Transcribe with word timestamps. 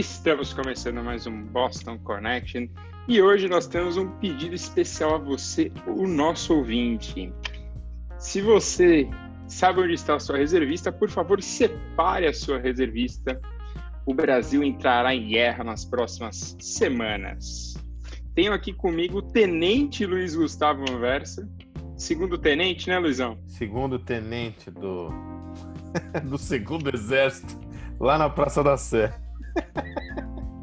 Estamos 0.00 0.54
começando 0.54 1.04
mais 1.04 1.26
um 1.26 1.42
Boston 1.42 1.98
Connection 1.98 2.66
e 3.06 3.20
hoje 3.20 3.50
nós 3.50 3.66
temos 3.66 3.98
um 3.98 4.08
pedido 4.12 4.54
especial 4.54 5.16
a 5.16 5.18
você, 5.18 5.70
o 5.86 6.06
nosso 6.08 6.54
ouvinte. 6.54 7.30
Se 8.18 8.40
você 8.40 9.06
sabe 9.46 9.82
onde 9.82 9.92
está 9.92 10.14
a 10.14 10.18
sua 10.18 10.38
reservista, 10.38 10.90
por 10.90 11.10
favor, 11.10 11.42
separe 11.42 12.26
a 12.26 12.32
sua 12.32 12.58
reservista. 12.58 13.38
O 14.06 14.14
Brasil 14.14 14.64
entrará 14.64 15.14
em 15.14 15.28
guerra 15.28 15.64
nas 15.64 15.84
próximas 15.84 16.56
semanas. 16.58 17.74
Tenho 18.34 18.54
aqui 18.54 18.72
comigo 18.72 19.18
o 19.18 19.22
Tenente 19.22 20.06
Luiz 20.06 20.34
Gustavo 20.34 20.82
Anversa. 20.90 21.46
Segundo 21.94 22.38
tenente, 22.38 22.88
né, 22.88 22.98
Luizão? 22.98 23.38
Segundo 23.46 23.98
tenente 23.98 24.70
do, 24.70 25.10
do 26.24 26.38
segundo 26.38 26.88
exército, 26.88 27.60
lá 28.00 28.16
na 28.16 28.30
Praça 28.30 28.64
da 28.64 28.78
Sé. 28.78 29.12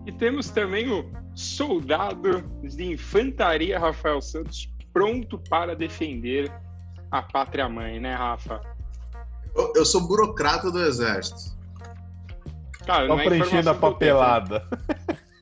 E 0.05 0.11
temos 0.11 0.49
também 0.49 0.89
o 0.89 1.11
soldado 1.35 2.41
de 2.63 2.85
infantaria 2.85 3.79
Rafael 3.79 4.21
Santos, 4.21 4.71
pronto 4.91 5.37
para 5.49 5.75
defender 5.75 6.51
a 7.11 7.21
pátria 7.21 7.69
mãe, 7.69 7.99
né, 7.99 8.13
Rafa? 8.13 8.61
Eu, 9.55 9.73
eu 9.75 9.85
sou 9.85 10.07
burocrata 10.07 10.71
do 10.71 10.83
exército. 10.83 11.57
Cara, 12.85 13.07
Só 13.07 13.19
é 13.19 13.23
preenchendo 13.25 13.69
a 13.69 13.75
papelada. 13.75 14.67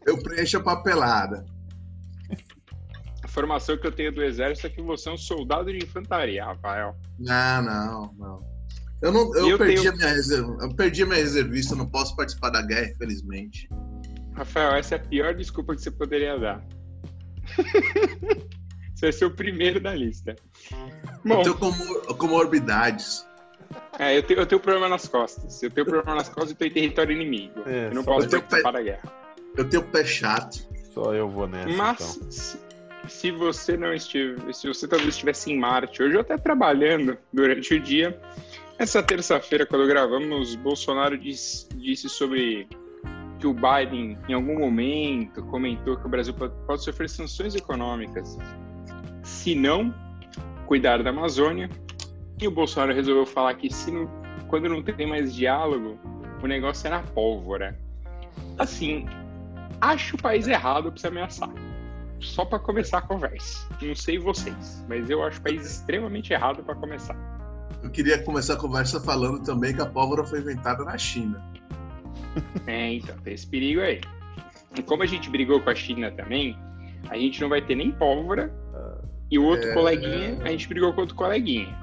Eu 0.05 0.21
preencho 0.21 0.57
a 0.57 0.63
papelada. 0.63 1.45
A 3.23 3.25
informação 3.25 3.77
que 3.77 3.87
eu 3.87 3.91
tenho 3.91 4.13
do 4.13 4.23
exército 4.23 4.67
é 4.67 4.69
que 4.69 4.81
você 4.81 5.09
é 5.09 5.13
um 5.13 5.17
soldado 5.17 5.71
de 5.71 5.83
infantaria, 5.83 6.45
Rafael. 6.45 6.95
Não, 7.19 7.61
não, 7.61 8.13
não. 8.17 8.54
Eu, 9.05 9.11
não, 9.11 9.35
eu, 9.35 9.49
eu 9.49 9.57
perdi, 9.59 9.75
tenho... 9.75 9.93
a 9.93 9.95
minha 9.95 10.09
reserva, 10.09 10.57
eu 10.59 10.75
perdi 10.75 11.03
a 11.03 11.05
minha 11.05 11.19
reservista, 11.19 11.75
não 11.75 11.85
posso 11.85 12.15
participar 12.15 12.49
da 12.49 12.63
guerra, 12.63 12.89
infelizmente. 12.89 13.69
Rafael, 14.33 14.73
essa 14.73 14.95
é 14.95 14.97
a 14.97 15.01
pior 15.01 15.35
desculpa 15.35 15.75
que 15.75 15.81
você 15.81 15.91
poderia 15.91 16.39
dar. 16.39 16.65
você 18.95 19.05
vai 19.05 19.11
ser 19.11 19.25
o 19.25 19.29
primeiro 19.29 19.79
da 19.79 19.93
lista. 19.93 20.35
Bom, 21.23 21.35
eu 21.35 21.43
tenho 21.43 21.55
comor 21.55 22.17
comorbidades. 22.17 23.23
É, 23.99 24.17
eu 24.17 24.23
tenho, 24.23 24.39
eu 24.39 24.45
tenho 24.47 24.59
problema 24.59 24.89
nas 24.89 25.07
costas. 25.07 25.61
Eu 25.61 25.69
tenho 25.69 25.85
problema 25.85 26.15
nas 26.15 26.27
costas 26.27 26.51
e 26.51 26.55
tô 26.55 26.65
em 26.65 26.71
território 26.71 27.11
inimigo. 27.13 27.61
É, 27.67 27.89
eu 27.89 27.93
não 27.93 28.03
posso 28.03 28.25
eu 28.25 28.41
participar 28.41 28.71
pé, 28.71 28.77
da 28.79 28.83
guerra. 28.83 29.13
Eu 29.55 29.69
tenho 29.69 29.83
pé 29.83 30.03
chato. 30.03 30.67
Só 30.95 31.13
eu 31.13 31.29
vou 31.29 31.47
nessa. 31.47 31.69
Mas 31.69 32.15
então. 32.15 32.31
se, 32.31 32.59
se, 33.07 33.31
você 33.31 33.77
não 33.77 33.93
estiver. 33.93 34.51
Se 34.51 34.67
você 34.67 34.87
talvez 34.87 35.09
estivesse 35.09 35.51
em 35.51 35.59
Marte 35.59 36.01
hoje, 36.01 36.15
ou 36.15 36.21
até 36.21 36.37
trabalhando 36.37 37.15
durante 37.31 37.75
o 37.75 37.79
dia, 37.79 38.19
essa 38.77 39.01
terça-feira, 39.01 39.65
quando 39.65 39.87
gravamos, 39.87 40.55
Bolsonaro 40.55 41.17
disse, 41.17 41.67
disse 41.75 42.09
sobre 42.09 42.67
que 43.39 43.47
o 43.47 43.53
Biden, 43.53 44.17
em 44.27 44.33
algum 44.33 44.59
momento, 44.59 45.43
comentou 45.43 45.97
que 45.97 46.05
o 46.05 46.09
Brasil 46.09 46.33
pode, 46.33 46.83
sofrer 46.83 47.09
sanções 47.09 47.55
econômicas 47.55 48.37
se 49.23 49.55
não 49.55 49.93
cuidar 50.67 51.01
da 51.01 51.09
Amazônia. 51.09 51.69
E 52.41 52.47
o 52.47 52.51
Bolsonaro 52.51 52.93
resolveu 52.93 53.25
falar 53.25 53.53
que 53.55 53.73
se 53.73 53.89
não, 53.91 54.09
quando 54.47 54.67
não 54.67 54.83
tem 54.83 55.07
mais 55.07 55.33
diálogo, 55.33 55.97
o 56.43 56.47
negócio 56.47 56.87
é 56.87 56.89
na 56.89 57.01
pólvora. 57.01 57.79
Assim, 58.57 59.05
acho 59.79 60.17
o 60.17 60.21
país 60.21 60.47
errado 60.47 60.91
para 60.91 60.99
se 60.99 61.07
ameaçar. 61.07 61.49
Só 62.19 62.43
para 62.43 62.59
começar 62.59 62.97
a 62.97 63.01
conversa. 63.01 63.67
Não 63.81 63.95
sei 63.95 64.19
vocês, 64.19 64.85
mas 64.89 65.09
eu 65.09 65.23
acho 65.23 65.39
o 65.39 65.43
país 65.43 65.65
extremamente 65.65 66.33
errado 66.33 66.61
para 66.61 66.75
começar 66.75 67.34
eu 67.85 67.89
queria 67.91 68.21
começar 68.21 68.53
a 68.53 68.57
conversa 68.57 68.99
falando 68.99 69.41
também 69.43 69.73
que 69.73 69.81
a 69.81 69.85
pólvora 69.85 70.23
foi 70.23 70.39
inventada 70.39 70.83
na 70.83 70.97
China. 70.97 71.41
É, 72.67 72.95
então, 72.95 73.15
tem 73.19 73.33
esse 73.33 73.47
perigo 73.47 73.79
aí. 73.79 74.01
E 74.77 74.83
como 74.83 75.03
a 75.03 75.05
gente 75.05 75.29
brigou 75.29 75.61
com 75.61 75.69
a 75.69 75.75
China 75.75 76.11
também, 76.11 76.57
a 77.09 77.17
gente 77.17 77.39
não 77.39 77.47
vai 77.47 77.61
ter 77.61 77.75
nem 77.75 77.93
pólvora 77.93 78.53
e 79.29 79.39
o 79.39 79.43
outro 79.43 79.69
é... 79.69 79.73
coleguinha, 79.73 80.37
a 80.43 80.49
gente 80.49 80.67
brigou 80.67 80.93
com 80.93 81.01
outro 81.01 81.15
coleguinha. 81.15 81.75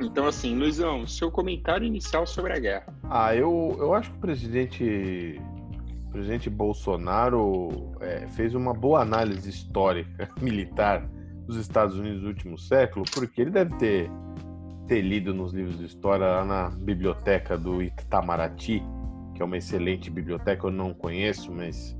Então, 0.00 0.26
assim, 0.26 0.56
Luizão, 0.56 1.06
seu 1.06 1.30
comentário 1.30 1.86
inicial 1.86 2.26
sobre 2.26 2.52
a 2.52 2.58
guerra. 2.58 2.94
Ah, 3.10 3.34
eu, 3.34 3.76
eu 3.78 3.94
acho 3.94 4.10
que 4.10 4.16
o 4.16 4.20
presidente, 4.20 5.40
o 6.06 6.10
presidente 6.10 6.48
Bolsonaro 6.48 7.92
é, 8.00 8.26
fez 8.28 8.54
uma 8.54 8.72
boa 8.72 9.00
análise 9.02 9.48
histórica 9.48 10.28
militar 10.40 11.08
dos 11.46 11.56
Estados 11.56 11.96
Unidos 11.96 12.22
no 12.22 12.28
último 12.28 12.58
século, 12.58 13.04
porque 13.12 13.40
ele 13.40 13.50
deve 13.50 13.74
ter 13.76 14.10
ter 14.88 15.02
lido 15.02 15.34
nos 15.34 15.52
livros 15.52 15.78
de 15.78 15.84
história 15.84 16.26
lá 16.26 16.44
na 16.44 16.70
biblioteca 16.70 17.58
do 17.58 17.82
Itamaraty, 17.82 18.82
que 19.34 19.42
é 19.42 19.44
uma 19.44 19.58
excelente 19.58 20.10
biblioteca, 20.10 20.66
eu 20.66 20.70
não 20.70 20.94
conheço, 20.94 21.52
mas 21.52 21.94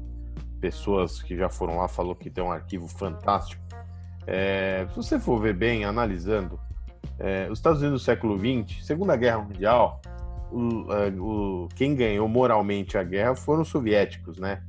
pessoas 0.58 1.22
que 1.22 1.36
já 1.36 1.50
foram 1.50 1.76
lá 1.76 1.86
falou 1.86 2.16
que 2.16 2.30
tem 2.30 2.42
um 2.42 2.50
arquivo 2.50 2.88
fantástico. 2.88 3.62
É, 4.26 4.86
se 4.88 4.96
você 4.96 5.20
for 5.20 5.38
ver 5.38 5.54
bem, 5.54 5.84
analisando, 5.84 6.58
é, 7.18 7.46
os 7.50 7.58
Estados 7.58 7.82
Unidos 7.82 8.00
do 8.00 8.04
século 8.04 8.38
XX, 8.38 8.84
Segunda 8.84 9.14
Guerra 9.16 9.42
Mundial, 9.42 10.00
o, 10.50 10.90
é, 10.90 11.08
o, 11.10 11.68
quem 11.76 11.94
ganhou 11.94 12.26
moralmente 12.26 12.96
a 12.96 13.02
guerra 13.02 13.34
foram 13.36 13.62
os 13.62 13.68
soviéticos, 13.68 14.38
né? 14.38 14.62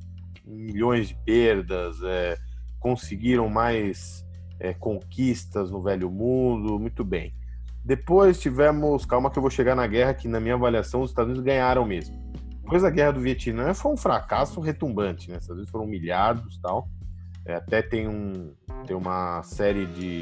Milhões 0.46 1.08
de 1.08 1.16
perdas, 1.16 2.04
é, 2.04 2.38
conseguiram 2.80 3.48
mais 3.48 4.26
é, 4.60 4.74
conquistas 4.74 5.72
no 5.72 5.82
velho 5.82 6.12
mundo, 6.12 6.78
muito 6.78 7.06
bem. 7.06 7.34
Depois 7.90 8.40
tivemos, 8.40 9.04
calma 9.04 9.32
que 9.32 9.40
eu 9.40 9.42
vou 9.42 9.50
chegar 9.50 9.74
na 9.74 9.88
guerra, 9.88 10.14
que 10.14 10.28
na 10.28 10.40
minha 10.40 10.54
avaliação 10.54 11.02
os 11.02 11.10
Estados 11.10 11.32
Unidos 11.32 11.44
ganharam 11.44 11.84
mesmo. 11.84 12.16
Depois 12.62 12.84
da 12.84 12.90
guerra 12.92 13.14
do 13.14 13.20
Vietnã 13.20 13.74
foi 13.74 13.92
um 13.92 13.98
fracasso 13.98 14.62
retumbante, 14.62 15.32
né? 15.32 15.38
Os 15.38 15.42
Estados 15.42 15.58
Unidos 15.58 15.72
foram 15.72 15.86
humilhados 15.86 16.60
tal. 16.62 16.88
É, 17.48 17.56
até 17.56 17.82
tem, 17.82 18.08
um, 18.08 18.54
tem 18.86 18.96
uma 18.96 19.42
série 19.42 19.88
de, 19.88 20.22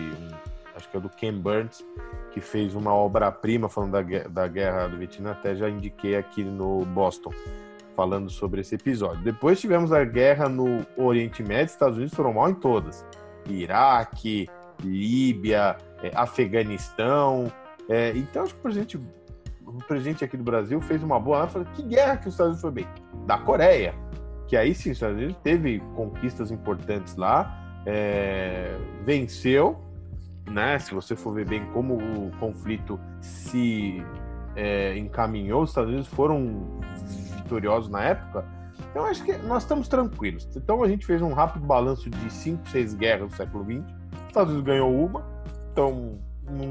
acho 0.77 0.89
que 0.89 0.95
é 0.95 0.99
do 1.01 1.09
Ken 1.09 1.33
Burns, 1.33 1.85
que 2.31 2.39
fez 2.39 2.73
uma 2.73 2.93
obra-prima 2.93 3.67
falando 3.67 3.91
da, 3.91 4.01
da 4.29 4.47
guerra 4.47 4.87
do 4.87 4.97
Vietnã, 4.97 5.31
até 5.31 5.53
já 5.53 5.69
indiquei 5.69 6.15
aqui 6.15 6.45
no 6.45 6.85
Boston, 6.85 7.33
falando 7.97 8.29
sobre 8.29 8.61
esse 8.61 8.75
episódio. 8.75 9.21
Depois 9.25 9.59
tivemos 9.59 9.91
a 9.91 10.05
guerra 10.05 10.47
no 10.47 10.85
Oriente 10.95 11.43
Médio, 11.43 11.65
os 11.65 11.71
Estados 11.71 11.97
Unidos 11.97 12.15
foram 12.15 12.31
mal 12.31 12.49
em 12.49 12.55
todas. 12.55 13.05
Iraque, 13.45 14.47
Líbia, 14.83 15.77
é, 16.01 16.11
Afeganistão. 16.15 17.51
É, 17.89 18.11
então, 18.15 18.43
acho 18.43 18.53
que 18.53 18.59
o 18.59 18.63
presidente, 18.63 18.97
o 19.65 19.73
presidente 19.87 20.23
aqui 20.23 20.37
do 20.37 20.43
Brasil 20.43 20.79
fez 20.81 21.03
uma 21.03 21.19
boa. 21.19 21.47
Falou: 21.47 21.67
que 21.73 21.83
guerra 21.83 22.17
que 22.17 22.27
os 22.27 22.33
Estados 22.33 22.53
Unidos 22.53 22.61
foi 22.61 22.71
bem? 22.71 22.87
Da 23.25 23.37
Coreia. 23.37 23.93
Que 24.47 24.55
aí 24.55 24.73
sim, 24.73 24.91
os 24.91 24.97
Estados 24.97 25.17
Unidos 25.17 25.35
teve 25.43 25.79
conquistas 25.95 26.51
importantes 26.51 27.15
lá, 27.17 27.81
é, 27.85 28.77
venceu, 29.03 29.77
né? 30.49 30.79
Se 30.79 30.93
você 30.93 31.15
for 31.15 31.33
ver 31.33 31.47
bem 31.47 31.65
como 31.73 31.95
o 31.95 32.31
conflito 32.39 32.97
se 33.19 34.01
é, 34.55 34.97
encaminhou, 34.97 35.63
os 35.63 35.71
Estados 35.71 35.89
Unidos 35.89 36.07
foram 36.07 36.79
vitoriosos 37.35 37.89
na 37.89 38.03
época. 38.03 38.45
Então, 38.89 39.05
acho 39.05 39.23
que 39.23 39.33
nós 39.39 39.63
estamos 39.63 39.87
tranquilos. 39.87 40.47
Então, 40.55 40.81
a 40.81 40.87
gente 40.87 41.05
fez 41.05 41.21
um 41.21 41.33
rápido 41.33 41.65
balanço 41.65 42.09
de 42.09 42.31
cinco, 42.31 42.67
seis 42.69 42.93
guerras 42.93 43.29
do 43.29 43.35
século 43.35 43.63
XX. 43.63 43.96
Os 44.37 44.43
Estados 44.43 44.53
Unidos 44.53 44.65
ganhou 44.65 45.05
uma, 45.05 45.25
então 45.71 46.19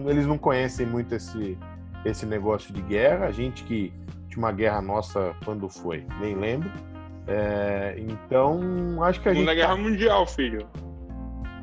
eles 0.08 0.24
não 0.24 0.38
conhecem 0.38 0.86
muito 0.86 1.14
esse, 1.14 1.58
esse 2.04 2.24
negócio 2.24 2.72
de 2.72 2.80
guerra. 2.80 3.26
A 3.26 3.32
gente 3.32 3.64
que 3.64 3.92
tinha 4.28 4.38
uma 4.38 4.52
guerra 4.52 4.80
nossa 4.80 5.34
quando 5.44 5.68
foi, 5.68 6.06
nem 6.20 6.36
lembro. 6.36 6.70
É, 7.26 7.96
então, 7.98 9.02
acho 9.02 9.20
que 9.20 9.28
a 9.28 9.32
Segunda 9.32 9.50
gente. 9.50 9.60
Guerra 9.62 9.76
Mundial, 9.76 10.26
filho. 10.28 10.68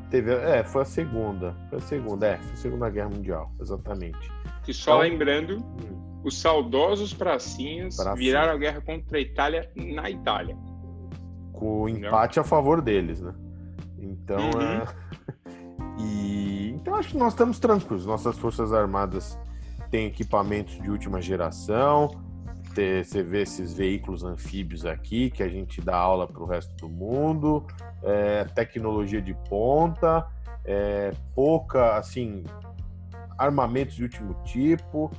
Teve, 0.09 0.33
é, 0.33 0.63
foi 0.63 0.81
a 0.81 0.85
segunda. 0.85 1.55
Foi 1.69 1.77
a 1.77 1.81
segunda, 1.81 2.27
é, 2.27 2.37
foi 2.37 2.51
a 2.51 2.55
Segunda 2.57 2.89
Guerra 2.89 3.09
Mundial, 3.09 3.51
exatamente. 3.61 4.31
E 4.67 4.73
só 4.73 5.05
então, 5.05 5.09
lembrando, 5.09 5.57
hum. 5.57 6.21
os 6.23 6.37
saudosos 6.37 7.13
pracinhas 7.13 7.95
Pracinha. 7.95 8.15
viraram 8.15 8.51
a 8.51 8.57
guerra 8.57 8.81
contra 8.81 9.17
a 9.17 9.21
Itália 9.21 9.71
na 9.75 10.09
Itália. 10.09 10.57
Com 11.53 11.83
o 11.83 11.89
empate 11.89 12.41
a 12.41 12.43
favor 12.43 12.81
deles, 12.81 13.21
né? 13.21 13.33
Então, 13.97 14.49
uhum. 14.51 14.61
é... 14.61 15.03
e 15.99 16.53
então 16.83 16.95
acho 16.95 17.09
que 17.09 17.17
nós 17.17 17.33
estamos 17.33 17.59
tranquilos. 17.59 18.05
Nossas 18.05 18.37
Forças 18.37 18.73
Armadas 18.73 19.37
têm 19.89 20.07
equipamentos 20.07 20.81
de 20.81 20.89
última 20.89 21.21
geração. 21.21 22.09
Você 22.65 23.21
vê 23.21 23.43
esses 23.43 23.73
veículos 23.73 24.23
anfíbios 24.23 24.85
aqui 24.85 25.29
que 25.29 25.43
a 25.43 25.47
gente 25.47 25.79
dá 25.79 25.95
aula 25.95 26.27
para 26.27 26.41
o 26.41 26.45
resto 26.45 26.75
do 26.75 26.89
mundo. 26.89 27.65
É, 28.01 28.43
tecnologia 28.45 29.21
de 29.21 29.33
ponta, 29.47 30.27
é, 30.65 31.13
pouca, 31.35 31.95
assim, 31.97 32.43
armamentos 33.37 33.95
de 33.95 34.03
último 34.03 34.33
tipo. 34.43 35.11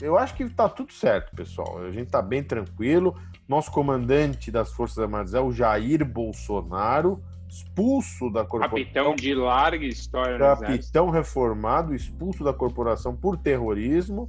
Eu 0.00 0.16
acho 0.16 0.34
que 0.34 0.44
está 0.44 0.68
tudo 0.68 0.92
certo, 0.92 1.34
pessoal. 1.34 1.78
A 1.78 1.90
gente 1.90 2.06
está 2.06 2.22
bem 2.22 2.42
tranquilo. 2.42 3.14
Nosso 3.48 3.70
comandante 3.70 4.50
das 4.50 4.72
Forças 4.72 4.98
Armadas 4.98 5.34
é 5.34 5.40
o 5.40 5.52
Jair 5.52 6.04
Bolsonaro 6.04 7.22
expulso 7.54 8.30
da 8.30 8.44
corporação. 8.44 8.78
Capitão 8.78 9.14
de 9.14 9.34
larga 9.34 9.86
história. 9.86 10.38
Capitão 10.38 11.10
reformado, 11.10 11.94
expulso 11.94 12.42
da 12.42 12.52
corporação 12.52 13.14
por 13.14 13.36
terrorismo. 13.36 14.28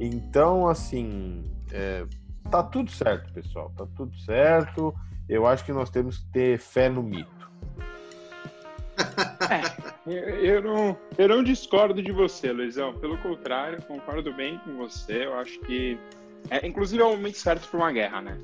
Então, 0.00 0.66
assim, 0.66 1.44
é, 1.72 2.04
tá 2.50 2.64
tudo 2.64 2.90
certo, 2.90 3.32
pessoal. 3.32 3.72
Tá 3.76 3.86
tudo 3.96 4.16
certo. 4.18 4.92
eu 5.28 5.46
acho 5.46 5.64
que 5.64 5.72
nós 5.72 5.90
temos 5.90 6.18
que 6.18 6.26
ter 6.32 6.58
fé 6.58 6.88
no 6.88 7.02
mito. 7.02 7.36
É, 10.08 10.12
eu, 10.40 10.62
não, 10.62 10.96
eu 11.18 11.28
não 11.28 11.42
discordo 11.42 12.00
de 12.00 12.12
você, 12.12 12.52
Luizão. 12.52 12.94
Pelo 12.94 13.18
contrário, 13.18 13.82
concordo 13.82 14.32
bem 14.32 14.58
com 14.58 14.76
você. 14.76 15.24
Eu 15.26 15.34
acho 15.34 15.58
que. 15.60 15.98
É, 16.48 16.66
inclusive 16.66 17.02
é 17.02 17.04
o 17.04 17.10
momento 17.10 17.36
certo 17.36 17.68
para 17.68 17.78
uma 17.78 17.92
guerra, 17.92 18.22
né? 18.22 18.38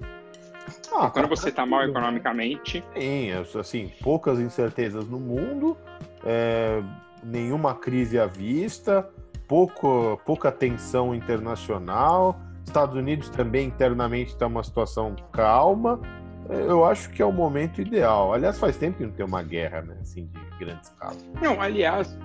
Ah, 0.95 1.11
quando 1.11 1.29
você 1.29 1.49
está 1.49 1.65
mal 1.65 1.83
economicamente. 1.85 2.85
Sim, 2.95 3.33
assim, 3.59 3.93
poucas 4.03 4.39
incertezas 4.39 5.07
no 5.09 5.19
mundo, 5.19 5.77
é, 6.25 6.83
nenhuma 7.23 7.75
crise 7.75 8.19
à 8.19 8.27
vista, 8.27 9.09
pouco, 9.49 10.21
pouca 10.25 10.53
tensão 10.53 11.15
internacional. 11.15 12.39
Estados 12.65 12.95
Unidos 12.95 13.29
também 13.29 13.67
internamente 13.67 14.31
está 14.31 14.47
uma 14.47 14.63
situação 14.63 15.17
calma. 15.33 16.01
Eu 16.49 16.85
acho 16.85 17.11
que 17.11 17.23
é 17.23 17.25
o 17.25 17.33
momento 17.33 17.81
ideal. 17.81 18.35
Aliás, 18.35 18.59
faz 18.59 18.77
tempo 18.77 18.99
que 18.99 19.05
não 19.05 19.13
tem 19.13 19.25
uma 19.25 19.43
guerra, 19.43 19.83
né? 19.83 19.97
Assim, 20.01 20.27
de 20.27 20.59
grande 20.59 20.83
escala. 20.83 21.17
Não, 21.41 21.61
aliás, 21.61 22.19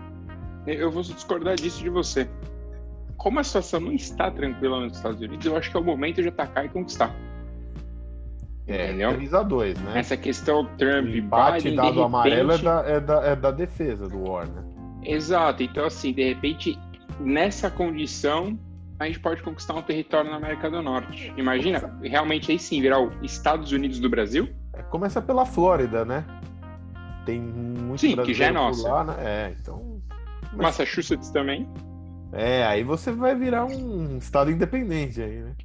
eu 0.65 0.91
vou 0.91 1.01
discordar 1.01 1.55
disso 1.55 1.81
de 1.81 1.89
você. 1.89 2.29
Como 3.15 3.39
a 3.39 3.43
situação 3.43 3.79
não 3.79 3.93
está 3.93 4.29
tranquila 4.29 4.79
nos 4.81 4.97
Estados 4.97 5.19
Unidos, 5.21 5.45
eu 5.45 5.55
acho 5.55 5.71
que 5.71 5.77
é 5.77 5.79
o 5.79 5.83
momento 5.83 6.21
de 6.21 6.27
atacar 6.27 6.65
e 6.65 6.69
conquistar. 6.69 7.15
É, 8.67 8.87
Entendeu? 8.87 9.13
3 9.13 9.33
a 9.33 9.43
2 9.43 9.81
né? 9.81 9.99
Essa 9.99 10.17
questão 10.17 10.65
Trump 10.77 11.07
e 11.07 11.21
Biden, 11.21 11.75
dado 11.75 11.87
repente... 11.87 12.01
amarelo 12.01 12.51
é 12.51 12.57
da, 12.57 12.83
é, 12.85 12.99
da, 12.99 13.23
é 13.23 13.35
da 13.35 13.51
defesa 13.51 14.09
do 14.09 14.23
War, 14.23 14.45
né? 14.45 14.63
Exato. 15.03 15.63
Então, 15.63 15.85
assim, 15.85 16.11
de 16.11 16.23
repente, 16.23 16.77
nessa 17.19 17.71
condição, 17.71 18.59
a 18.99 19.05
gente 19.05 19.19
pode 19.19 19.41
conquistar 19.41 19.73
um 19.73 19.81
território 19.81 20.29
na 20.29 20.35
América 20.35 20.69
do 20.69 20.81
Norte. 20.81 21.33
Imagina, 21.37 21.97
realmente 22.03 22.51
aí 22.51 22.59
sim, 22.59 22.81
virar 22.81 22.99
o 22.99 23.11
Estados 23.23 23.71
Unidos 23.71 23.99
do 23.99 24.09
Brasil? 24.09 24.49
É, 24.73 24.81
começa 24.83 25.21
pela 25.21 25.45
Flórida, 25.45 26.03
né? 26.03 26.25
Tem 27.25 27.39
muito 27.39 28.01
Sim, 28.01 28.15
que 28.17 28.33
já 28.33 28.45
é 28.45 28.51
nossa. 28.51 28.87
Lá, 28.87 29.03
né? 29.03 29.15
É, 29.19 29.55
então. 29.59 30.01
Mas... 30.53 30.77
Massachusetts 30.77 31.29
também. 31.29 31.67
É, 32.33 32.65
aí 32.65 32.83
você 32.83 33.11
vai 33.11 33.35
virar 33.35 33.65
um 33.65 34.17
estado 34.17 34.51
independente 34.51 35.21
aí, 35.21 35.41
né? 35.41 35.55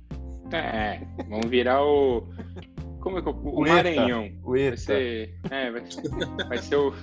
É, 0.52 1.00
vamos 1.28 1.46
virar 1.46 1.82
o. 1.82 2.28
Como 3.02 3.19
é 3.19 3.22
que 3.22 3.28
é? 3.28 3.32
O, 3.32 3.34
o 3.34 3.60
Maranhão. 3.62 4.31
O 4.44 4.56
ETA. 4.56 4.70
Vai 4.70 4.76
ser. 4.76 5.40
É, 5.50 5.70
vai 5.70 5.90
ser, 5.90 6.02
vai 6.49 6.58
ser 6.58 6.76
o. 6.76 6.94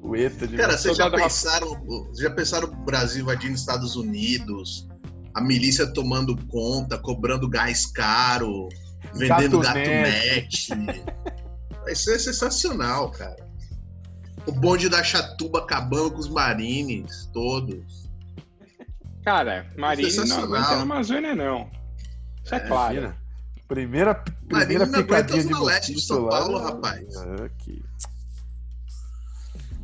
O 0.00 0.16
ETA 0.16 0.46
de 0.46 0.56
Cara, 0.56 0.78
vocês 0.78 0.96
já 0.96 1.10
pensaram, 1.10 1.80
já 2.18 2.30
pensaram 2.30 2.68
o 2.68 2.76
Brasil 2.84 3.22
invadindo 3.22 3.54
Estados 3.54 3.94
Unidos, 3.94 4.88
a 5.34 5.40
milícia 5.40 5.86
tomando 5.92 6.36
conta, 6.46 6.98
cobrando 6.98 7.48
gás 7.48 7.86
caro, 7.86 8.68
vendendo 9.14 9.60
gato, 9.60 9.74
gato 9.74 11.02
Vai 11.84 11.94
ser 11.94 12.18
sensacional, 12.18 13.10
cara. 13.10 13.48
O 14.46 14.52
bonde 14.52 14.88
da 14.88 15.04
Chatuba 15.04 15.60
acabando 15.60 16.12
com 16.12 16.18
os 16.18 16.28
marines, 16.28 17.28
todos. 17.32 18.10
Cara, 19.24 19.66
marine 19.76 20.16
não 20.26 20.42
aguenta 20.42 20.76
na 20.76 20.82
Amazônia, 20.82 21.34
não. 21.34 21.70
Isso 22.44 22.54
é, 22.54 22.58
é 22.58 22.60
claro. 22.60 23.21
Primeira, 23.72 24.14
primeira 24.14 24.86
picadinha 24.86 25.44
de 25.44 25.54
leste 25.54 25.94
de 25.94 26.02
São 26.02 26.28
Paulo, 26.28 26.58
lá, 26.58 26.64
rapaz. 26.64 27.16
Aqui. 27.42 27.82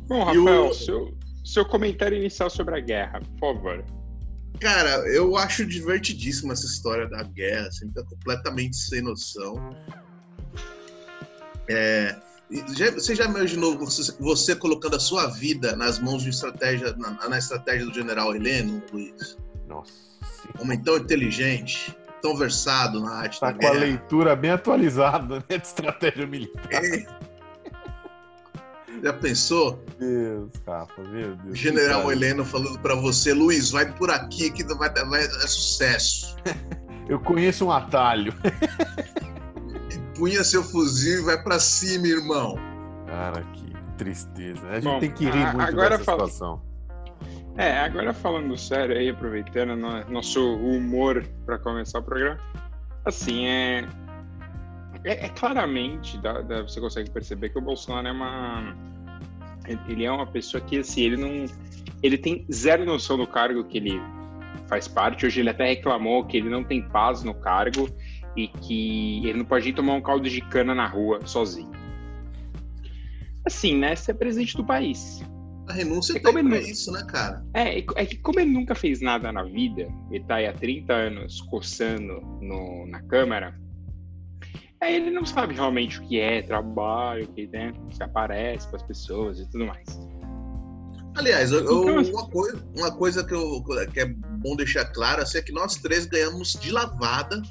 Bom, 0.07 0.25
Rafael, 0.25 0.67
o... 0.67 0.73
seu, 0.75 1.17
seu 1.43 1.65
comentário 1.65 2.15
inicial 2.15 2.51
sobre 2.51 2.77
a 2.77 2.79
guerra, 2.79 3.19
por 3.39 3.55
favor. 3.55 3.83
Cara, 4.59 4.91
eu 5.11 5.35
acho 5.35 5.65
divertidíssima 5.65 6.53
essa 6.53 6.67
história 6.67 7.09
da 7.09 7.23
guerra, 7.23 7.67
assim, 7.67 7.89
tá 7.89 8.03
completamente 8.03 8.77
sem 8.77 9.01
noção. 9.01 9.75
É, 11.67 12.15
já, 12.77 12.91
você 12.91 13.15
já 13.15 13.25
imaginou 13.25 13.75
você, 13.75 14.13
você, 14.19 14.55
colocando 14.55 14.97
a 14.97 14.99
sua 14.99 15.25
vida 15.25 15.75
nas 15.75 15.97
mãos 15.97 16.21
de 16.21 16.29
estratégia, 16.29 16.95
na, 16.95 17.27
na 17.27 17.39
estratégia 17.39 17.87
do 17.87 17.93
general 17.93 18.35
Heleno, 18.35 18.83
Luiz? 18.93 19.35
Nossa. 19.67 19.91
Homem 20.59 20.79
tão 20.79 20.97
inteligente, 20.97 21.95
tão 22.21 22.35
versado 22.35 22.99
na 22.99 23.11
arte 23.15 23.39
tá 23.39 23.47
da 23.47 23.53
com 23.53 23.59
guerra. 23.59 23.73
a 23.73 23.77
leitura 23.77 24.35
bem 24.35 24.51
atualizada 24.51 25.37
né, 25.37 25.57
de 25.57 25.65
estratégia 25.65 26.27
militar. 26.27 26.69
É. 26.71 27.05
Já 29.01 29.13
pensou? 29.13 29.81
Deus, 29.97 30.51
capa, 30.65 31.01
meu 31.03 31.35
Deus. 31.37 31.57
General 31.57 32.01
cara. 32.01 32.13
Heleno 32.13 32.43
falando 32.43 32.79
para 32.79 32.95
você, 32.95 33.33
Luiz, 33.33 33.71
vai 33.71 33.91
por 33.93 34.11
aqui 34.11 34.51
que 34.51 34.63
vai, 34.75 34.89
vai, 34.89 35.23
é 35.23 35.47
sucesso. 35.47 36.35
Eu 37.07 37.19
conheço 37.19 37.65
um 37.65 37.71
atalho. 37.71 38.33
Punha 40.15 40.43
seu 40.43 40.63
fuzil 40.63 41.21
e 41.21 41.23
vai 41.23 41.41
para 41.41 41.59
cima, 41.59 42.05
irmão. 42.05 42.55
Cara, 43.07 43.41
que 43.53 43.73
tristeza. 43.97 44.67
A 44.69 44.75
gente 44.75 44.83
Bom, 44.83 44.99
tem 44.99 45.11
que 45.11 45.25
rir 45.25 45.55
muito 45.55 45.61
agora 45.61 45.97
dessa 45.97 46.03
fala... 46.03 46.27
situação. 46.27 46.68
É, 47.57 47.77
agora 47.79 48.13
falando 48.13 48.55
sério 48.57 48.97
aí, 48.97 49.09
aproveitando 49.09 49.75
nosso 50.09 50.55
humor 50.55 51.25
para 51.45 51.57
começar 51.57 51.99
o 51.99 52.03
programa. 52.03 52.39
Assim, 53.05 53.47
é, 53.47 53.85
é, 55.03 55.25
é 55.25 55.29
claramente, 55.29 56.17
dá, 56.19 56.41
dá, 56.41 56.61
você 56.61 56.79
consegue 56.79 57.09
perceber 57.09 57.49
que 57.49 57.57
o 57.57 57.61
Bolsonaro 57.61 58.07
é 58.07 58.11
uma. 58.11 58.75
Ele 59.87 60.05
é 60.05 60.11
uma 60.11 60.25
pessoa 60.25 60.61
que, 60.61 60.79
assim, 60.79 61.01
ele 61.01 61.17
não. 61.17 61.45
Ele 62.01 62.17
tem 62.17 62.45
zero 62.51 62.85
noção 62.85 63.17
do 63.17 63.27
cargo 63.27 63.63
que 63.63 63.77
ele 63.77 64.01
faz 64.67 64.87
parte. 64.87 65.25
Hoje 65.25 65.41
ele 65.41 65.49
até 65.49 65.65
reclamou 65.65 66.25
que 66.25 66.37
ele 66.37 66.49
não 66.49 66.63
tem 66.63 66.81
paz 66.81 67.23
no 67.23 67.33
cargo 67.33 67.89
e 68.35 68.47
que 68.47 69.27
ele 69.27 69.39
não 69.39 69.45
pode 69.45 69.69
ir 69.69 69.73
tomar 69.73 69.93
um 69.93 70.01
caldo 70.01 70.29
de 70.29 70.41
cana 70.41 70.73
na 70.73 70.87
rua 70.87 71.19
sozinho. 71.25 71.71
Assim, 73.45 73.77
né? 73.77 73.95
Você 73.95 74.11
é 74.11 74.13
presidente 74.13 74.55
do 74.55 74.63
país. 74.63 75.21
A 75.69 75.73
renúncia 75.73 76.17
é 76.17 76.19
como 76.19 76.39
ele, 76.39 76.55
é 76.55 76.61
isso, 76.61 76.91
né, 76.91 77.05
cara? 77.07 77.45
É, 77.53 77.77
é 77.77 78.05
que 78.05 78.17
como 78.17 78.39
ele 78.39 78.51
nunca 78.51 78.73
fez 78.73 79.01
nada 79.01 79.31
na 79.31 79.43
vida, 79.43 79.87
ele 80.11 80.23
tá 80.23 80.35
aí 80.35 80.47
há 80.47 80.53
30 80.53 80.91
anos 80.91 81.41
coçando 81.41 82.21
no, 82.41 82.87
na 82.87 83.01
Câmara, 83.03 83.55
Aí 84.81 84.95
ele 84.95 85.11
não 85.11 85.25
sabe 85.25 85.53
realmente 85.53 85.99
o 85.99 86.03
que 86.03 86.19
é 86.19 86.41
trabalho, 86.41 87.27
que 87.27 87.47
né, 87.47 87.73
se 87.91 88.01
aparece 88.01 88.65
para 88.67 88.77
as 88.77 88.83
pessoas 88.83 89.39
e 89.39 89.49
tudo 89.49 89.65
mais. 89.65 89.85
Aliás, 91.17 91.51
eu, 91.51 91.61
então, 91.61 91.99
assim, 91.99 92.13
uma, 92.13 92.29
coisa, 92.29 92.67
uma 92.77 92.91
coisa 92.95 93.25
que, 93.25 93.33
eu, 93.33 93.61
que 93.91 93.99
é 93.99 94.05
bom 94.05 94.55
deixar 94.55 94.85
clara 94.85 95.23
é 95.35 95.41
que 95.41 95.51
nós 95.51 95.75
três 95.75 96.05
ganhamos 96.05 96.53
de 96.53 96.71
lavada 96.71 97.41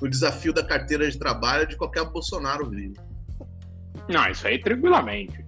o 0.00 0.06
desafio 0.06 0.52
da 0.52 0.62
carteira 0.62 1.10
de 1.10 1.18
trabalho 1.18 1.66
de 1.66 1.76
qualquer 1.76 2.04
Bolsonaro 2.04 2.70
vivo. 2.70 2.94
Não, 4.08 4.30
isso 4.30 4.46
aí 4.46 4.60
tranquilamente. 4.60 5.44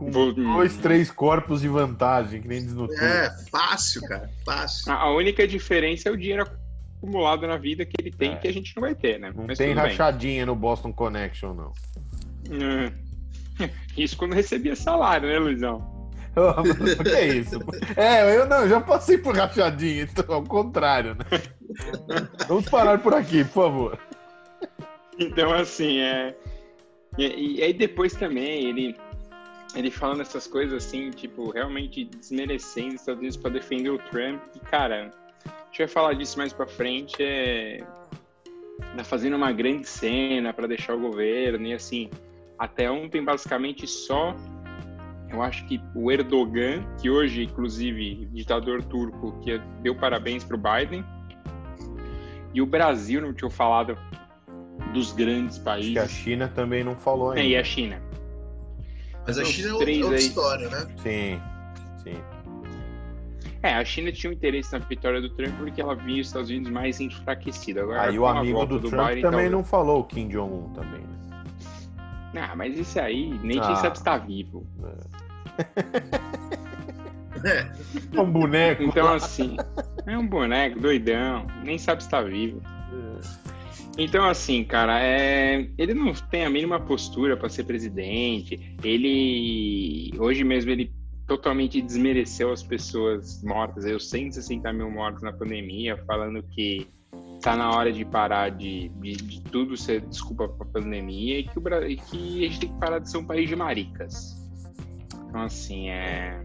Com, 0.00 0.10
com 0.10 0.32
dois, 0.32 0.78
três 0.78 1.10
corpos 1.10 1.60
de 1.60 1.68
vantagem, 1.68 2.40
que 2.40 2.48
nem 2.48 2.62
diz 2.62 2.72
no 2.72 2.90
É, 2.90 3.30
fácil, 3.50 4.00
cara, 4.08 4.30
fácil. 4.46 4.90
A, 4.90 5.02
a 5.02 5.14
única 5.14 5.46
diferença 5.46 6.08
é 6.08 6.12
o 6.12 6.16
dinheiro 6.16 6.50
acumulado 6.96 7.46
na 7.46 7.58
vida 7.58 7.84
que 7.84 7.92
ele 8.00 8.10
tem 8.10 8.32
é. 8.32 8.36
que 8.36 8.48
a 8.48 8.52
gente 8.52 8.74
não 8.74 8.80
vai 8.80 8.94
ter, 8.94 9.20
né? 9.20 9.30
Não 9.36 9.44
Mas 9.46 9.58
tem 9.58 9.74
rachadinha 9.74 10.38
bem. 10.38 10.46
no 10.46 10.56
Boston 10.56 10.90
Connection, 10.90 11.52
não. 11.52 11.72
É. 12.50 13.68
Isso 13.94 14.16
quando 14.16 14.32
recebia 14.32 14.74
salário, 14.74 15.28
né, 15.28 15.38
Luizão? 15.38 16.00
O 16.34 17.02
que 17.02 17.10
é 17.10 17.26
isso? 17.26 17.58
É, 17.96 18.36
eu 18.36 18.46
não, 18.46 18.68
já 18.68 18.80
passei 18.80 19.18
por 19.18 19.36
rachadinha, 19.36 20.04
então 20.04 20.24
ao 20.32 20.44
contrário, 20.44 21.16
né? 21.16 21.24
Vamos 22.46 22.70
parar 22.70 23.00
por 23.00 23.12
aqui, 23.12 23.42
por 23.42 23.64
favor. 23.64 23.98
Então, 25.18 25.52
assim, 25.52 25.98
é. 25.98 26.36
E, 27.18 27.56
e 27.58 27.62
aí 27.64 27.72
depois 27.72 28.12
também 28.14 28.68
ele 28.68 28.96
ele 29.74 29.90
falando 29.90 30.20
essas 30.20 30.46
coisas 30.46 30.84
assim, 30.84 31.10
tipo, 31.10 31.50
realmente 31.50 32.04
desmerecendo 32.04 32.94
os 32.94 33.00
Estados 33.00 33.20
Unidos 33.20 33.36
para 33.36 33.50
defender 33.50 33.90
o 33.90 33.98
Trump. 33.98 34.40
E, 34.54 34.60
cara, 34.60 35.10
a 35.44 35.64
gente 35.66 35.78
vai 35.78 35.88
falar 35.88 36.14
disso 36.14 36.38
mais 36.38 36.52
para 36.52 36.66
frente. 36.66 37.16
É... 37.20 37.84
Tá 38.96 39.04
fazendo 39.04 39.36
uma 39.36 39.52
grande 39.52 39.86
cena 39.86 40.52
para 40.52 40.66
deixar 40.66 40.94
o 40.94 41.00
governo 41.00 41.66
e 41.66 41.72
assim. 41.72 42.10
Até 42.58 42.90
ontem, 42.90 43.24
basicamente, 43.24 43.86
só 43.86 44.34
eu 45.30 45.42
acho 45.42 45.64
que 45.66 45.80
o 45.94 46.10
Erdogan, 46.10 46.84
que 47.00 47.08
hoje, 47.08 47.44
inclusive, 47.44 48.26
ditador 48.32 48.82
turco, 48.82 49.38
que 49.40 49.58
deu 49.80 49.94
parabéns 49.94 50.42
para 50.42 50.56
o 50.56 50.60
Biden, 50.60 51.04
e 52.52 52.60
o 52.60 52.66
Brasil 52.66 53.20
não 53.20 53.32
tinha 53.32 53.50
falado 53.50 53.96
dos 54.92 55.12
grandes 55.12 55.56
países. 55.56 55.96
Acho 55.96 56.12
que 56.12 56.20
a 56.20 56.22
China 56.22 56.48
também 56.48 56.82
não 56.82 56.96
falou 56.96 57.30
ainda. 57.30 57.42
É, 57.42 57.46
e 57.46 57.56
a 57.56 57.62
China. 57.62 58.02
Mas 59.30 59.38
a 59.38 59.44
China 59.44 59.68
é 59.68 59.72
outra 59.72 60.16
história, 60.16 60.68
né? 60.68 60.86
Sim, 61.02 61.40
sim. 62.02 62.16
É, 63.62 63.74
a 63.74 63.84
China 63.84 64.10
tinha 64.10 64.30
um 64.30 64.34
interesse 64.34 64.72
na 64.72 64.78
vitória 64.78 65.20
do 65.20 65.30
Trump 65.30 65.54
porque 65.58 65.80
ela 65.80 65.94
via 65.94 66.20
os 66.20 66.26
Estados 66.26 66.50
Unidos 66.50 66.70
mais 66.70 66.98
enfraquecido. 67.00 67.80
Agora, 67.80 68.02
aí 68.02 68.18
o 68.18 68.26
amigo 68.26 68.66
do, 68.66 68.80
do 68.80 68.88
Trump 68.88 69.08
Biden, 69.08 69.22
também 69.22 69.46
então... 69.46 69.58
não 69.58 69.64
falou, 69.64 70.00
o 70.00 70.04
Kim 70.04 70.28
Jong-un 70.28 70.72
também. 70.72 71.02
Né? 72.32 72.48
Ah, 72.50 72.56
mas 72.56 72.76
isso 72.76 72.98
aí, 72.98 73.38
nem 73.42 73.60
ah. 73.60 73.66
quem 73.66 73.76
sabe 73.76 73.96
está 73.96 74.16
vivo. 74.16 74.66
É. 77.42 77.66
é 78.14 78.20
um 78.20 78.30
boneco. 78.30 78.82
Então, 78.82 79.12
assim, 79.12 79.56
é 80.06 80.18
um 80.18 80.26
boneco 80.26 80.80
doidão, 80.80 81.46
nem 81.62 81.78
sabe 81.78 82.02
se 82.02 82.08
está 82.08 82.20
vivo. 82.22 82.60
Então, 84.02 84.24
assim, 84.24 84.64
cara, 84.64 84.98
é... 84.98 85.68
ele 85.76 85.92
não 85.92 86.14
tem 86.14 86.46
a 86.46 86.50
mínima 86.50 86.80
postura 86.80 87.36
para 87.36 87.50
ser 87.50 87.64
presidente. 87.64 88.74
Ele, 88.82 90.10
hoje 90.18 90.42
mesmo, 90.42 90.70
ele 90.70 90.90
totalmente 91.26 91.82
desmereceu 91.82 92.50
as 92.50 92.62
pessoas 92.62 93.42
mortas. 93.44 93.84
Eu 93.84 94.00
160 94.00 94.72
mil 94.72 94.90
mortos 94.90 95.22
na 95.22 95.34
pandemia, 95.34 96.02
falando 96.06 96.42
que 96.42 96.88
tá 97.42 97.54
na 97.54 97.70
hora 97.76 97.92
de 97.92 98.02
parar 98.06 98.48
de, 98.48 98.88
de, 98.88 99.16
de 99.16 99.42
tudo 99.42 99.76
ser 99.76 100.00
desculpa 100.00 100.48
para 100.48 100.66
a 100.66 100.70
pandemia 100.70 101.40
e 101.40 101.44
que, 101.44 101.58
o, 101.58 101.86
e 101.86 101.96
que 101.96 102.46
a 102.46 102.48
gente 102.48 102.60
tem 102.60 102.72
que 102.72 102.78
parar 102.80 103.00
de 103.00 103.10
ser 103.10 103.18
um 103.18 103.24
país 103.26 103.50
de 103.50 103.54
maricas. 103.54 104.34
Então, 105.28 105.42
assim, 105.42 105.90
é. 105.90 106.42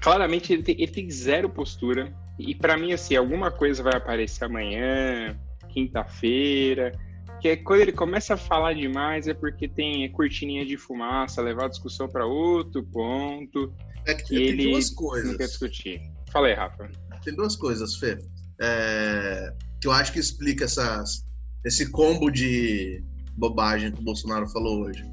Claramente 0.00 0.54
ele 0.54 0.62
tem, 0.62 0.76
ele 0.80 0.92
tem 0.92 1.10
zero 1.10 1.50
postura. 1.50 2.10
E 2.38 2.54
para 2.54 2.78
mim, 2.78 2.94
assim, 2.94 3.16
alguma 3.16 3.50
coisa 3.50 3.82
vai 3.82 3.94
aparecer 3.94 4.44
amanhã, 4.46 5.38
quinta-feira. 5.68 6.92
Que 7.40 7.48
é 7.48 7.56
quando 7.56 7.82
ele 7.82 7.92
começa 7.92 8.34
a 8.34 8.36
falar 8.36 8.74
demais 8.74 9.28
é 9.28 9.34
porque 9.34 9.68
tem 9.68 10.10
cortininha 10.10 10.66
de 10.66 10.76
fumaça, 10.76 11.40
levar 11.40 11.66
a 11.66 11.68
discussão 11.68 12.08
para 12.08 12.26
outro 12.26 12.82
ponto. 12.82 13.72
É 14.06 14.14
que, 14.14 14.24
que 14.24 14.34
ele 14.34 14.70
duas 14.70 14.90
coisas. 14.90 15.30
não 15.30 15.38
quer 15.38 15.46
discutir. 15.46 16.00
Fala 16.32 16.48
aí, 16.48 16.54
Rafa. 16.54 16.90
Tem 17.22 17.34
duas 17.34 17.54
coisas, 17.54 17.96
Fê. 17.96 18.18
É, 18.60 19.52
que 19.80 19.86
eu 19.86 19.92
acho 19.92 20.12
que 20.12 20.18
explica 20.18 20.64
essas, 20.64 21.24
esse 21.64 21.90
combo 21.90 22.30
de 22.30 23.02
bobagem 23.36 23.92
que 23.92 24.00
o 24.00 24.04
Bolsonaro 24.04 24.48
falou 24.48 24.86
hoje. 24.86 25.04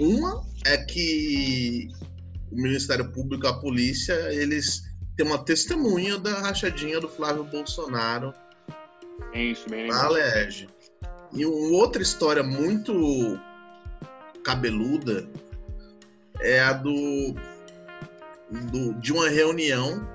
Uma 0.00 0.44
é 0.64 0.76
que 0.78 1.88
o 2.50 2.56
Ministério 2.56 3.10
Público, 3.12 3.46
a 3.46 3.60
polícia, 3.60 4.14
eles 4.32 4.82
têm 5.16 5.26
uma 5.26 5.38
testemunha 5.38 6.18
da 6.18 6.40
rachadinha 6.40 7.00
do 7.00 7.08
Flávio 7.08 7.44
Bolsonaro 7.44 8.34
é 9.32 9.42
isso, 9.42 9.68
bem 9.68 9.88
na 9.88 10.04
Alerj. 10.04 10.68
E 11.32 11.44
uma 11.44 11.76
outra 11.76 12.02
história 12.02 12.42
muito 12.42 13.38
cabeluda 14.44 15.28
é 16.40 16.60
a 16.60 16.72
do, 16.72 17.34
do 18.70 18.94
de 19.00 19.12
uma 19.12 19.28
reunião 19.28 20.06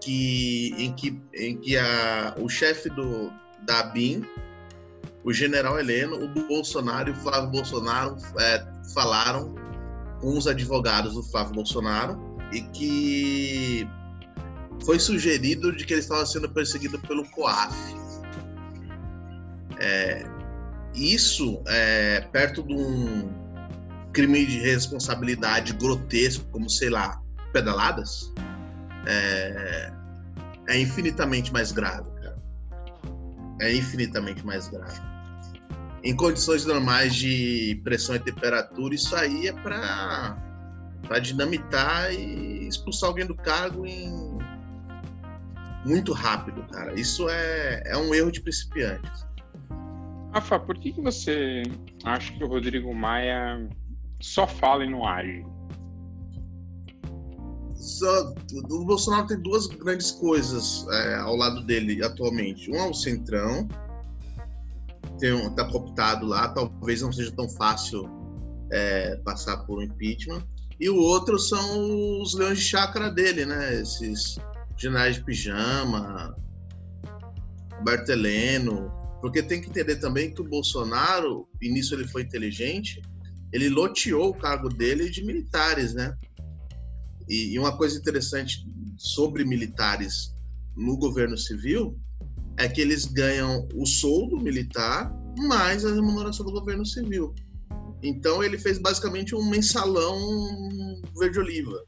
que, 0.00 0.74
em 0.78 0.92
que, 0.92 1.20
em 1.34 1.56
que 1.56 1.76
a, 1.76 2.34
o 2.38 2.48
chefe 2.48 2.88
do, 2.90 3.32
da 3.62 3.82
BIM, 3.84 4.24
o 5.24 5.32
general 5.32 5.78
Heleno, 5.78 6.22
o 6.24 6.28
Bolsonaro 6.28 7.10
e 7.10 7.12
o 7.12 7.16
Flávio 7.16 7.50
Bolsonaro 7.50 8.16
é, 8.38 8.66
falaram 8.94 9.54
com 10.20 10.36
os 10.36 10.46
advogados 10.46 11.14
do 11.14 11.22
Flávio 11.22 11.54
Bolsonaro 11.54 12.18
e 12.52 12.62
que 12.62 13.88
foi 14.84 14.98
sugerido 14.98 15.74
de 15.74 15.84
que 15.84 15.94
ele 15.94 16.00
estava 16.00 16.24
sendo 16.24 16.48
perseguido 16.48 16.98
pelo 17.00 17.28
COAF. 17.30 17.74
É, 19.80 20.24
isso, 20.94 21.62
é, 21.66 22.20
perto 22.32 22.62
de 22.62 22.74
um 22.74 23.30
crime 24.12 24.44
de 24.46 24.58
responsabilidade 24.58 25.72
grotesco, 25.74 26.44
como, 26.50 26.68
sei 26.68 26.90
lá, 26.90 27.20
pedaladas, 27.52 28.32
é, 29.06 29.92
é 30.68 30.80
infinitamente 30.80 31.52
mais 31.52 31.72
grave, 31.72 32.10
cara. 32.22 32.38
É 33.60 33.74
infinitamente 33.74 34.44
mais 34.44 34.68
grave. 34.68 35.00
Em 36.02 36.14
condições 36.14 36.64
normais 36.64 37.14
de 37.14 37.80
pressão 37.84 38.14
e 38.14 38.18
temperatura, 38.18 38.94
isso 38.94 39.14
aí 39.14 39.48
é 39.48 39.52
para 39.52 40.44
para 41.06 41.20
dinamitar 41.20 42.12
e 42.12 42.66
expulsar 42.66 43.08
alguém 43.08 43.24
do 43.24 43.34
cargo 43.34 43.86
em 43.86 44.36
muito 45.84 46.12
rápido, 46.12 46.62
cara. 46.70 46.98
Isso 46.98 47.28
é, 47.28 47.82
é 47.86 47.96
um 47.96 48.14
erro 48.14 48.30
de 48.30 48.40
principiantes. 48.40 49.27
Rafa, 50.38 50.60
por 50.60 50.78
que, 50.78 50.92
que 50.92 51.00
você 51.00 51.64
acha 52.04 52.32
que 52.32 52.44
o 52.44 52.46
Rodrigo 52.46 52.94
Maia 52.94 53.68
só 54.20 54.46
fala 54.46 54.84
e 54.84 54.90
não 54.90 55.04
age? 55.04 55.44
O 58.70 58.84
Bolsonaro 58.84 59.26
tem 59.26 59.40
duas 59.42 59.66
grandes 59.66 60.12
coisas 60.12 60.86
é, 60.92 61.16
ao 61.16 61.34
lado 61.34 61.64
dele 61.64 62.04
atualmente. 62.04 62.70
Um 62.70 62.76
é 62.76 62.88
o 62.88 62.94
Centrão, 62.94 63.66
tem 65.18 65.32
um, 65.32 65.52
tá 65.52 65.64
cooptado 65.64 66.24
lá, 66.24 66.48
talvez 66.50 67.02
não 67.02 67.10
seja 67.10 67.32
tão 67.32 67.48
fácil 67.48 68.08
é, 68.70 69.16
passar 69.24 69.56
por 69.64 69.80
um 69.80 69.82
impeachment. 69.82 70.46
E 70.78 70.88
o 70.88 70.96
outro 70.96 71.36
são 71.36 72.20
os 72.22 72.34
leões 72.34 72.58
de 72.58 72.64
chácara 72.64 73.10
dele, 73.10 73.44
né? 73.44 73.74
Esses 73.74 74.38
generais 74.76 75.16
de 75.16 75.24
pijama, 75.24 76.36
Barteleno. 77.82 78.97
Porque 79.20 79.42
tem 79.42 79.60
que 79.60 79.68
entender 79.68 79.96
também 79.96 80.32
que 80.32 80.40
o 80.40 80.48
Bolsonaro, 80.48 81.48
e 81.60 81.68
nisso 81.68 81.94
ele 81.94 82.06
foi 82.06 82.22
inteligente, 82.22 83.02
ele 83.52 83.68
loteou 83.68 84.30
o 84.30 84.34
cargo 84.34 84.68
dele 84.68 85.10
de 85.10 85.24
militares, 85.24 85.94
né? 85.94 86.16
E, 87.28 87.54
e 87.54 87.58
uma 87.58 87.76
coisa 87.76 87.98
interessante 87.98 88.64
sobre 88.96 89.44
militares 89.44 90.34
no 90.76 90.96
governo 90.96 91.36
civil 91.36 91.98
é 92.56 92.68
que 92.68 92.80
eles 92.80 93.04
ganham 93.04 93.68
o 93.74 93.86
soldo 93.86 94.36
militar 94.36 95.12
mais 95.38 95.84
a 95.84 95.94
remuneração 95.94 96.44
do 96.44 96.52
governo 96.52 96.84
civil. 96.84 97.34
Então 98.02 98.42
ele 98.42 98.58
fez 98.58 98.78
basicamente 98.78 99.34
um 99.34 99.48
mensalão 99.48 100.18
verde-oliva. 101.16 101.84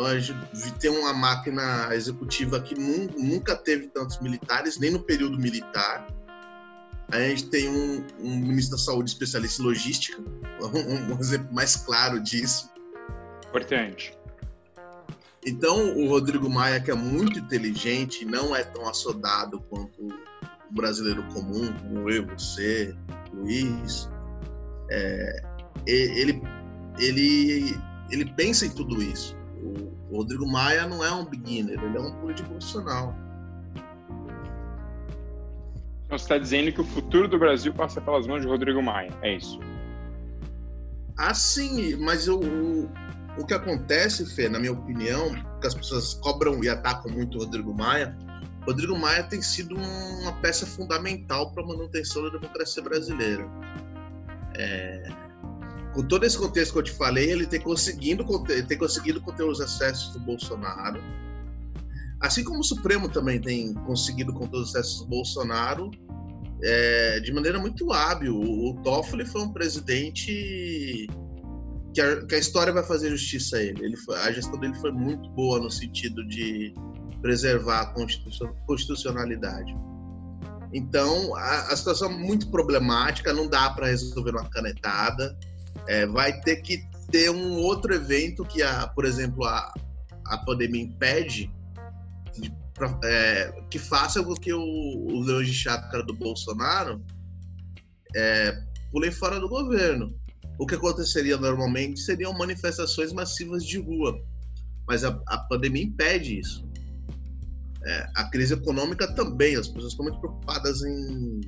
Então 0.00 0.06
a 0.06 0.18
gente 0.18 0.72
tem 0.78 0.90
uma 0.90 1.12
máquina 1.12 1.94
executiva 1.94 2.58
que 2.58 2.74
nunca 2.74 3.54
teve 3.54 3.88
tantos 3.88 4.18
militares, 4.20 4.78
nem 4.78 4.90
no 4.90 5.00
período 5.00 5.38
militar. 5.38 6.06
A 7.12 7.18
gente 7.18 7.50
tem 7.50 7.68
um, 7.68 8.06
um 8.18 8.36
ministro 8.36 8.78
da 8.78 8.82
Saúde 8.82 9.10
especialista 9.10 9.60
em 9.60 9.66
logística, 9.66 10.18
um, 10.62 11.14
um 11.14 11.20
exemplo 11.20 11.52
mais 11.52 11.76
claro 11.76 12.18
disso. 12.18 12.70
Importante. 13.46 14.16
Então, 15.44 15.94
o 15.98 16.08
Rodrigo 16.08 16.48
Maia, 16.48 16.80
que 16.80 16.90
é 16.90 16.94
muito 16.94 17.38
inteligente, 17.38 18.24
não 18.24 18.56
é 18.56 18.64
tão 18.64 18.88
assodado 18.88 19.60
quanto 19.68 20.06
o 20.06 20.72
brasileiro 20.72 21.22
comum, 21.34 21.70
como 21.74 22.08
eu, 22.08 22.26
você, 22.26 22.96
Luiz, 23.34 24.08
é, 24.90 25.42
ele, 25.86 26.40
ele, 26.98 27.78
ele 28.10 28.32
pensa 28.34 28.64
em 28.64 28.70
tudo 28.70 29.02
isso. 29.02 29.39
O 29.62 30.16
Rodrigo 30.16 30.46
Maia 30.46 30.86
não 30.86 31.04
é 31.04 31.12
um 31.12 31.24
beginner, 31.24 31.82
ele 31.82 31.96
é 31.96 32.00
um 32.00 32.12
político 32.20 32.48
profissional. 32.48 33.14
Então, 36.06 36.18
você 36.18 36.24
está 36.24 36.38
dizendo 36.38 36.72
que 36.72 36.80
o 36.80 36.84
futuro 36.84 37.28
do 37.28 37.38
Brasil 37.38 37.72
passa 37.72 38.00
pelas 38.00 38.26
mãos 38.26 38.40
de 38.40 38.48
Rodrigo 38.48 38.82
Maia, 38.82 39.10
é 39.22 39.36
isso? 39.36 39.60
Ah, 41.16 41.34
sim, 41.34 41.96
mas 41.96 42.26
eu, 42.26 42.40
o 43.38 43.46
que 43.46 43.54
acontece, 43.54 44.26
Fê, 44.34 44.48
na 44.48 44.58
minha 44.58 44.72
opinião, 44.72 45.32
que 45.60 45.66
as 45.66 45.74
pessoas 45.74 46.14
cobram 46.14 46.64
e 46.64 46.68
atacam 46.68 47.12
muito 47.12 47.38
o 47.38 47.44
Rodrigo 47.44 47.72
Maia, 47.72 48.16
Rodrigo 48.66 48.96
Maia 48.96 49.22
tem 49.22 49.40
sido 49.40 49.74
uma 49.74 50.32
peça 50.40 50.66
fundamental 50.66 51.52
para 51.52 51.62
a 51.62 51.66
manutenção 51.66 52.22
da 52.24 52.38
democracia 52.38 52.82
brasileira. 52.82 53.48
É, 54.54 55.08
com 56.00 56.08
todo 56.08 56.24
esse 56.24 56.38
contexto 56.38 56.72
que 56.72 56.78
eu 56.78 56.82
te 56.82 56.92
falei, 56.92 57.30
ele 57.30 57.46
tem 57.46 57.60
conseguido, 57.60 58.24
tem 58.66 58.78
conseguido 58.78 59.20
conter 59.20 59.44
os 59.44 59.60
excessos 59.60 60.14
do 60.14 60.20
Bolsonaro, 60.20 60.98
assim 62.20 62.42
como 62.42 62.60
o 62.60 62.64
Supremo 62.64 63.06
também 63.06 63.38
tem 63.38 63.74
conseguido 63.74 64.32
conter 64.32 64.56
os 64.56 64.70
excessos 64.70 65.00
do 65.00 65.08
Bolsonaro 65.08 65.90
é, 66.62 67.20
de 67.20 67.30
maneira 67.34 67.58
muito 67.58 67.92
hábil. 67.92 68.34
O 68.34 68.80
Toffoli 68.82 69.26
foi 69.26 69.42
um 69.42 69.52
presidente 69.52 71.06
que 71.92 72.00
a, 72.00 72.24
que 72.24 72.34
a, 72.34 72.38
história 72.38 72.72
vai 72.72 72.82
fazer 72.82 73.10
justiça 73.10 73.58
a 73.58 73.62
ele. 73.62 73.84
ele 73.84 73.96
foi, 73.98 74.16
a 74.20 74.32
gestão 74.32 74.58
dele 74.58 74.74
foi 74.76 74.92
muito 74.92 75.28
boa 75.32 75.60
no 75.60 75.70
sentido 75.70 76.26
de 76.28 76.72
preservar 77.20 77.80
a 77.80 77.94
constitucionalidade. 78.66 79.76
Então, 80.72 81.36
a, 81.36 81.72
a 81.72 81.76
situação 81.76 82.10
é 82.10 82.16
muito 82.16 82.50
problemática, 82.50 83.34
não 83.34 83.46
dá 83.46 83.68
para 83.68 83.88
resolver 83.88 84.30
uma 84.30 84.48
canetada. 84.48 85.36
É, 85.88 86.06
vai 86.06 86.40
ter 86.40 86.56
que 86.56 86.84
ter 87.10 87.30
um 87.30 87.58
outro 87.58 87.94
evento 87.94 88.44
que, 88.44 88.62
a, 88.62 88.86
por 88.88 89.04
exemplo, 89.04 89.44
a, 89.44 89.72
a 90.26 90.38
pandemia 90.38 90.82
impede, 90.82 91.50
de, 92.38 92.52
pra, 92.74 92.98
é, 93.04 93.52
que 93.70 93.78
faça 93.78 94.22
com 94.22 94.34
que 94.34 94.52
o, 94.52 94.60
o 94.60 95.20
leão 95.20 95.42
de 95.42 95.52
chácara 95.52 96.04
do 96.04 96.14
Bolsonaro 96.14 97.04
é, 98.14 98.62
fora 99.12 99.40
do 99.40 99.48
governo 99.48 100.14
o 100.60 100.66
que 100.66 100.74
aconteceria 100.74 101.38
normalmente 101.38 102.00
seriam 102.00 102.34
manifestações 102.34 103.14
massivas 103.14 103.64
de 103.64 103.78
rua, 103.78 104.22
mas 104.86 105.02
a, 105.04 105.18
a 105.26 105.38
pandemia 105.38 105.84
impede 105.84 106.38
isso. 106.38 106.68
É, 107.82 108.10
a 108.14 108.28
crise 108.28 108.52
econômica 108.52 109.10
também, 109.14 109.56
as 109.56 109.68
pessoas 109.68 109.92
estão 109.92 110.04
muito 110.04 110.20
preocupadas 110.20 110.82
em 110.82 111.40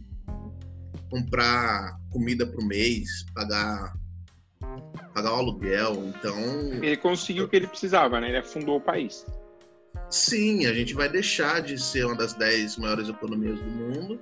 comprar 1.11 2.01
comida 2.11 2.47
para 2.47 2.59
o 2.59 2.67
mês, 2.67 3.27
pagar 3.35 3.93
pagar 5.15 5.33
o 5.33 5.37
aluguel, 5.37 5.95
então... 6.07 6.39
Ele 6.83 6.97
conseguiu 6.97 7.45
o 7.45 7.49
que 7.49 7.57
ele 7.57 7.67
precisava, 7.67 8.21
né? 8.21 8.29
Ele 8.29 8.39
afundou 8.39 8.77
o 8.77 8.81
país. 8.81 9.27
Sim, 10.11 10.67
a 10.67 10.75
gente 10.75 10.95
vai 10.95 11.09
deixar 11.09 11.61
de 11.61 11.81
ser 11.81 12.05
uma 12.05 12.17
das 12.17 12.35
dez 12.35 12.77
maiores 12.77 13.09
economias 13.09 13.59
do 13.59 13.71
mundo 13.71 14.21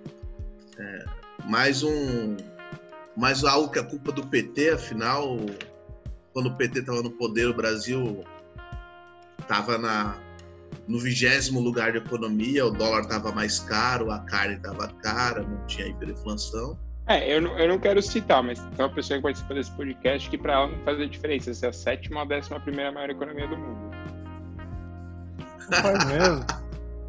É, 0.79 1.05
mais 1.47 1.83
um. 1.83 2.37
Mais 3.17 3.45
algo 3.45 3.71
que 3.71 3.79
é 3.79 3.83
culpa 3.83 4.13
do 4.13 4.27
PT, 4.27 4.71
afinal, 4.71 5.37
quando 6.33 6.47
o 6.47 6.57
PT 6.57 6.81
estava 6.81 7.03
no 7.03 7.11
poder, 7.11 7.49
o 7.49 7.55
Brasil 7.55 8.25
estava 9.41 9.77
na, 9.77 10.17
no 10.87 10.99
vigésimo 10.99 11.61
lugar 11.61 11.93
de 11.93 11.99
economia, 11.99 12.65
o 12.65 12.71
dólar 12.71 13.03
estava 13.03 13.33
mais 13.33 13.59
caro, 13.59 14.11
a 14.11 14.21
carne 14.21 14.57
estava 14.57 14.89
cara, 15.03 15.43
não 15.43 15.67
tinha 15.67 15.89
hiperinflação. 15.89 16.79
É, 17.11 17.35
eu 17.35 17.43
não, 17.43 17.59
eu 17.59 17.67
não 17.67 17.77
quero 17.77 18.01
citar, 18.01 18.41
mas 18.41 18.61
tem 18.61 18.87
uma 18.87 18.95
pessoa 18.95 19.17
que 19.17 19.23
participa 19.25 19.53
desse 19.53 19.73
podcast 19.73 20.31
que 20.31 20.39
para 20.39 20.53
ela 20.53 20.69
não 20.69 20.79
faz 20.85 21.01
a 21.01 21.07
diferença 21.07 21.53
se 21.53 21.67
é 21.67 21.69
a 21.69 21.73
sétima 21.73 22.19
ou 22.19 22.23
a 22.23 22.25
décima 22.25 22.61
primeira 22.61 22.93
maior 22.93 23.11
economia 23.11 23.49
do 23.49 23.57
mundo. 23.57 23.91
Não 25.69 25.83
faz 25.83 26.05
mesmo. 26.05 26.47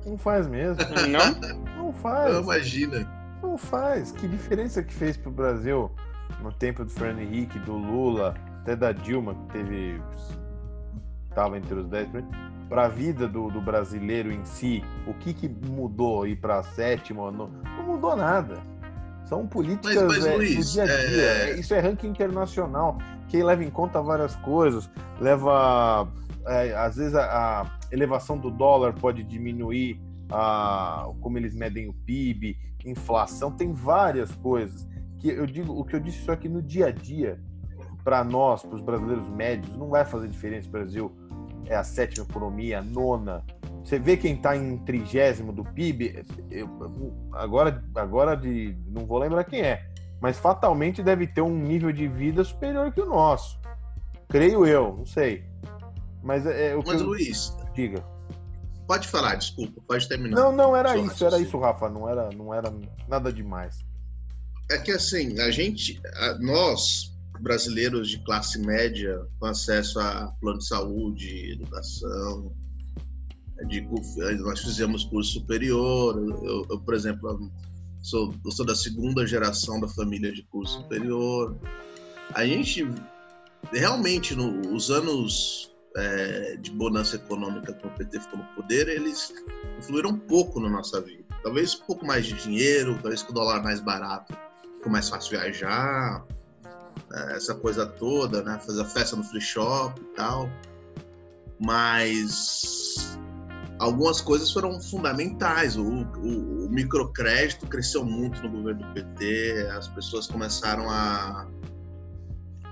Não 0.03 0.17
faz 0.17 0.47
mesmo. 0.47 0.83
Não? 1.07 1.75
Não 1.75 1.93
faz. 1.93 2.33
Não, 2.33 2.41
imagina. 2.41 3.07
Não 3.43 3.57
faz. 3.59 4.11
Que 4.11 4.27
diferença 4.27 4.81
que 4.81 4.91
fez 4.91 5.17
pro 5.17 5.29
Brasil 5.29 5.91
no 6.41 6.51
tempo 6.51 6.83
do 6.83 6.89
Fernando 6.89 7.19
Henrique, 7.19 7.59
do 7.59 7.73
Lula, 7.73 8.33
até 8.61 8.75
da 8.75 8.91
Dilma, 8.91 9.35
que 9.35 9.53
teve. 9.53 10.01
estava 11.29 11.59
entre 11.59 11.75
os 11.75 11.87
10 11.87 12.09
para 12.67 12.85
a 12.85 12.87
vida 12.87 13.27
do, 13.27 13.51
do, 13.51 13.61
brasileiro 13.61 14.31
em 14.31 14.43
si, 14.45 14.83
o 15.05 15.13
que, 15.13 15.31
que 15.31 15.47
mudou 15.47 16.25
ir 16.25 16.37
para 16.37 16.57
a 16.57 16.63
sétima? 16.63 17.29
Não, 17.29 17.47
não 17.47 17.83
mudou 17.83 18.15
nada. 18.15 18.63
São 19.31 19.47
políticas 19.47 19.95
mas, 19.95 20.17
mas, 20.17 20.25
é, 20.25 20.35
Luiz, 20.35 20.55
do 20.57 20.71
dia 20.73 20.83
a 20.83 20.87
dia. 20.87 21.21
É... 21.21 21.57
Isso 21.57 21.73
é 21.73 21.79
ranking 21.79 22.09
internacional, 22.09 22.97
que 23.29 23.41
leva 23.41 23.63
em 23.63 23.69
conta 23.69 24.01
várias 24.01 24.35
coisas, 24.35 24.89
leva. 25.21 26.05
É, 26.45 26.75
às 26.75 26.97
vezes 26.97 27.15
a, 27.15 27.61
a, 27.61 27.79
elevação 27.93 28.37
do 28.37 28.51
dólar 28.51 28.93
pode 28.93 29.23
diminuir 29.23 30.01
a, 30.29 31.09
como 31.21 31.37
eles 31.37 31.55
medem 31.55 31.87
o 31.87 31.93
PIB, 31.93 32.57
inflação, 32.83 33.53
tem 33.53 33.71
várias 33.71 34.33
coisas. 34.33 34.85
Que 35.17 35.29
eu 35.29 35.45
digo, 35.45 35.79
o 35.79 35.85
que 35.85 35.95
eu 35.95 36.01
disse 36.01 36.17
isso 36.17 36.31
aqui 36.31 36.49
no 36.49 36.61
dia 36.61 36.87
a 36.87 36.91
dia, 36.91 37.39
para 38.03 38.25
nós, 38.25 38.63
para 38.63 38.75
os 38.75 38.81
brasileiros 38.81 39.29
médios, 39.29 39.77
não 39.77 39.87
vai 39.87 40.03
fazer 40.03 40.27
diferença. 40.27 40.67
O 40.67 40.71
Brasil 40.71 41.15
é 41.67 41.75
a 41.77 41.85
sétima 41.85 42.27
economia, 42.29 42.79
a 42.79 42.81
nona, 42.81 43.45
você 43.83 43.99
vê 43.99 44.15
quem 44.15 44.35
está 44.35 44.55
em 44.55 44.77
trigésimo 44.77 45.51
do 45.51 45.63
PIB, 45.63 46.23
eu, 46.49 46.69
agora, 47.33 47.83
agora 47.95 48.35
de, 48.35 48.77
não 48.87 49.05
vou 49.05 49.17
lembrar 49.17 49.43
quem 49.43 49.61
é, 49.61 49.85
mas 50.21 50.37
fatalmente 50.37 51.01
deve 51.01 51.27
ter 51.27 51.41
um 51.41 51.57
nível 51.57 51.91
de 51.91 52.07
vida 52.07 52.43
superior 52.43 52.91
que 52.91 53.01
o 53.01 53.05
nosso. 53.05 53.59
Creio 54.29 54.65
eu, 54.65 54.95
não 54.97 55.05
sei. 55.05 55.43
Mas 56.23 56.45
é, 56.45 56.69
é 56.69 56.75
o 56.75 56.83
Mas 56.85 57.01
eu... 57.01 57.07
Luiz, 57.07 57.55
diga. 57.73 58.03
Pode 58.87 59.07
falar, 59.07 59.35
desculpa, 59.35 59.81
pode 59.87 60.07
terminar. 60.07 60.35
Não, 60.35 60.51
não 60.51 60.75
era 60.75 60.97
isso, 60.97 61.25
era 61.25 61.39
isso, 61.39 61.57
Rafa, 61.57 61.89
não 61.89 62.09
era, 62.09 62.29
não 62.31 62.53
era 62.53 62.73
nada 63.07 63.31
demais. 63.31 63.79
É 64.69 64.77
que 64.77 64.91
assim, 64.91 65.39
a 65.39 65.49
gente, 65.49 65.99
nós 66.39 67.11
brasileiros 67.41 68.09
de 68.09 68.23
classe 68.23 68.59
média 68.59 69.25
com 69.39 69.47
acesso 69.47 69.99
a 69.99 70.31
plano 70.39 70.59
de 70.59 70.67
saúde, 70.67 71.53
educação, 71.53 72.53
nós 74.39 74.59
fizemos 74.61 75.05
curso 75.05 75.33
superior. 75.33 76.17
Eu, 76.43 76.65
eu, 76.69 76.79
por 76.79 76.93
exemplo, 76.93 77.51
sou, 78.01 78.33
sou 78.49 78.65
da 78.65 78.75
segunda 78.75 79.25
geração 79.25 79.79
da 79.79 79.87
família 79.87 80.31
de 80.31 80.43
curso 80.43 80.81
superior. 80.81 81.55
A 82.33 82.45
gente 82.45 82.87
realmente, 83.71 84.35
nos 84.35 84.89
anos 84.89 85.71
é, 85.95 86.57
de 86.57 86.71
bonança 86.71 87.17
econômica 87.17 87.73
que 87.73 87.85
o 87.85 87.89
PT 87.91 88.19
ficou 88.21 88.39
no 88.39 88.45
poder, 88.55 88.87
eles 88.87 89.33
influíram 89.77 90.11
um 90.11 90.19
pouco 90.19 90.59
na 90.59 90.69
nossa 90.69 91.01
vida. 91.01 91.23
Talvez 91.43 91.75
um 91.75 91.85
pouco 91.85 92.05
mais 92.05 92.25
de 92.25 92.33
dinheiro, 92.33 92.97
talvez 93.01 93.21
com 93.21 93.31
o 93.31 93.35
dólar 93.35 93.61
mais 93.63 93.79
barato, 93.79 94.33
ficou 94.77 94.91
mais 94.91 95.09
fácil 95.09 95.39
viajar, 95.39 96.25
é, 97.13 97.35
essa 97.35 97.53
coisa 97.55 97.85
toda, 97.85 98.41
né? 98.43 98.59
Fazer 98.65 98.85
festa 98.85 99.15
no 99.15 99.23
free 99.23 99.41
shop 99.41 99.99
e 100.01 100.15
tal. 100.15 100.49
Mas 101.59 103.17
algumas 103.81 104.21
coisas 104.21 104.51
foram 104.51 104.79
fundamentais. 104.79 105.75
O, 105.75 105.83
o, 105.83 106.65
o, 106.65 106.69
microcrédito 106.69 107.65
cresceu 107.65 108.05
muito 108.05 108.41
no 108.43 108.49
governo 108.49 108.85
do 108.85 108.93
PT, 108.93 109.67
as 109.75 109.87
pessoas 109.87 110.27
começaram 110.27 110.89
a, 110.89 111.47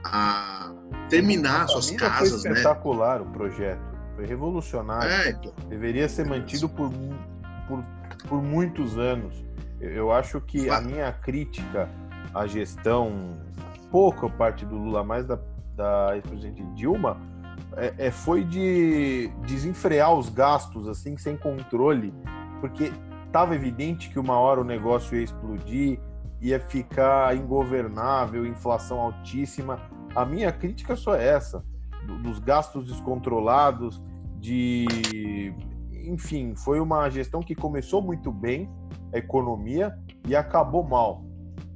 a 0.05 0.71
terminar 1.09 1.67
suas 1.67 1.89
casas. 1.91 2.41
Foi 2.41 2.51
né? 2.51 2.57
espetacular 2.57 3.19
né? 3.19 3.25
o 3.27 3.31
projeto, 3.31 3.81
foi 4.15 4.25
revolucionário. 4.27 5.09
É, 5.09 5.31
então, 5.31 5.51
Deveria 5.67 6.07
ser 6.07 6.27
mantido 6.27 6.69
por, 6.69 6.91
por, 7.67 7.83
por 8.27 8.41
muitos 8.41 8.97
anos. 8.97 9.33
Eu, 9.81 9.89
eu 9.89 10.11
acho 10.11 10.39
que 10.39 10.69
a 10.69 10.79
minha 10.79 11.11
crítica 11.11 11.89
à 12.35 12.45
gestão, 12.45 13.35
pouco 13.89 14.29
parte 14.29 14.63
do 14.63 14.75
Lula, 14.75 15.03
mais 15.03 15.25
da, 15.25 15.39
da 15.75 16.11
ex-presidente 16.15 16.63
Dilma, 16.75 17.17
é, 17.77 17.93
é, 17.97 18.11
foi 18.11 18.43
de 18.43 19.29
desenfrear 19.45 20.13
os 20.13 20.29
gastos 20.29 20.87
assim 20.87 21.17
sem 21.17 21.37
controle, 21.37 22.13
porque 22.59 22.91
estava 23.25 23.55
evidente 23.55 24.09
que 24.09 24.19
uma 24.19 24.37
hora 24.39 24.61
o 24.61 24.63
negócio 24.63 25.15
ia 25.15 25.23
explodir, 25.23 25.99
ia 26.41 26.59
ficar 26.59 27.35
ingovernável, 27.35 28.45
inflação 28.45 28.99
altíssima. 28.99 29.79
A 30.15 30.25
minha 30.25 30.51
crítica 30.51 30.95
só 30.95 31.15
é 31.15 31.27
essa, 31.27 31.63
dos 32.23 32.39
gastos 32.39 32.85
descontrolados, 32.85 34.01
de 34.39 35.53
enfim, 36.09 36.55
foi 36.55 36.79
uma 36.79 37.07
gestão 37.09 37.41
que 37.41 37.53
começou 37.53 38.01
muito 38.01 38.31
bem, 38.31 38.67
a 39.13 39.17
economia, 39.17 39.95
e 40.27 40.35
acabou 40.35 40.83
mal. 40.83 41.23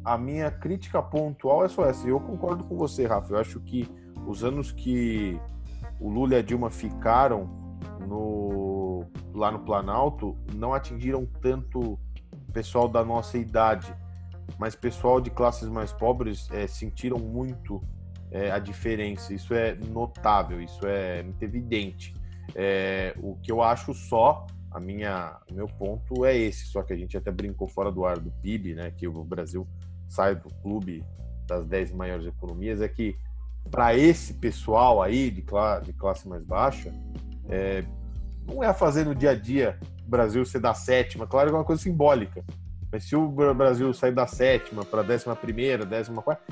A 0.03 0.17
minha 0.17 0.49
crítica 0.49 1.01
pontual 1.01 1.63
é 1.63 1.69
só 1.69 1.85
essa. 1.85 2.07
Eu 2.07 2.19
concordo 2.19 2.63
com 2.63 2.75
você, 2.75 3.05
Rafa. 3.05 3.33
Eu 3.33 3.39
acho 3.39 3.59
que 3.59 3.87
os 4.27 4.43
anos 4.43 4.71
que 4.71 5.39
o 6.03 6.09
Lula 6.09 6.35
e 6.35 6.37
a 6.39 6.41
Dilma 6.41 6.69
ficaram 6.69 7.49
no, 8.05 9.05
lá 9.33 9.49
no 9.49 9.59
Planalto 9.59 10.37
não 10.53 10.73
atingiram 10.73 11.25
tanto 11.41 11.97
pessoal 12.51 12.89
da 12.89 13.05
nossa 13.05 13.37
idade, 13.37 13.95
mas 14.59 14.75
pessoal 14.75 15.21
de 15.21 15.31
classes 15.31 15.69
mais 15.69 15.93
pobres 15.93 16.49
é, 16.51 16.67
sentiram 16.67 17.17
muito 17.17 17.81
é, 18.29 18.51
a 18.51 18.59
diferença. 18.59 19.33
Isso 19.33 19.53
é 19.53 19.75
notável, 19.75 20.61
isso 20.61 20.85
é 20.85 21.23
muito 21.23 21.41
evidente. 21.41 22.13
É, 22.53 23.15
o 23.17 23.37
que 23.37 23.49
eu 23.49 23.61
acho 23.61 23.93
só, 23.93 24.45
a 24.71 24.81
minha, 24.81 25.39
meu 25.49 25.67
ponto 25.67 26.25
é 26.25 26.35
esse, 26.37 26.65
só 26.65 26.83
que 26.83 26.91
a 26.91 26.97
gente 26.97 27.15
até 27.15 27.31
brincou 27.31 27.67
fora 27.67 27.89
do 27.89 28.05
ar 28.05 28.19
do 28.19 28.29
PIB, 28.41 28.75
né, 28.75 28.91
que 28.91 29.07
o 29.07 29.23
Brasil 29.23 29.65
sai 30.09 30.35
do 30.35 30.49
clube 30.61 31.01
das 31.47 31.65
10 31.65 31.93
maiores 31.93 32.25
economias, 32.25 32.81
é 32.81 32.89
que 32.89 33.15
para 33.69 33.95
esse 33.95 34.33
pessoal 34.35 35.01
aí 35.01 35.31
de, 35.31 35.43
de 35.83 35.93
classe 35.93 36.27
mais 36.27 36.43
baixa, 36.43 36.93
é, 37.49 37.83
não 38.47 38.63
é 38.63 38.73
fazer 38.73 39.05
no 39.05 39.15
dia 39.15 39.31
a 39.31 39.35
dia 39.35 39.79
o 40.05 40.09
Brasil 40.09 40.45
ser 40.45 40.59
da 40.59 40.73
sétima, 40.73 41.25
claro 41.25 41.49
que 41.49 41.55
é 41.55 41.57
uma 41.57 41.65
coisa 41.65 41.81
simbólica. 41.81 42.43
Mas 42.91 43.05
se 43.05 43.15
o 43.15 43.27
Brasil 43.55 43.91
sair 43.93 44.11
da 44.11 44.27
sétima 44.27 44.85
para 44.85 45.01
a 45.01 45.03
décima 45.03 45.35
primeira, 45.35 45.83
décima 45.83 46.21
quarta, 46.21 46.43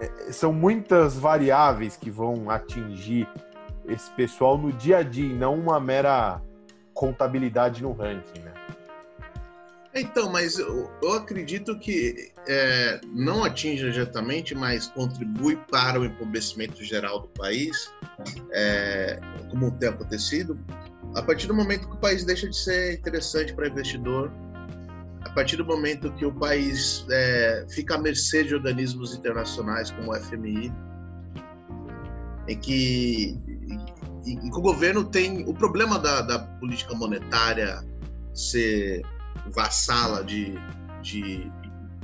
é, 0.00 0.32
são 0.32 0.52
muitas 0.52 1.16
variáveis 1.16 1.96
que 1.96 2.10
vão 2.10 2.50
atingir 2.50 3.26
esse 3.88 4.10
pessoal 4.10 4.58
no 4.58 4.72
dia 4.72 4.98
a 4.98 5.02
dia, 5.02 5.34
não 5.34 5.54
uma 5.54 5.80
mera 5.80 6.40
contabilidade 6.92 7.82
no 7.82 7.92
ranking, 7.92 8.40
né? 8.40 8.52
Então, 9.92 10.30
mas 10.30 10.56
eu, 10.56 10.88
eu 11.02 11.12
acredito 11.14 11.76
que 11.78 12.32
é, 12.46 13.00
não 13.12 13.42
atinge 13.42 13.90
diretamente, 13.90 14.54
mas 14.54 14.86
contribui 14.86 15.56
para 15.68 15.98
o 15.98 16.04
empobrecimento 16.04 16.84
geral 16.84 17.20
do 17.20 17.28
país, 17.28 17.92
é, 18.52 19.18
como 19.50 19.70
tem 19.72 19.88
acontecido, 19.88 20.58
a 21.16 21.22
partir 21.22 21.48
do 21.48 21.54
momento 21.54 21.88
que 21.88 21.94
o 21.96 21.98
país 21.98 22.24
deixa 22.24 22.48
de 22.48 22.56
ser 22.56 22.94
interessante 22.94 23.52
para 23.52 23.66
investidor, 23.66 24.30
a 25.22 25.30
partir 25.30 25.56
do 25.56 25.64
momento 25.64 26.12
que 26.12 26.24
o 26.24 26.32
país 26.32 27.04
é, 27.10 27.66
fica 27.68 27.96
à 27.96 27.98
mercê 27.98 28.44
de 28.44 28.54
organismos 28.54 29.14
internacionais 29.14 29.90
como 29.90 30.12
o 30.12 30.20
FMI, 30.20 30.72
em 32.46 32.58
que, 32.58 33.36
e, 34.24 34.36
que 34.36 34.56
o 34.56 34.60
governo 34.60 35.04
tem 35.04 35.44
o 35.48 35.54
problema 35.54 35.98
da, 35.98 36.20
da 36.20 36.38
política 36.38 36.94
monetária 36.94 37.84
ser 38.32 39.02
vassala 39.52 40.24
de, 40.24 40.54
de 41.02 41.50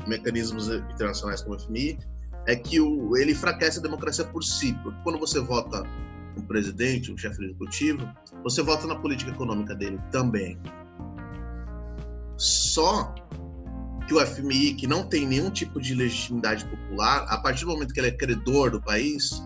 mecanismos 0.06 0.68
internacionais 0.68 1.42
como 1.42 1.56
o 1.56 1.58
FMI, 1.58 1.98
é 2.46 2.54
que 2.54 2.80
o, 2.80 3.16
ele 3.16 3.32
enfraquece 3.32 3.78
a 3.78 3.82
democracia 3.82 4.24
por 4.24 4.42
si. 4.42 4.72
Porque 4.82 4.98
quando 5.02 5.18
você 5.18 5.40
vota 5.40 5.82
um 6.36 6.42
presidente, 6.42 7.12
um 7.12 7.18
chefe 7.18 7.44
executivo, 7.44 8.08
você 8.42 8.62
vota 8.62 8.86
na 8.86 8.96
política 8.96 9.30
econômica 9.30 9.74
dele 9.74 9.98
também. 10.10 10.58
Só 12.36 13.14
que 14.06 14.14
o 14.14 14.24
FMI, 14.24 14.74
que 14.74 14.86
não 14.86 15.08
tem 15.08 15.26
nenhum 15.26 15.50
tipo 15.50 15.80
de 15.80 15.94
legitimidade 15.94 16.64
popular, 16.66 17.26
a 17.28 17.38
partir 17.38 17.64
do 17.64 17.72
momento 17.72 17.92
que 17.92 17.98
ele 17.98 18.08
é 18.08 18.12
credor 18.12 18.70
do 18.70 18.80
país, 18.80 19.42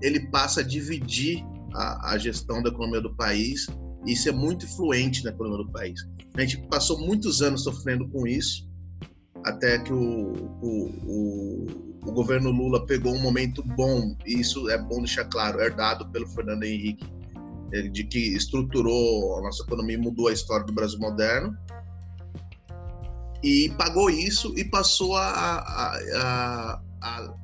ele 0.00 0.28
passa 0.30 0.60
a 0.60 0.62
dividir 0.62 1.44
a, 1.74 2.12
a 2.12 2.18
gestão 2.18 2.62
da 2.62 2.70
economia 2.70 3.00
do 3.00 3.14
país 3.14 3.66
isso 4.06 4.28
é 4.28 4.32
muito 4.32 4.64
influente 4.64 5.24
na 5.24 5.30
economia 5.30 5.64
do 5.64 5.72
país. 5.72 6.00
A 6.34 6.40
gente 6.40 6.58
passou 6.68 6.98
muitos 6.98 7.42
anos 7.42 7.64
sofrendo 7.64 8.08
com 8.08 8.26
isso, 8.26 8.68
até 9.44 9.78
que 9.78 9.92
o, 9.92 10.32
o, 10.62 10.90
o, 11.06 11.66
o, 12.06 12.12
governo 12.12 12.50
Lula 12.50 12.84
pegou 12.86 13.14
um 13.14 13.20
momento 13.20 13.62
bom, 13.62 14.16
e 14.24 14.40
isso 14.40 14.68
é 14.70 14.78
bom 14.78 14.98
deixar 14.98 15.24
claro, 15.26 15.60
herdado 15.60 16.08
pelo 16.10 16.26
Fernando 16.28 16.64
Henrique, 16.64 17.06
de 17.92 18.04
que 18.04 18.36
estruturou 18.36 19.38
a 19.38 19.42
nossa 19.42 19.62
economia 19.62 19.96
e 19.96 20.00
mudou 20.00 20.28
a 20.28 20.32
história 20.32 20.64
do 20.64 20.72
Brasil 20.72 20.98
moderno. 20.98 21.56
E 23.42 23.70
pagou 23.76 24.08
isso 24.08 24.52
e 24.56 24.64
passou 24.64 25.16
a, 25.16 25.28
a, 25.28 25.96
a, 26.14 26.82
a 27.02 27.34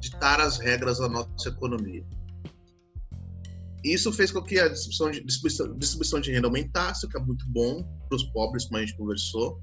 ditar 0.00 0.40
as 0.40 0.58
regras 0.58 0.98
da 0.98 1.08
nossa 1.08 1.48
economia. 1.48 2.04
Isso 3.86 4.12
fez 4.12 4.32
com 4.32 4.42
que 4.42 4.58
a 4.58 4.68
distribuição 4.68 5.10
de, 5.12 5.24
distribuição, 5.24 5.78
distribuição 5.78 6.20
de 6.20 6.32
renda 6.32 6.48
aumentasse, 6.48 7.06
o 7.06 7.08
que 7.08 7.16
é 7.16 7.20
muito 7.20 7.46
bom 7.48 7.84
para 8.08 8.16
os 8.16 8.24
pobres, 8.24 8.64
como 8.64 8.78
a 8.78 8.80
gente 8.80 8.96
conversou. 8.96 9.60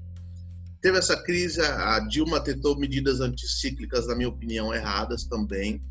Teve 0.80 0.96
essa 0.96 1.22
crise, 1.22 1.60
a 1.60 2.00
Dilma 2.00 2.40
tentou 2.40 2.78
medidas 2.78 3.20
anticíclicas, 3.20 4.06
na 4.06 4.14
minha 4.14 4.30
opinião, 4.30 4.72
erradas 4.72 5.24
também. 5.24 5.82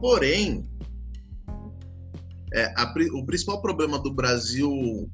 Porém, 0.00 0.68
é, 2.52 2.66
a, 2.76 2.94
o 3.14 3.26
principal 3.26 3.60
problema 3.60 3.98
do 3.98 4.12
Brasil 4.12 5.10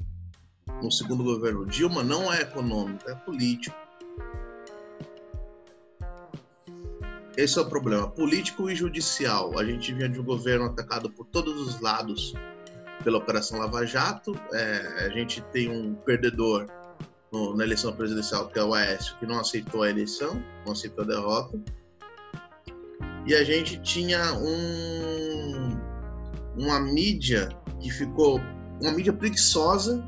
no 0.82 0.92
segundo 0.92 1.24
governo 1.24 1.66
Dilma 1.66 2.02
não 2.02 2.30
é 2.32 2.42
econômico, 2.42 3.08
é 3.08 3.14
político. 3.14 3.76
Esse 7.38 7.56
é 7.56 7.62
o 7.62 7.66
problema, 7.66 8.10
político 8.10 8.68
e 8.68 8.74
judicial. 8.74 9.56
A 9.60 9.64
gente 9.64 9.94
vinha 9.94 10.08
de 10.08 10.18
um 10.18 10.24
governo 10.24 10.64
atacado 10.64 11.08
por 11.08 11.24
todos 11.24 11.60
os 11.60 11.80
lados 11.80 12.34
pela 13.04 13.18
Operação 13.18 13.60
Lava 13.60 13.86
Jato. 13.86 14.36
É, 14.52 15.06
a 15.06 15.08
gente 15.10 15.40
tem 15.52 15.70
um 15.70 15.94
perdedor 15.94 16.66
no, 17.30 17.56
na 17.56 17.62
eleição 17.62 17.92
presidencial, 17.92 18.48
que 18.48 18.58
é 18.58 18.64
o 18.64 18.74
Aécio, 18.74 19.16
que 19.20 19.24
não 19.24 19.38
aceitou 19.38 19.84
a 19.84 19.88
eleição, 19.88 20.42
não 20.66 20.72
aceitou 20.72 21.04
a 21.04 21.06
derrota. 21.06 21.62
E 23.24 23.32
a 23.36 23.44
gente 23.44 23.80
tinha 23.82 24.32
um, 24.34 25.80
uma 26.56 26.80
mídia 26.80 27.50
que 27.78 27.88
ficou, 27.88 28.40
uma 28.82 28.90
mídia 28.90 29.12
preguiçosa, 29.12 30.04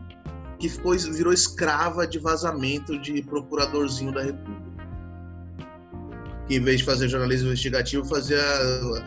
que 0.59 0.69
ficou, 0.69 0.99
virou 0.99 1.33
escrava 1.33 2.09
de 2.09 2.19
vazamento 2.19 2.99
de 2.99 3.23
procuradorzinho 3.23 4.12
da 4.12 4.23
República 4.25 4.69
que 6.51 6.57
em 6.57 6.61
vez 6.61 6.81
de 6.81 6.85
fazer 6.85 7.09
jornalismo 7.09 7.47
investigativo, 7.47 8.05
fazia, 8.05 8.43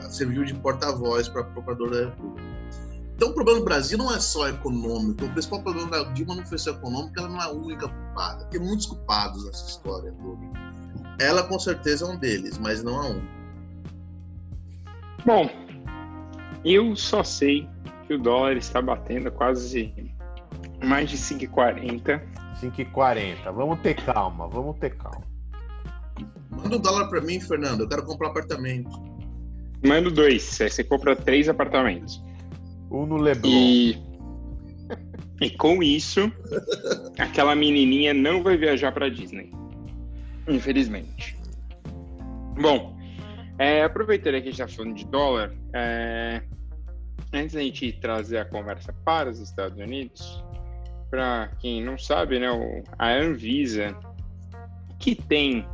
serviu 0.09 0.45
de 0.45 0.53
porta-voz 0.53 1.27
para 1.27 1.43
procurador 1.43 1.91
da 1.91 2.05
República. 2.05 2.47
Então, 3.15 3.29
o 3.31 3.33
problema 3.33 3.59
do 3.59 3.65
Brasil 3.65 3.97
não 3.97 4.15
é 4.15 4.19
só 4.21 4.47
econômico. 4.47 5.25
O 5.25 5.29
principal 5.29 5.61
problema 5.61 5.91
da 5.91 6.03
Dilma 6.13 6.35
não 6.35 6.45
foi 6.45 6.57
só 6.57 6.71
econômico, 6.71 7.19
ela 7.19 7.27
não 7.27 7.41
é 7.41 7.43
a 7.43 7.49
única 7.49 7.89
culpada. 7.89 8.45
Tem 8.45 8.61
muitos 8.61 8.85
culpados 8.85 9.45
nessa 9.45 9.67
história 9.67 10.13
toda. 10.13 10.39
Ela, 11.19 11.43
com 11.43 11.59
certeza, 11.59 12.05
é 12.05 12.07
um 12.07 12.17
deles, 12.17 12.57
mas 12.57 12.81
não 12.81 13.03
é 13.03 13.09
um. 13.09 13.21
Bom, 15.25 15.49
eu 16.63 16.95
só 16.95 17.25
sei 17.25 17.67
que 18.07 18.13
o 18.13 18.19
dólar 18.19 18.55
está 18.55 18.81
batendo 18.81 19.29
quase 19.29 19.93
mais 20.81 21.09
de 21.09 21.17
5,40. 21.17 22.21
5,40. 22.61 23.53
Vamos 23.53 23.81
ter 23.81 23.95
calma, 23.95 24.47
vamos 24.47 24.79
ter 24.79 24.95
calma. 24.95 25.32
Manda 26.63 26.77
um 26.77 26.79
dólar 26.79 27.07
para 27.09 27.21
mim, 27.21 27.39
Fernando. 27.39 27.81
Eu 27.81 27.89
quero 27.89 28.03
comprar 28.03 28.29
apartamento. 28.29 28.89
Manda 29.85 30.09
dois. 30.09 30.61
Aí 30.61 30.69
você 30.69 30.83
compra 30.83 31.15
três 31.15 31.49
apartamentos. 31.49 32.23
Um 32.89 33.05
no 33.05 33.17
Leblon. 33.17 33.49
E, 33.51 34.01
e 35.41 35.49
com 35.51 35.83
isso, 35.83 36.31
aquela 37.19 37.55
menininha 37.55 38.13
não 38.13 38.41
vai 38.41 38.57
viajar 38.57 38.91
para 38.91 39.09
Disney. 39.09 39.51
Infelizmente. 40.47 41.37
Bom, 42.59 42.97
é, 43.57 43.83
aproveitando 43.83 44.33
que 44.33 44.49
a 44.49 44.51
gente 44.51 44.61
está 44.61 44.67
falando 44.67 44.95
de 44.95 45.05
dólar, 45.05 45.53
é, 45.73 46.41
antes 47.33 47.55
da 47.55 47.61
gente 47.61 47.91
trazer 47.93 48.37
a 48.37 48.45
conversa 48.45 48.93
para 49.03 49.29
os 49.29 49.39
Estados 49.39 49.77
Unidos, 49.77 50.43
para 51.09 51.51
quem 51.59 51.83
não 51.83 51.97
sabe, 51.97 52.39
né, 52.39 52.47
a 52.97 53.09
Anvisa, 53.09 53.95
que 54.99 55.15
tem 55.15 55.65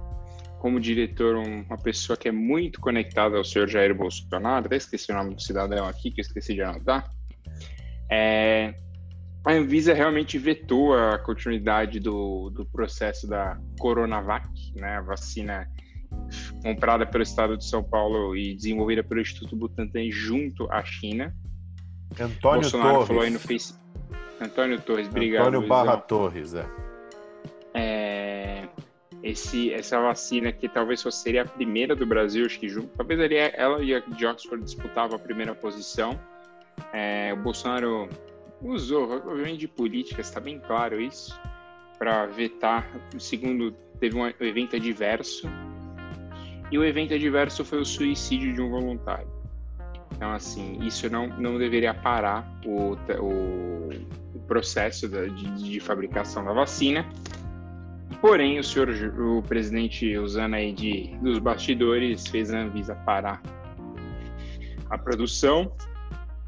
como 0.59 0.79
diretor 0.79 1.35
uma 1.37 1.77
pessoa 1.77 2.17
que 2.17 2.27
é 2.27 2.31
muito 2.31 2.79
conectada 2.79 3.37
ao 3.37 3.43
senhor 3.43 3.67
Jair 3.67 3.95
Bolsonaro, 3.95 4.65
até 4.65 4.75
esqueci 4.75 5.11
o 5.11 5.15
nome 5.15 5.33
do 5.33 5.41
cidadão 5.41 5.87
aqui, 5.87 6.11
que 6.11 6.19
eu 6.19 6.23
esqueci 6.23 6.53
de 6.53 6.61
anotar, 6.61 7.09
é, 8.11 8.75
a 9.45 9.53
Anvisa 9.53 9.93
realmente 9.93 10.37
vetou 10.37 10.93
a 10.93 11.17
continuidade 11.17 11.99
do, 11.99 12.49
do 12.49 12.65
processo 12.65 13.25
da 13.27 13.57
Coronavac, 13.79 14.47
né, 14.75 14.97
a 14.97 15.01
vacina 15.01 15.67
comprada 16.61 17.05
pelo 17.05 17.23
Estado 17.23 17.55
de 17.55 17.65
São 17.65 17.83
Paulo 17.83 18.35
e 18.35 18.55
desenvolvida 18.55 19.03
pelo 19.03 19.21
Instituto 19.21 19.55
Butantan 19.55 20.11
junto 20.11 20.69
à 20.71 20.83
China. 20.83 21.33
Antônio 22.19 22.61
Bolsonaro 22.61 22.93
Torres. 22.93 23.07
falou 23.07 23.23
aí 23.23 23.29
no 23.29 23.39
Face. 23.39 23.75
Antônio 24.41 24.81
Torres, 24.81 25.07
obrigado. 25.07 25.47
Antônio 25.47 25.67
Barra 25.67 25.97
Torres, 25.97 26.53
é. 26.53 26.65
é 27.73 27.98
esse, 29.23 29.73
essa 29.73 29.99
vacina 29.99 30.51
que 30.51 30.67
talvez 30.69 31.01
fosse, 31.01 31.19
seria 31.19 31.41
a 31.41 31.45
primeira 31.45 31.95
do 31.95 32.05
Brasil, 32.05 32.45
acho 32.45 32.59
que 32.59 32.69
junto, 32.69 32.87
talvez 32.95 33.19
ali 33.19 33.35
ela 33.35 33.83
e 33.83 33.93
a 33.93 33.99
de 33.99 34.25
Oxford 34.25 34.63
disputavam 34.63 35.15
a 35.15 35.19
primeira 35.19 35.53
posição. 35.53 36.19
É, 36.93 37.33
o 37.33 37.37
Bolsonaro 37.37 38.07
usou, 38.61 39.11
obviamente, 39.11 39.59
de 39.59 39.67
política, 39.67 40.21
está 40.21 40.39
bem 40.39 40.59
claro 40.59 40.99
isso, 40.99 41.39
para 41.97 42.25
vetar. 42.27 42.89
O 43.15 43.19
segundo, 43.19 43.71
teve 43.99 44.17
um 44.17 44.25
evento 44.27 44.75
adverso, 44.75 45.47
e 46.71 46.77
o 46.77 46.85
evento 46.85 47.13
adverso 47.13 47.65
foi 47.65 47.81
o 47.81 47.85
suicídio 47.85 48.53
de 48.53 48.61
um 48.61 48.69
voluntário. 48.69 49.27
Então, 50.15 50.31
assim, 50.31 50.79
isso 50.85 51.09
não, 51.09 51.27
não 51.27 51.57
deveria 51.57 51.93
parar 51.93 52.45
o, 52.65 52.93
o, 53.21 53.89
o 54.35 54.39
processo 54.47 55.07
de, 55.07 55.69
de 55.69 55.79
fabricação 55.79 56.43
da 56.43 56.53
vacina. 56.53 57.05
Porém, 58.21 58.59
o 58.59 58.63
senhor, 58.63 58.89
o 59.17 59.41
presidente, 59.43 60.17
usando 60.17 60.55
aí 60.55 60.73
de, 60.73 61.15
dos 61.21 61.39
bastidores, 61.39 62.27
fez 62.27 62.53
a 62.53 62.59
Anvisa 62.59 62.95
parar 63.05 63.41
a 64.89 64.97
produção 64.97 65.71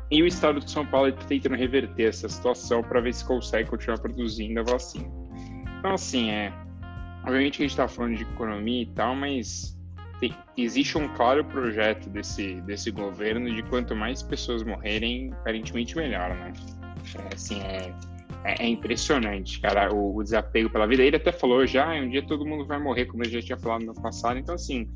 e 0.09 0.21
o 0.21 0.27
estado 0.27 0.59
de 0.59 0.69
São 0.69 0.85
Paulo 0.85 1.07
está 1.07 1.23
tentando 1.23 1.55
reverter 1.55 2.09
essa 2.09 2.27
situação 2.27 2.83
para 2.83 2.99
ver 2.99 3.13
se 3.13 3.23
consegue 3.23 3.69
continuar 3.69 3.99
produzindo 3.99 4.59
a 4.59 4.63
vacina. 4.63 5.09
Então, 5.79 5.93
assim, 5.93 6.29
é. 6.29 6.51
Obviamente 7.23 7.57
que 7.57 7.63
a 7.63 7.65
gente 7.67 7.71
está 7.71 7.87
falando 7.87 8.17
de 8.17 8.23
economia 8.23 8.81
e 8.81 8.87
tal, 8.87 9.15
mas 9.15 9.79
tem, 10.19 10.35
existe 10.57 10.97
um 10.97 11.07
claro 11.15 11.45
projeto 11.45 12.09
desse, 12.09 12.59
desse 12.61 12.91
governo 12.91 13.49
de 13.49 13.63
quanto 13.63 13.95
mais 13.95 14.21
pessoas 14.21 14.63
morrerem, 14.63 15.31
aparentemente 15.33 15.95
melhor, 15.95 16.29
né? 16.35 16.51
É, 17.15 17.33
assim, 17.33 17.61
é 17.61 17.93
é, 18.43 18.63
é, 18.63 18.67
impressionante, 18.67 19.59
cara, 19.59 19.93
o, 19.93 20.15
o, 20.15 20.23
desapego 20.23 20.69
pela 20.69 20.87
vida. 20.87 21.03
Ele 21.03 21.15
até 21.15 21.31
falou 21.31 21.65
já, 21.65 21.93
um 21.93 22.09
dia 22.09 22.25
todo 22.25 22.45
mundo 22.45 22.65
vai 22.65 22.79
morrer, 22.79 23.05
como 23.05 23.23
ele 23.23 23.31
já 23.31 23.41
tinha 23.41 23.57
falado 23.57 23.85
no 23.85 23.93
passado. 23.93 24.39
Então, 24.39 24.55
assim, 24.55 24.89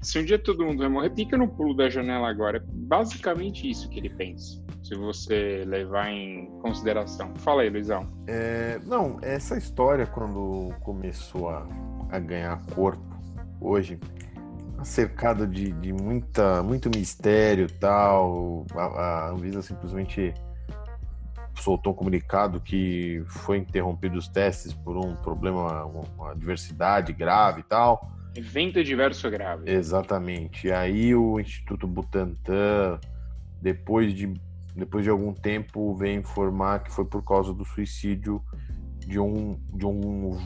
se 0.00 0.18
um 0.18 0.24
dia 0.24 0.38
todo 0.38 0.64
mundo 0.64 0.78
vai 0.78 0.88
morrer, 0.88 1.14
fica 1.14 1.36
no 1.36 1.46
pulo 1.46 1.74
da 1.74 1.90
janela 1.90 2.28
agora. 2.28 2.58
É 2.58 2.62
basicamente 2.66 3.68
isso 3.68 3.88
que 3.90 3.98
ele 3.98 4.10
pensa, 4.10 4.62
se 4.82 4.94
você 4.94 5.64
levar 5.66 6.10
em 6.10 6.46
consideração. 6.62 7.34
Fala 7.36 7.62
aí, 7.62 7.70
Luizão. 7.70 8.10
É, 8.26 8.80
não, 8.86 9.18
essa 9.20 9.58
história, 9.58 10.06
quando 10.06 10.74
começou 10.80 11.50
a, 11.50 11.66
a 12.10 12.18
ganhar 12.18 12.64
corpo, 12.74 13.04
hoje, 13.60 13.98
cercado 14.82 15.46
de, 15.46 15.70
de 15.72 15.92
muita, 15.92 16.62
muito 16.62 16.88
mistério 16.88 17.70
tal, 17.78 18.64
a, 18.74 18.84
a 18.84 19.30
Anvisa 19.30 19.60
simplesmente 19.60 20.32
soltou 21.56 21.92
um 21.92 21.96
comunicado 21.96 22.60
que 22.60 23.22
foi 23.26 23.58
interrompido 23.58 24.18
os 24.18 24.28
testes 24.28 24.72
por 24.72 24.96
um 24.96 25.14
problema, 25.16 25.84
uma 25.84 26.32
adversidade 26.32 27.12
grave 27.12 27.60
e 27.60 27.64
tal. 27.64 28.10
Evento 28.34 28.82
diverso 28.82 29.28
grave. 29.30 29.70
Exatamente. 29.70 30.68
E 30.68 30.72
aí 30.72 31.14
o 31.14 31.40
Instituto 31.40 31.86
Butantan, 31.86 32.98
depois 33.60 34.14
de, 34.14 34.32
depois 34.74 35.04
de 35.04 35.10
algum 35.10 35.32
tempo, 35.32 35.94
veio 35.94 36.20
informar 36.20 36.84
que 36.84 36.92
foi 36.92 37.04
por 37.04 37.24
causa 37.24 37.52
do 37.52 37.64
suicídio 37.64 38.42
de 38.98 39.18
um, 39.18 39.58
de 39.72 39.84
um 39.84 40.38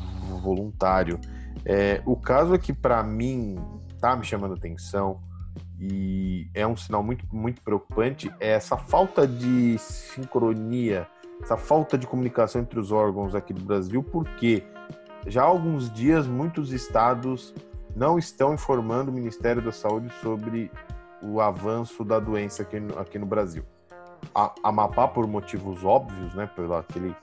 voluntário. 0.43 1.21
É, 1.65 2.03
o 2.05 2.17
caso 2.17 2.55
é 2.55 2.59
que, 2.59 2.73
para 2.73 3.03
mim, 3.03 3.57
tá 4.01 4.17
me 4.17 4.25
chamando 4.25 4.55
atenção 4.55 5.21
e 5.87 6.49
é 6.55 6.67
um 6.67 6.77
sinal 6.77 7.03
muito, 7.03 7.27
muito 7.31 7.61
preocupante, 7.61 8.33
é 8.41 8.53
essa 8.53 8.77
falta 8.77 9.27
de 9.27 9.77
sincronia, 9.79 11.07
essa 11.43 11.57
falta 11.57 11.99
de 11.99 12.07
comunicação 12.07 12.63
entre 12.63 12.79
os 12.79 12.91
órgãos 12.91 13.35
aqui 13.35 13.53
do 13.53 13.63
Brasil, 13.63 14.03
porque 14.03 14.63
já 15.27 15.43
há 15.43 15.47
alguns 15.47 15.93
dias 15.93 16.27
muitos 16.27 16.73
estados 16.73 17.53
não 17.95 18.19
estão 18.19 18.55
informando 18.55 19.11
o 19.11 19.15
Ministério 19.15 19.61
da 19.61 19.73
Saúde 19.73 20.09
sobre 20.23 20.71
o 21.23 21.41
avanço 21.41 22.03
da 22.03 22.19
doença 22.19 22.63
aqui 22.63 22.81
no, 22.81 22.99
aqui 22.99 23.19
no 23.19 23.27
Brasil. 23.27 23.65
A 24.35 24.55
Amapá, 24.63 25.07
por 25.07 25.27
motivos 25.27 25.85
óbvios, 25.85 26.35
né, 26.35 26.47
pelo 26.57 26.75
aquele, 26.75 27.15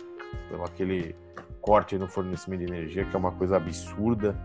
pelo 0.49 0.63
aquele 0.63 1.15
corte 1.61 1.97
no 1.97 2.07
fornecimento 2.07 2.59
de 2.59 2.71
energia, 2.71 3.05
que 3.05 3.15
é 3.15 3.19
uma 3.19 3.31
coisa 3.31 3.57
absurda, 3.57 4.35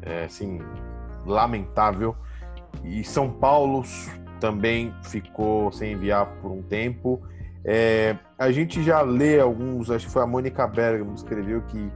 é, 0.00 0.24
assim, 0.24 0.58
lamentável. 1.26 2.16
E 2.84 3.04
São 3.04 3.30
Paulo 3.30 3.82
também 4.40 4.94
ficou 5.02 5.70
sem 5.72 5.92
enviar 5.92 6.26
por 6.40 6.50
um 6.50 6.62
tempo. 6.62 7.20
É, 7.64 8.16
a 8.38 8.50
gente 8.50 8.82
já 8.82 9.02
lê 9.02 9.40
alguns, 9.40 9.90
acho 9.90 10.06
que 10.06 10.12
foi 10.12 10.22
a 10.22 10.26
Mônica 10.26 10.66
Bergamo 10.66 11.12
que 11.12 11.18
escreveu 11.18 11.62
que 11.62 11.90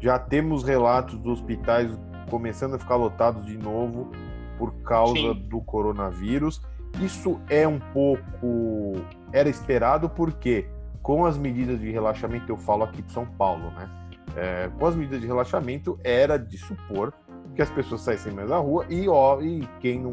já 0.00 0.18
temos 0.18 0.64
relatos 0.64 1.16
dos 1.18 1.40
hospitais 1.40 1.96
começando 2.28 2.74
a 2.74 2.78
ficar 2.78 2.96
lotados 2.96 3.44
de 3.46 3.56
novo 3.56 4.10
por 4.58 4.72
causa 4.82 5.14
Sim. 5.14 5.46
do 5.48 5.60
coronavírus. 5.60 6.60
Isso 7.00 7.40
é 7.48 7.66
um 7.66 7.78
pouco 7.78 8.94
era 9.32 9.48
esperado 9.48 10.10
porque 10.10 10.66
com 11.02 11.24
as 11.24 11.36
medidas 11.36 11.80
de 11.80 11.90
relaxamento, 11.90 12.50
eu 12.50 12.56
falo 12.56 12.84
aqui 12.84 13.02
de 13.02 13.12
São 13.12 13.26
Paulo, 13.26 13.70
né? 13.72 13.90
É, 14.36 14.70
com 14.78 14.86
as 14.86 14.94
medidas 14.94 15.20
de 15.20 15.26
relaxamento 15.26 15.98
era 16.02 16.38
de 16.38 16.56
supor 16.56 17.12
que 17.54 17.62
as 17.62 17.70
pessoas 17.70 18.00
saíssem 18.00 18.32
mais 18.32 18.50
à 18.50 18.58
rua 18.58 18.86
e, 18.88 19.08
ó, 19.08 19.40
e 19.40 19.68
quem 19.80 20.00
não 20.00 20.12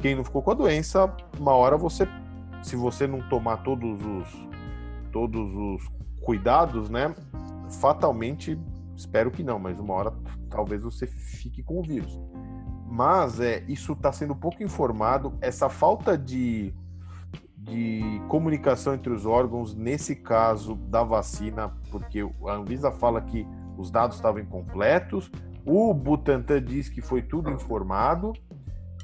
quem 0.00 0.14
não 0.14 0.24
ficou 0.24 0.42
com 0.42 0.52
a 0.52 0.54
doença, 0.54 1.12
uma 1.38 1.52
hora 1.52 1.76
você, 1.76 2.06
se 2.62 2.76
você 2.76 3.06
não 3.06 3.20
tomar 3.28 3.58
todos 3.58 4.00
os 4.00 4.48
todos 5.10 5.54
os 5.54 5.88
cuidados, 6.22 6.88
né? 6.88 7.14
Fatalmente, 7.80 8.58
espero 8.96 9.30
que 9.30 9.42
não, 9.42 9.58
mas 9.58 9.78
uma 9.78 9.94
hora 9.94 10.12
talvez 10.48 10.82
você 10.82 11.06
fique 11.06 11.62
com 11.62 11.80
o 11.80 11.82
vírus. 11.82 12.18
Mas 12.86 13.40
é, 13.40 13.64
isso 13.68 13.92
está 13.92 14.12
sendo 14.12 14.34
pouco 14.34 14.62
informado. 14.62 15.36
Essa 15.40 15.68
falta 15.68 16.16
de, 16.16 16.72
de 17.56 18.22
comunicação 18.28 18.94
entre 18.94 19.12
os 19.12 19.26
órgãos, 19.26 19.74
nesse 19.74 20.16
caso 20.16 20.74
da 20.74 21.02
vacina, 21.02 21.72
porque 21.90 22.20
a 22.46 22.52
Anvisa 22.52 22.90
fala 22.90 23.20
que 23.20 23.46
os 23.76 23.90
dados 23.90 24.16
estavam 24.16 24.40
incompletos, 24.40 25.30
o 25.68 25.92
Butantan 25.92 26.62
diz 26.62 26.88
que 26.88 27.02
foi 27.02 27.20
tudo 27.20 27.50
informado, 27.50 28.32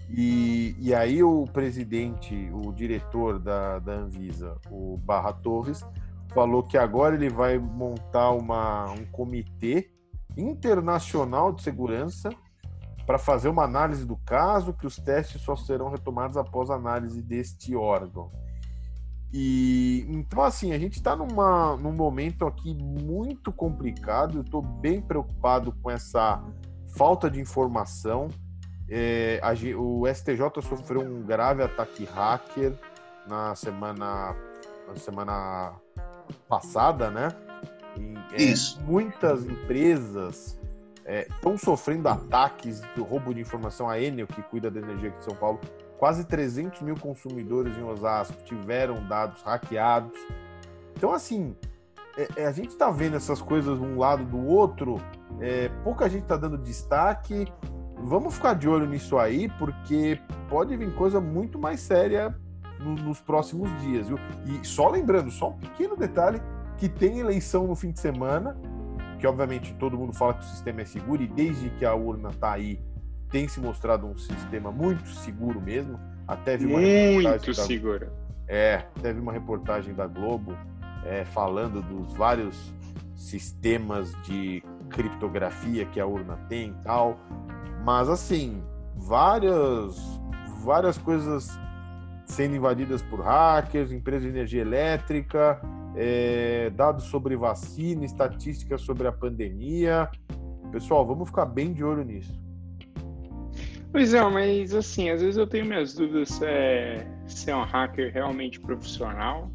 e, 0.08 0.74
e 0.78 0.94
aí 0.94 1.22
o 1.22 1.44
presidente, 1.44 2.50
o 2.52 2.72
diretor 2.72 3.38
da, 3.38 3.78
da 3.78 3.92
Anvisa, 3.92 4.56
o 4.70 4.96
Barra 4.96 5.32
Torres, 5.32 5.84
falou 6.32 6.62
que 6.62 6.78
agora 6.78 7.14
ele 7.14 7.28
vai 7.28 7.58
montar 7.58 8.30
uma, 8.30 8.90
um 8.92 9.04
comitê 9.06 9.90
internacional 10.36 11.52
de 11.52 11.62
segurança 11.62 12.30
para 13.06 13.18
fazer 13.18 13.48
uma 13.48 13.64
análise 13.64 14.06
do 14.06 14.16
caso, 14.16 14.72
que 14.72 14.86
os 14.86 14.96
testes 14.96 15.42
só 15.42 15.54
serão 15.54 15.90
retomados 15.90 16.38
após 16.38 16.70
a 16.70 16.74
análise 16.74 17.20
deste 17.20 17.76
órgão. 17.76 18.30
E 19.36 20.06
então 20.08 20.44
assim, 20.44 20.72
a 20.72 20.78
gente 20.78 20.92
está 20.92 21.16
num 21.16 21.92
momento 21.92 22.46
aqui 22.46 22.72
muito 22.72 23.52
complicado, 23.52 24.38
eu 24.38 24.42
estou 24.42 24.62
bem 24.62 25.02
preocupado 25.02 25.72
com 25.82 25.90
essa 25.90 26.40
falta 26.96 27.28
de 27.28 27.40
informação. 27.40 28.28
É, 28.88 29.40
a, 29.42 29.52
o 29.76 30.06
STJ 30.06 30.62
sofreu 30.62 31.00
um 31.00 31.22
grave 31.22 31.64
ataque 31.64 32.04
hacker 32.04 32.74
na 33.26 33.56
semana, 33.56 34.36
na 34.86 34.94
semana 34.94 35.72
passada, 36.48 37.10
né? 37.10 37.28
E, 37.98 38.14
é, 38.34 38.40
Isso. 38.40 38.80
Muitas 38.82 39.44
empresas 39.44 40.60
estão 41.04 41.54
é, 41.54 41.58
sofrendo 41.58 42.08
ataques 42.08 42.82
do 42.94 43.02
roubo 43.02 43.34
de 43.34 43.40
informação. 43.40 43.90
A 43.90 44.00
Enel, 44.00 44.28
que 44.28 44.42
cuida 44.42 44.70
da 44.70 44.78
energia 44.78 45.08
aqui 45.08 45.18
de 45.18 45.24
São 45.24 45.34
Paulo, 45.34 45.58
quase 45.98 46.24
300 46.24 46.82
mil 46.82 46.96
consumidores 46.96 47.76
em 47.76 47.82
Osasco 47.82 48.36
tiveram 48.44 49.06
dados 49.06 49.42
hackeados. 49.42 50.18
Então, 50.96 51.12
assim, 51.12 51.56
é, 52.16 52.42
é 52.42 52.46
a 52.46 52.52
gente 52.52 52.70
está 52.70 52.90
vendo 52.90 53.16
essas 53.16 53.40
coisas 53.40 53.78
um 53.78 53.98
lado 53.98 54.24
do 54.24 54.44
outro, 54.46 55.00
é, 55.40 55.68
pouca 55.82 56.08
gente 56.08 56.22
está 56.22 56.36
dando 56.36 56.58
destaque. 56.58 57.46
Vamos 57.96 58.34
ficar 58.34 58.54
de 58.54 58.68
olho 58.68 58.86
nisso 58.86 59.18
aí, 59.18 59.48
porque 59.58 60.20
pode 60.48 60.76
vir 60.76 60.94
coisa 60.94 61.20
muito 61.20 61.58
mais 61.58 61.80
séria 61.80 62.34
no, 62.80 62.94
nos 62.94 63.20
próximos 63.20 63.70
dias, 63.80 64.08
viu? 64.08 64.18
E 64.46 64.66
só 64.66 64.90
lembrando, 64.90 65.30
só 65.30 65.50
um 65.50 65.56
pequeno 65.56 65.96
detalhe, 65.96 66.40
que 66.76 66.88
tem 66.88 67.20
eleição 67.20 67.66
no 67.66 67.74
fim 67.74 67.92
de 67.92 68.00
semana, 68.00 68.56
que 69.18 69.26
obviamente 69.26 69.74
todo 69.74 69.96
mundo 69.96 70.12
fala 70.12 70.34
que 70.34 70.40
o 70.40 70.48
sistema 70.48 70.82
é 70.82 70.84
seguro 70.84 71.22
e 71.22 71.26
desde 71.26 71.70
que 71.70 71.84
a 71.84 71.94
urna 71.94 72.30
está 72.30 72.52
aí 72.52 72.78
tem 73.34 73.48
se 73.48 73.58
mostrado 73.58 74.06
um 74.06 74.16
sistema 74.16 74.70
muito 74.70 75.08
seguro 75.08 75.60
mesmo. 75.60 75.98
Até 76.24 76.56
vi 76.56 76.66
uma 76.66 76.78
muito 76.78 77.46
da... 77.46 77.52
seguro. 77.52 78.06
É, 78.46 78.84
teve 79.02 79.18
uma 79.18 79.32
reportagem 79.32 79.92
da 79.92 80.06
Globo 80.06 80.56
é, 81.04 81.24
falando 81.24 81.82
dos 81.82 82.12
vários 82.14 82.72
sistemas 83.16 84.12
de 84.22 84.62
criptografia 84.88 85.84
que 85.84 85.98
a 85.98 86.06
urna 86.06 86.36
tem 86.48 86.68
e 86.70 86.84
tal. 86.84 87.18
Mas 87.84 88.08
assim, 88.08 88.62
várias 88.94 89.96
várias 90.62 90.96
coisas 90.96 91.58
sendo 92.26 92.54
invadidas 92.54 93.02
por 93.02 93.20
hackers, 93.20 93.90
empresas 93.90 94.22
de 94.22 94.28
energia 94.28 94.62
elétrica, 94.62 95.60
é, 95.96 96.70
dados 96.70 97.06
sobre 97.06 97.34
vacina, 97.34 98.04
estatísticas 98.04 98.82
sobre 98.82 99.08
a 99.08 99.12
pandemia. 99.12 100.08
Pessoal, 100.70 101.04
vamos 101.04 101.30
ficar 101.30 101.46
bem 101.46 101.72
de 101.72 101.82
olho 101.82 102.04
nisso. 102.04 102.43
Pois 103.94 104.12
é, 104.12 104.20
mas 104.28 104.74
assim, 104.74 105.08
às 105.08 105.20
vezes 105.20 105.36
eu 105.36 105.46
tenho 105.46 105.66
minhas 105.66 105.94
dúvidas 105.94 106.30
se 106.30 106.44
é, 106.44 107.06
se 107.28 107.48
é 107.48 107.54
um 107.54 107.62
hacker 107.62 108.12
realmente 108.12 108.58
profissional 108.58 109.48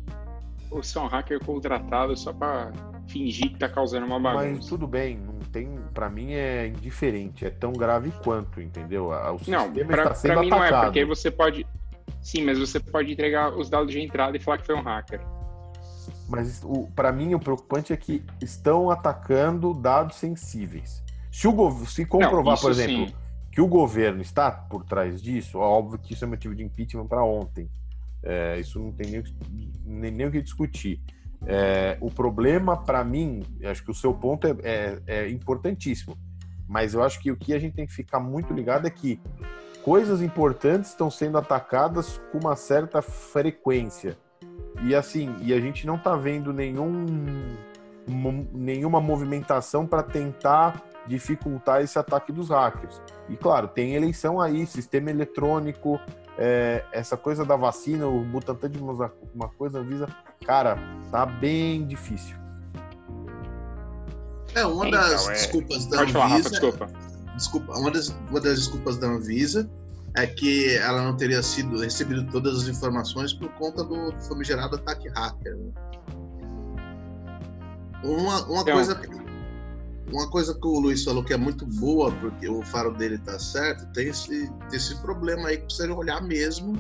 ou 0.72 0.82
se 0.82 0.98
é 0.98 1.02
um 1.02 1.08
hacker 1.08 1.44
contratado 1.44 2.16
só 2.16 2.32
para 2.32 2.72
fingir 3.06 3.52
que 3.52 3.60
tá 3.60 3.68
causando 3.68 4.06
uma 4.06 4.18
bagunça. 4.18 4.46
Mas 4.46 4.66
tudo 4.66 4.88
bem, 4.88 5.18
não 5.18 5.40
tem, 5.52 5.78
para 5.94 6.10
mim 6.10 6.32
é 6.32 6.68
indiferente, 6.68 7.46
é 7.46 7.50
tão 7.50 7.74
grave 7.74 8.14
quanto, 8.24 8.62
entendeu? 8.62 9.10
O 9.10 9.40
sistema 9.40 9.66
não, 9.66 9.74
pra, 9.74 10.04
está 10.04 10.16
sendo 10.16 10.32
pra 10.36 10.42
mim 10.42 10.48
atacado. 10.48 10.72
não 10.72 10.80
é, 10.80 10.86
porque 10.86 11.04
você 11.04 11.30
pode, 11.30 11.68
sim, 12.22 12.42
mas 12.46 12.58
você 12.58 12.80
pode 12.80 13.12
entregar 13.12 13.54
os 13.54 13.70
dados 13.70 13.92
de 13.92 14.00
entrada 14.00 14.38
e 14.38 14.40
falar 14.40 14.60
que 14.60 14.66
foi 14.66 14.76
um 14.76 14.82
hacker. 14.82 15.20
Mas 16.30 16.66
para 16.96 17.12
mim 17.12 17.36
o 17.36 17.40
preocupante 17.42 17.92
é 17.92 17.98
que 17.98 18.24
estão 18.42 18.90
atacando 18.90 19.74
dados 19.74 20.16
sensíveis. 20.16 21.04
Se, 21.30 21.46
o, 21.46 21.86
se 21.86 22.06
comprovar, 22.06 22.56
não, 22.56 22.62
por 22.62 22.72
exemplo, 22.72 23.08
sim. 23.10 23.29
Que 23.52 23.62
o 23.62 23.68
governo 23.68 24.22
está 24.22 24.52
por 24.52 24.84
trás 24.84 25.22
disso, 25.22 25.58
óbvio 25.58 26.00
que 26.00 26.14
isso 26.14 26.24
é 26.24 26.28
motivo 26.28 26.56
de 26.56 26.64
impeachment 26.64 27.08
para 27.08 27.24
ontem. 27.24 27.70
É, 28.22 28.60
isso 28.60 28.80
não 28.80 28.92
tem 28.92 29.12
nem, 29.12 29.24
nem, 29.86 30.12
nem 30.12 30.28
o 30.28 30.32
que 30.32 30.42
discutir. 30.42 31.02
É, 31.46 31.98
o 32.02 32.12
problema, 32.12 32.76
para 32.78 33.04
mim, 33.04 33.44
acho 33.64 33.84
que 33.84 33.92
o 33.92 33.94
seu 33.94 34.14
ponto 34.14 34.46
é, 34.46 34.56
é, 34.64 35.02
é, 35.08 35.30
importantíssimo, 35.30 36.18
mas 36.68 36.94
eu 36.94 37.02
acho 37.02 37.20
que 37.22 37.32
o 37.32 37.38
que 37.38 37.54
a 37.54 37.60
gente 37.60 37.76
tem 37.76 37.88
que 37.88 37.94
ficar 37.94 38.20
muito 38.20 38.54
ligado 38.54 38.86
é 38.86 38.90
que 38.90 39.20
coisas 39.84 40.22
importantes 40.22 40.92
estão 40.92 41.10
sendo 41.10 41.38
atacadas 41.38 42.22
com 42.32 42.40
uma 42.40 42.56
certa 42.56 43.02
frequência. 43.02 44.18
E 44.84 44.94
assim, 44.94 45.34
e 45.42 45.54
a 45.54 45.60
gente 45.60 45.88
não 45.88 45.96
está 45.96 46.16
vendo 46.16 46.54
nenhum, 46.54 47.06
nenhuma 48.54 49.02
movimentação 49.02 49.88
para 49.88 50.04
tentar 50.04 50.84
dificultar 51.10 51.82
esse 51.82 51.98
ataque 51.98 52.32
dos 52.32 52.50
hackers. 52.50 53.02
E 53.28 53.36
claro, 53.36 53.68
tem 53.68 53.96
eleição 53.96 54.40
aí, 54.40 54.66
sistema 54.68 55.10
eletrônico, 55.10 56.00
é, 56.38 56.86
essa 56.92 57.18
coisa 57.18 57.44
da 57.44 57.56
vacina, 57.56 58.08
o 58.08 58.24
Butantan 58.24 58.70
de 58.70 58.78
uma, 58.78 59.12
coisa 59.58 59.80
avisa, 59.80 60.08
cara, 60.46 60.78
tá 61.12 61.26
bem 61.26 61.86
difícil. 61.86 62.38
É, 64.54 64.66
uma 64.66 64.88
então, 64.88 65.02
das 65.02 65.28
é... 65.28 65.34
desculpas 65.34 65.86
da 65.88 65.98
Pode 65.98 66.12
Anvisa. 66.12 66.20
Falar, 66.20 66.28
Rafa, 66.28 66.50
desculpa. 66.50 66.88
Desculpa, 67.36 67.74
uma 67.80 67.92
das, 67.92 68.16
uma 68.30 68.40
das 68.40 68.58
desculpas 68.60 68.98
da 68.98 69.08
Anvisa 69.08 69.70
é 70.16 70.28
que 70.28 70.76
ela 70.78 71.02
não 71.02 71.16
teria 71.16 71.42
sido 71.42 71.80
recebido 71.80 72.30
todas 72.32 72.64
as 72.64 72.68
informações 72.68 73.34
por 73.34 73.50
conta 73.54 73.84
do 73.84 74.12
famigerado 74.28 74.76
ataque 74.76 75.08
hacker. 75.10 75.56
Né? 75.56 75.72
Uma, 78.04 78.46
uma 78.46 78.62
então, 78.62 78.74
coisa 78.74 78.96
uma 80.12 80.30
coisa 80.30 80.54
que 80.54 80.68
o 80.68 80.80
Luiz 80.80 81.04
falou 81.04 81.24
que 81.24 81.34
é 81.34 81.38
muito 81.38 81.66
boa, 81.66 82.12
porque 82.12 82.48
o 82.50 82.62
faro 82.64 82.94
dele 82.94 83.18
tá 83.20 83.38
certo, 83.40 83.86
tem 83.94 84.08
esse, 84.08 84.52
esse 84.72 84.96
problema 85.02 85.50
aí 85.50 85.58
que 85.58 85.66
precisa 85.66 85.94
olhar 85.94 86.22
mesmo. 86.22 86.74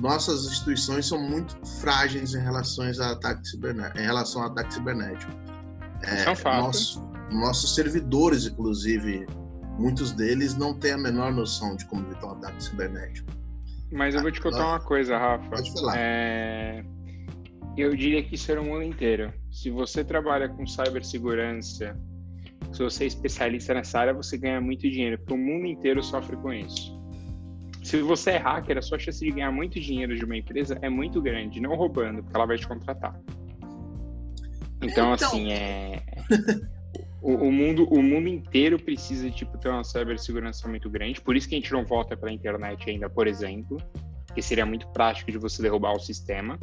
Nossas 0.00 0.44
instituições 0.44 1.06
são 1.06 1.18
muito 1.18 1.56
frágeis 1.80 2.34
em 2.34 2.42
relação 2.42 2.84
a 2.84 3.12
ataque 3.12 3.48
cibernético. 3.48 3.98
Em 3.98 4.02
relação 4.02 4.42
a 4.42 4.46
ataque 4.46 4.74
cibernético. 4.74 5.32
É, 6.02 6.24
é 6.24 6.30
um 6.30 6.36
fato. 6.36 6.62
Nosso, 6.62 7.10
nossos 7.32 7.74
servidores, 7.74 8.46
inclusive, 8.46 9.26
muitos 9.78 10.12
deles 10.12 10.54
não 10.54 10.78
têm 10.78 10.92
a 10.92 10.98
menor 10.98 11.32
noção 11.32 11.76
de 11.76 11.86
como 11.86 12.06
evitar 12.06 12.26
um 12.26 12.32
ataque 12.32 12.62
cibernético. 12.62 13.30
Mas 13.90 14.14
eu 14.14 14.20
vou 14.20 14.30
te 14.30 14.40
contar 14.40 14.66
uma 14.66 14.80
coisa, 14.80 15.16
Rafa. 15.16 15.48
Pode 15.48 15.72
falar. 15.72 15.94
É... 15.96 16.84
Eu 17.76 17.94
diria 17.94 18.22
que 18.22 18.34
isso 18.34 18.50
era 18.50 18.60
o 18.60 18.64
mundo 18.64 18.82
inteiro. 18.82 19.32
Se 19.56 19.70
você 19.70 20.04
trabalha 20.04 20.50
com 20.50 20.66
cibersegurança, 20.66 21.98
se 22.70 22.82
você 22.82 23.04
é 23.04 23.06
especialista 23.06 23.72
nessa 23.72 24.00
área, 24.00 24.12
você 24.12 24.36
ganha 24.36 24.60
muito 24.60 24.82
dinheiro, 24.82 25.16
porque 25.16 25.32
o 25.32 25.38
mundo 25.38 25.64
inteiro 25.64 26.02
sofre 26.02 26.36
com 26.36 26.52
isso. 26.52 26.94
Se 27.82 28.02
você 28.02 28.32
é 28.32 28.36
hacker, 28.36 28.76
a 28.76 28.82
sua 28.82 28.98
chance 28.98 29.24
de 29.24 29.30
ganhar 29.30 29.50
muito 29.50 29.80
dinheiro 29.80 30.14
de 30.14 30.26
uma 30.26 30.36
empresa 30.36 30.78
é 30.82 30.90
muito 30.90 31.22
grande, 31.22 31.58
não 31.58 31.74
roubando, 31.74 32.22
porque 32.22 32.36
ela 32.36 32.44
vai 32.44 32.58
te 32.58 32.68
contratar. 32.68 33.18
Então, 34.82 35.10
então... 35.10 35.12
assim, 35.14 35.50
é. 35.50 36.02
o, 37.22 37.32
o, 37.46 37.50
mundo, 37.50 37.88
o 37.88 38.02
mundo 38.02 38.28
inteiro 38.28 38.78
precisa 38.78 39.30
tipo, 39.30 39.56
ter 39.56 39.70
uma 39.70 39.82
cibersegurança 39.84 40.68
muito 40.68 40.90
grande. 40.90 41.18
Por 41.18 41.34
isso 41.34 41.48
que 41.48 41.54
a 41.54 41.58
gente 41.58 41.72
não 41.72 41.82
volta 41.82 42.14
para 42.14 42.28
a 42.28 42.32
internet 42.32 42.90
ainda, 42.90 43.08
por 43.08 43.26
exemplo, 43.26 43.78
que 44.34 44.42
seria 44.42 44.66
muito 44.66 44.86
prático 44.88 45.32
de 45.32 45.38
você 45.38 45.62
derrubar 45.62 45.94
o 45.94 45.98
sistema. 45.98 46.58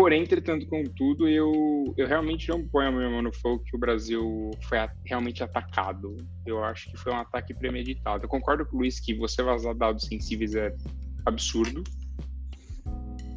Porém, 0.00 0.22
entretanto, 0.22 0.66
contudo, 0.66 1.28
eu, 1.28 1.92
eu 1.94 2.06
realmente 2.06 2.48
não 2.48 2.66
ponho 2.66 2.88
a 2.88 2.90
minha 2.90 3.10
mão 3.10 3.20
no 3.20 3.34
fogo 3.34 3.62
que 3.62 3.76
o 3.76 3.78
Brasil 3.78 4.50
foi 4.62 4.78
a, 4.78 4.90
realmente 5.04 5.44
atacado. 5.44 6.16
Eu 6.46 6.64
acho 6.64 6.90
que 6.90 6.96
foi 6.96 7.12
um 7.12 7.18
ataque 7.18 7.52
premeditado. 7.52 8.24
Eu 8.24 8.28
concordo 8.30 8.64
com 8.64 8.76
o 8.76 8.78
Luiz 8.78 8.98
que 8.98 9.12
você 9.12 9.42
vazar 9.42 9.74
dados 9.74 10.06
sensíveis 10.06 10.54
é 10.54 10.74
absurdo. 11.26 11.84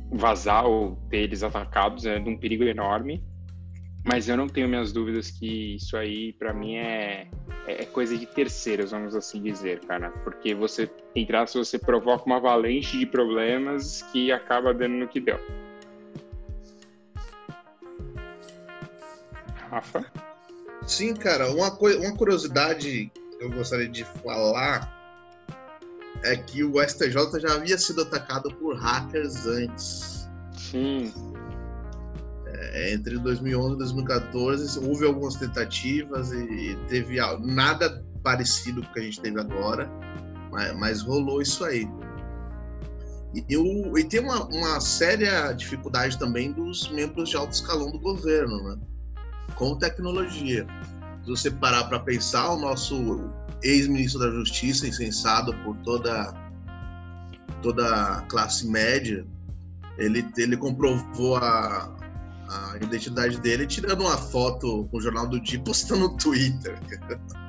Vazar 0.09 0.65
ou 0.65 0.95
ter 1.09 1.23
eles 1.23 1.43
atacados 1.43 2.05
é 2.05 2.17
de 2.17 2.29
um 2.29 2.37
perigo 2.37 2.63
enorme. 2.63 3.21
Mas 4.05 4.29
eu 4.29 4.37
não 4.37 4.47
tenho 4.47 4.69
minhas 4.69 4.93
dúvidas 4.93 5.31
que 5.31 5.75
isso 5.75 5.97
aí, 5.97 6.31
para 6.31 6.53
mim, 6.53 6.75
é, 6.75 7.27
é 7.67 7.83
coisa 7.83 8.17
de 8.17 8.25
terceiros, 8.25 8.91
vamos 8.91 9.17
assim 9.17 9.43
dizer, 9.43 9.81
cara. 9.81 10.11
Porque 10.23 10.55
você, 10.55 10.89
entrar 11.13 11.45
se 11.45 11.57
você 11.57 11.77
provoca 11.77 12.25
uma 12.25 12.37
avalanche 12.37 12.97
de 12.97 13.05
problemas 13.05 14.01
que 14.13 14.31
acaba 14.31 14.73
dando 14.73 14.93
no 14.93 15.09
que 15.09 15.19
deu. 15.19 15.37
Rafa? 19.69 20.05
Sim, 20.87 21.13
cara. 21.13 21.49
Uma, 21.51 21.69
uma 21.71 22.15
curiosidade 22.15 23.11
que 23.11 23.43
eu 23.43 23.49
gostaria 23.49 23.89
de 23.89 24.03
falar 24.05 24.91
é 26.23 26.35
que 26.35 26.63
o 26.63 26.81
STJ 26.81 27.39
já 27.39 27.55
havia 27.55 27.77
sido 27.77 28.01
atacado 28.01 28.53
por 28.55 28.77
hackers 28.77 29.45
antes. 29.45 30.29
Sim. 30.57 31.13
É, 32.45 32.93
entre 32.93 33.17
2011 33.17 33.75
e 33.75 33.77
2014 33.77 34.79
houve 34.79 35.05
algumas 35.05 35.35
tentativas 35.35 36.31
e 36.31 36.77
teve 36.87 37.17
nada 37.41 38.03
parecido 38.23 38.81
com 38.81 38.87
o 38.89 38.93
que 38.93 38.99
a 38.99 39.03
gente 39.03 39.19
teve 39.19 39.39
agora, 39.39 39.89
mas, 40.51 40.73
mas 40.77 41.01
rolou 41.01 41.41
isso 41.41 41.65
aí. 41.65 41.87
E, 43.33 43.43
eu, 43.49 43.97
e 43.97 44.03
tem 44.03 44.21
uma, 44.21 44.45
uma, 44.45 44.79
séria 44.79 45.51
dificuldade 45.53 46.17
também 46.17 46.51
dos 46.51 46.89
membros 46.89 47.29
de 47.29 47.35
alto 47.35 47.51
escalão 47.51 47.91
do 47.91 47.99
governo, 47.99 48.63
né? 48.63 48.77
Com 49.55 49.75
tecnologia. 49.77 50.65
Se 51.23 51.29
você 51.29 51.51
parar 51.51 51.85
para 51.85 51.99
pensar, 51.99 52.51
o 52.51 52.59
nosso 52.59 53.29
ex-ministro 53.61 54.19
da 54.19 54.29
Justiça, 54.29 54.87
insensado 54.87 55.53
por 55.63 55.75
toda 55.77 56.33
toda 57.61 58.17
a 58.17 58.21
classe 58.23 58.67
média, 58.67 59.25
ele, 59.97 60.27
ele 60.37 60.57
comprovou 60.57 61.37
a, 61.37 61.89
a 62.49 62.77
identidade 62.81 63.39
dele 63.39 63.65
tirando 63.65 64.01
uma 64.01 64.17
foto 64.17 64.85
com 64.91 64.97
o 64.97 65.01
jornal 65.01 65.27
do 65.27 65.39
dia 65.39 65.59
postando 65.61 66.01
no 66.01 66.17
Twitter. 66.17 66.77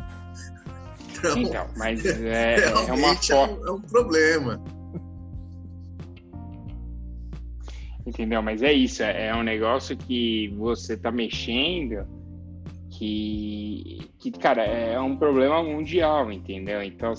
Então, 1.17 1.39
então 1.39 1.67
mas 1.75 2.05
é, 2.05 2.57
é 2.67 2.93
uma 2.93 3.15
foto. 3.15 3.33
É 3.33 3.37
um, 3.37 3.69
é 3.69 3.71
um 3.71 3.81
problema. 3.81 4.63
Entendeu? 8.07 8.43
Mas 8.43 8.63
é 8.63 8.73
isso, 8.73 9.03
é, 9.03 9.29
é 9.29 9.35
um 9.35 9.43
negócio 9.43 9.97
que 9.97 10.49
você 10.57 10.97
tá 10.97 11.11
mexendo 11.11 12.07
que, 12.91 14.11
que, 14.19 14.31
cara, 14.31 14.63
é 14.65 15.01
um 15.01 15.17
problema 15.17 15.63
mundial, 15.63 16.31
entendeu? 16.31 16.83
Então, 16.83 17.13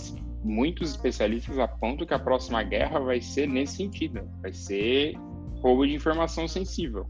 muitos 0.43 0.91
especialistas 0.91 1.58
apontam 1.58 2.06
que 2.06 2.13
a 2.13 2.19
próxima 2.19 2.63
guerra 2.63 3.00
vai 3.00 3.19
ser 3.19 3.48
nesse 3.48 3.78
sentido, 3.78 4.21
vai 4.41 4.54
ser 4.54 5.15
roubo 5.62 5.86
de 5.86 5.93
informação 5.93 6.48
sensível. 6.48 7.08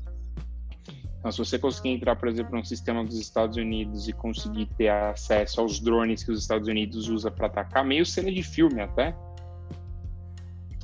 Então, 1.19 1.31
se 1.31 1.37
você 1.39 1.59
conseguir 1.59 1.89
entrar, 1.89 2.15
por 2.15 2.29
exemplo, 2.29 2.55
no 2.55 2.63
sistema 2.63 3.03
dos 3.03 3.19
Estados 3.19 3.57
Unidos 3.57 4.07
e 4.07 4.13
conseguir 4.13 4.67
ter 4.77 4.89
acesso 4.89 5.59
aos 5.59 5.79
drones 5.79 6.23
que 6.23 6.31
os 6.31 6.39
Estados 6.39 6.67
Unidos 6.67 7.09
usa 7.09 7.29
para 7.31 7.47
atacar, 7.47 7.83
meio 7.83 8.05
cena 8.05 8.31
de 8.31 8.43
filme 8.43 8.79
até, 8.81 9.15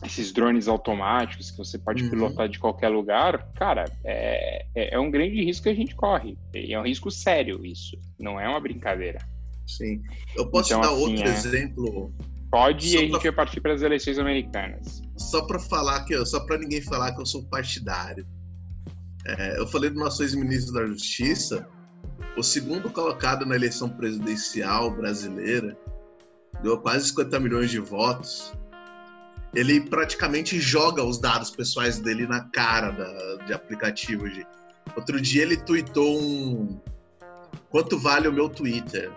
esses 0.03 0.31
drones 0.31 0.67
automáticos 0.67 1.51
que 1.51 1.57
você 1.57 1.77
pode 1.77 2.03
uhum. 2.03 2.09
pilotar 2.09 2.49
de 2.49 2.59
qualquer 2.59 2.89
lugar, 2.89 3.51
cara, 3.53 3.85
é, 4.03 4.65
é, 4.73 4.95
é, 4.95 4.99
um 4.99 5.11
grande 5.11 5.43
risco 5.43 5.63
que 5.63 5.69
a 5.69 5.75
gente 5.75 5.95
corre. 5.95 6.37
E 6.53 6.73
é 6.73 6.79
um 6.79 6.83
risco 6.83 7.11
sério 7.11 7.65
isso, 7.65 7.97
não 8.19 8.39
é 8.39 8.47
uma 8.47 8.59
brincadeira. 8.59 9.19
Sim. 9.67 10.01
Eu 10.35 10.49
posso 10.49 10.69
então, 10.73 10.81
dar 10.81 10.91
assim, 10.91 11.01
outro 11.01 11.23
é... 11.23 11.33
exemplo? 11.33 12.13
Pode 12.49 12.93
e 12.93 12.97
a 12.97 13.01
gente 13.01 13.17
vai 13.17 13.31
partir 13.31 13.61
para 13.61 13.73
as 13.73 13.81
eleições 13.81 14.19
americanas. 14.19 15.01
Só 15.15 15.45
para 15.45 15.57
falar 15.57 16.03
que, 16.03 16.25
só 16.25 16.39
para 16.41 16.57
ninguém 16.57 16.81
falar 16.81 17.13
que 17.13 17.21
eu 17.21 17.25
sou 17.25 17.43
partidário. 17.45 18.27
É, 19.25 19.59
eu 19.59 19.67
falei 19.67 19.89
do 19.89 19.99
nosso 19.99 20.21
ex-ministro 20.23 20.73
da 20.73 20.85
Justiça, 20.85 21.69
o 22.35 22.43
segundo 22.43 22.89
colocado 22.89 23.45
na 23.45 23.55
eleição 23.55 23.87
presidencial 23.87 24.91
brasileira, 24.91 25.77
deu 26.61 26.77
quase 26.77 27.07
50 27.09 27.39
milhões 27.39 27.69
de 27.69 27.79
votos 27.79 28.51
ele 29.53 29.81
praticamente 29.81 30.59
joga 30.59 31.03
os 31.03 31.19
dados 31.19 31.51
pessoais 31.51 31.99
dele 31.99 32.25
na 32.25 32.41
cara 32.49 32.91
da, 32.91 33.45
de 33.45 33.53
aplicativo. 33.53 34.29
De... 34.29 34.45
Outro 34.95 35.19
dia 35.19 35.43
ele 35.43 35.57
tweetou 35.57 36.19
um. 36.19 36.79
Quanto 37.69 37.97
vale 37.99 38.27
o 38.27 38.33
meu 38.33 38.49
Twitter? 38.49 39.11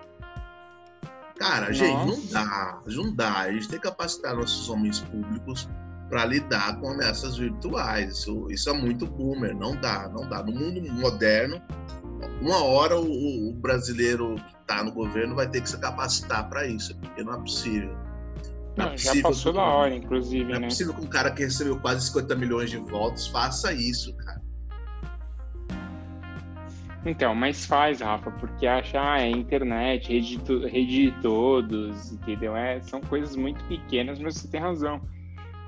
Cara, 1.36 1.68
Nossa. 1.68 1.74
gente, 1.74 2.06
não 2.06 2.26
dá, 2.26 2.80
não 2.86 3.14
dá. 3.14 3.38
A 3.40 3.52
gente 3.52 3.68
tem 3.68 3.78
que 3.78 3.84
capacitar 3.84 4.36
nossos 4.36 4.68
homens 4.68 5.00
públicos 5.00 5.68
para 6.08 6.24
lidar 6.26 6.78
com 6.80 6.90
ameaças 6.90 7.36
virtuais. 7.36 8.18
Isso, 8.18 8.46
isso 8.50 8.70
é 8.70 8.72
muito 8.72 9.06
boomer, 9.06 9.54
não 9.56 9.76
dá, 9.76 10.08
não 10.08 10.28
dá. 10.28 10.42
No 10.42 10.52
mundo 10.52 10.80
moderno, 10.92 11.60
uma 12.40 12.62
hora 12.62 12.98
o, 12.98 13.50
o 13.50 13.52
brasileiro 13.54 14.36
que 14.36 14.56
está 14.60 14.82
no 14.82 14.92
governo 14.92 15.34
vai 15.34 15.48
ter 15.48 15.60
que 15.60 15.68
se 15.68 15.78
capacitar 15.78 16.48
para 16.48 16.66
isso, 16.66 16.96
porque 16.98 17.22
não 17.22 17.34
é 17.34 17.38
possível. 17.38 17.96
Não, 18.76 18.92
é 18.92 18.96
já 18.98 19.12
passou 19.22 19.52
da 19.52 19.62
hora, 19.62 19.94
inclusive, 19.94 20.44
não 20.44 20.56
é 20.56 20.60
né? 20.60 20.66
é 20.66 20.68
possível 20.68 20.94
que 20.94 21.00
um 21.00 21.08
cara 21.08 21.30
que 21.30 21.44
recebeu 21.44 21.78
quase 21.78 22.06
50 22.06 22.34
milhões 22.34 22.70
de 22.70 22.76
votos 22.76 23.26
faça 23.28 23.72
isso, 23.72 24.14
cara. 24.16 24.42
Então, 27.06 27.34
mas 27.34 27.66
faz, 27.66 28.00
Rafa, 28.00 28.30
porque 28.30 28.66
acha, 28.66 28.98
ah, 28.98 29.20
é 29.20 29.28
internet, 29.28 30.08
rede 30.08 30.38
de, 30.38 30.66
rede 30.66 31.10
de 31.10 31.20
todos, 31.20 32.12
entendeu? 32.12 32.56
É, 32.56 32.80
são 32.80 33.00
coisas 33.02 33.36
muito 33.36 33.62
pequenas, 33.64 34.18
mas 34.18 34.36
você 34.36 34.48
tem 34.48 34.60
razão. 34.60 35.02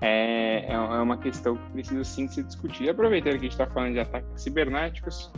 É, 0.01 0.65
é, 0.67 0.73
é 0.73 0.79
uma 0.79 1.19
questão 1.19 1.57
que 1.57 1.71
precisa 1.73 2.05
sim 2.05 2.27
ser 2.27 2.45
discutida. 2.45 2.91
Aproveitando 2.91 3.33
que 3.33 3.39
a 3.39 3.43
gente 3.43 3.53
está 3.53 3.67
falando 3.67 3.93
de 3.93 4.01
ataques 4.01 4.43
cibernéticos, 4.43 5.31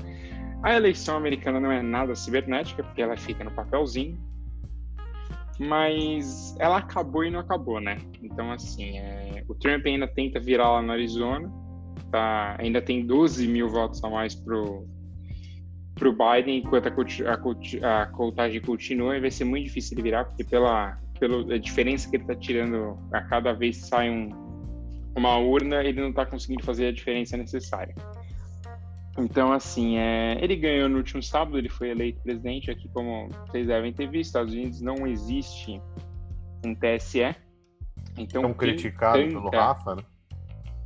a 0.62 0.74
eleição 0.74 1.16
americana 1.16 1.58
não 1.58 1.70
é 1.70 1.82
nada 1.82 2.14
cibernética, 2.14 2.82
porque 2.84 3.02
ela 3.02 3.16
fica 3.16 3.42
no 3.42 3.50
papelzinho, 3.50 4.16
mas 5.58 6.54
ela 6.58 6.78
acabou 6.78 7.24
e 7.24 7.30
não 7.30 7.40
acabou, 7.40 7.80
né? 7.80 7.98
Então, 8.22 8.52
assim, 8.52 8.98
é... 8.98 9.42
o 9.48 9.54
Trump 9.54 9.84
ainda 9.86 10.06
tenta 10.06 10.38
virar 10.38 10.70
lá 10.70 10.82
no 10.82 10.92
Arizona, 10.92 11.50
tá? 12.10 12.56
ainda 12.58 12.80
tem 12.80 13.04
12 13.04 13.46
mil 13.48 13.68
votos 13.68 14.02
a 14.04 14.08
mais 14.08 14.34
pro, 14.34 14.86
pro 15.96 16.12
Biden, 16.12 16.58
enquanto 16.58 16.88
a, 16.88 17.88
a, 17.88 18.02
a 18.02 18.06
contagem 18.06 18.60
continua, 18.60 19.16
e 19.16 19.20
vai 19.20 19.30
ser 19.30 19.44
muito 19.44 19.64
difícil 19.64 19.96
ele 19.96 20.02
virar, 20.02 20.24
porque 20.26 20.44
pela, 20.44 20.96
pela 21.18 21.58
diferença 21.58 22.08
que 22.08 22.16
ele 22.16 22.24
tá 22.24 22.36
tirando 22.36 22.96
a 23.12 23.20
cada 23.22 23.52
vez 23.52 23.76
sai 23.78 24.08
um, 24.08 24.30
uma 25.16 25.36
urna, 25.38 25.82
ele 25.82 26.00
não 26.00 26.12
tá 26.12 26.24
conseguindo 26.24 26.62
fazer 26.62 26.86
a 26.86 26.92
diferença 26.92 27.36
necessária. 27.36 27.94
Então, 29.18 29.52
assim, 29.52 29.98
é, 29.98 30.38
ele 30.40 30.54
ganhou 30.54 30.88
no 30.88 30.98
último 30.98 31.22
sábado, 31.22 31.58
ele 31.58 31.68
foi 31.68 31.90
eleito 31.90 32.22
presidente. 32.22 32.70
Aqui, 32.70 32.88
como 32.88 33.28
vocês 33.46 33.66
devem 33.66 33.92
ter 33.92 34.08
visto, 34.08 34.28
Estados 34.28 34.54
Unidos 34.54 34.80
não 34.80 35.06
existe 35.06 35.80
um 36.64 36.74
TSE. 36.74 37.34
Então, 38.16 38.42
Tão 38.42 38.54
criticado 38.54 39.18
canta, 39.18 39.32
pelo 39.32 39.50
Rafa, 39.50 39.96
né? 39.96 40.02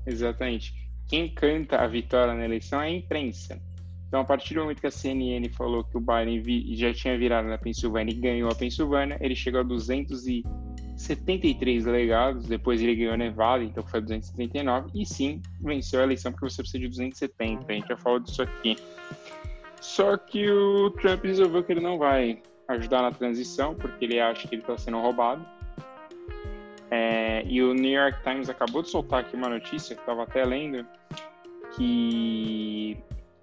Exatamente. 0.06 0.72
Quem 1.09 1.32
canta 1.32 1.76
a 1.76 1.86
vitória 1.86 2.34
na 2.34 2.44
eleição 2.44 2.80
é 2.80 2.86
a 2.86 2.90
imprensa. 2.90 3.61
Então, 4.09 4.20
a 4.20 4.24
partir 4.24 4.54
do 4.54 4.61
momento 4.61 4.80
que 4.80 4.86
a 4.86 4.90
CNN 4.90 5.48
falou 5.50 5.84
que 5.84 5.96
o 5.96 6.00
Biden 6.00 6.42
já 6.74 6.92
tinha 6.92 7.16
virado 7.16 7.48
na 7.48 7.59
Pensilvânia 7.59 8.12
e 8.12 8.16
ganhou 8.16 8.50
a 8.50 8.54
Pensilvânia, 8.54 9.16
ele 9.20 9.34
chegou 9.34 9.61
a 9.61 9.62
200 9.62 10.26
e 10.26 10.42
73 11.03 11.84
delegados, 11.84 12.46
depois 12.46 12.80
ele 12.80 12.94
ganhou 12.94 13.16
Nevada, 13.16 13.62
então 13.64 13.82
foi 13.84 14.00
279, 14.00 14.90
e 14.94 15.05
sim, 15.05 15.42
venceu 15.61 16.00
a 16.00 16.05
eleição 16.05 16.32
porque 16.32 16.48
você 16.48 16.62
precisa 16.62 16.78
de 16.78 16.88
270, 16.88 17.64
a 17.68 17.72
gente 17.74 17.88
já 17.88 17.96
falou 17.96 18.20
disso 18.20 18.42
aqui. 18.42 18.76
Só 19.80 20.16
que 20.16 20.48
o 20.50 20.90
Trump 20.90 21.24
resolveu 21.24 21.64
que 21.64 21.72
ele 21.72 21.80
não 21.80 21.98
vai 21.98 22.40
ajudar 22.68 23.03
na 23.03 23.11
transição, 23.11 23.74
porque 23.74 24.05
ele 24.05 24.20
acha 24.20 24.46
que 24.46 24.55
ele 24.55 24.62
está 24.62 24.78
sendo 24.78 25.00
roubado. 25.00 25.44
É, 26.90 27.42
e 27.46 27.62
o 27.62 27.74
New 27.74 27.90
York 27.90 28.22
Times 28.22 28.48
acabou 28.48 28.82
de 28.82 28.90
soltar 28.90 29.20
aqui 29.20 29.34
uma 29.34 29.48
notícia, 29.48 29.96
que 29.96 30.03
estava 30.03 30.22
até 30.22 30.44
lendo, 30.44 30.86
que 31.76 32.96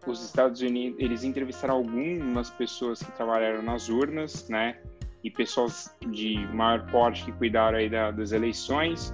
os 0.07 0.23
Estados 0.23 0.61
Unidos, 0.61 0.99
eles 0.99 1.23
entrevistaram 1.23 1.75
algumas 1.75 2.49
pessoas 2.51 3.01
que 3.01 3.11
trabalharam 3.11 3.61
nas 3.61 3.89
urnas, 3.89 4.47
né, 4.47 4.77
e 5.23 5.29
pessoas 5.29 5.95
de 6.09 6.37
maior 6.53 6.85
porte 6.89 7.25
que 7.25 7.31
cuidaram 7.31 7.77
aí 7.77 7.89
da, 7.89 8.11
das 8.11 8.31
eleições. 8.31 9.13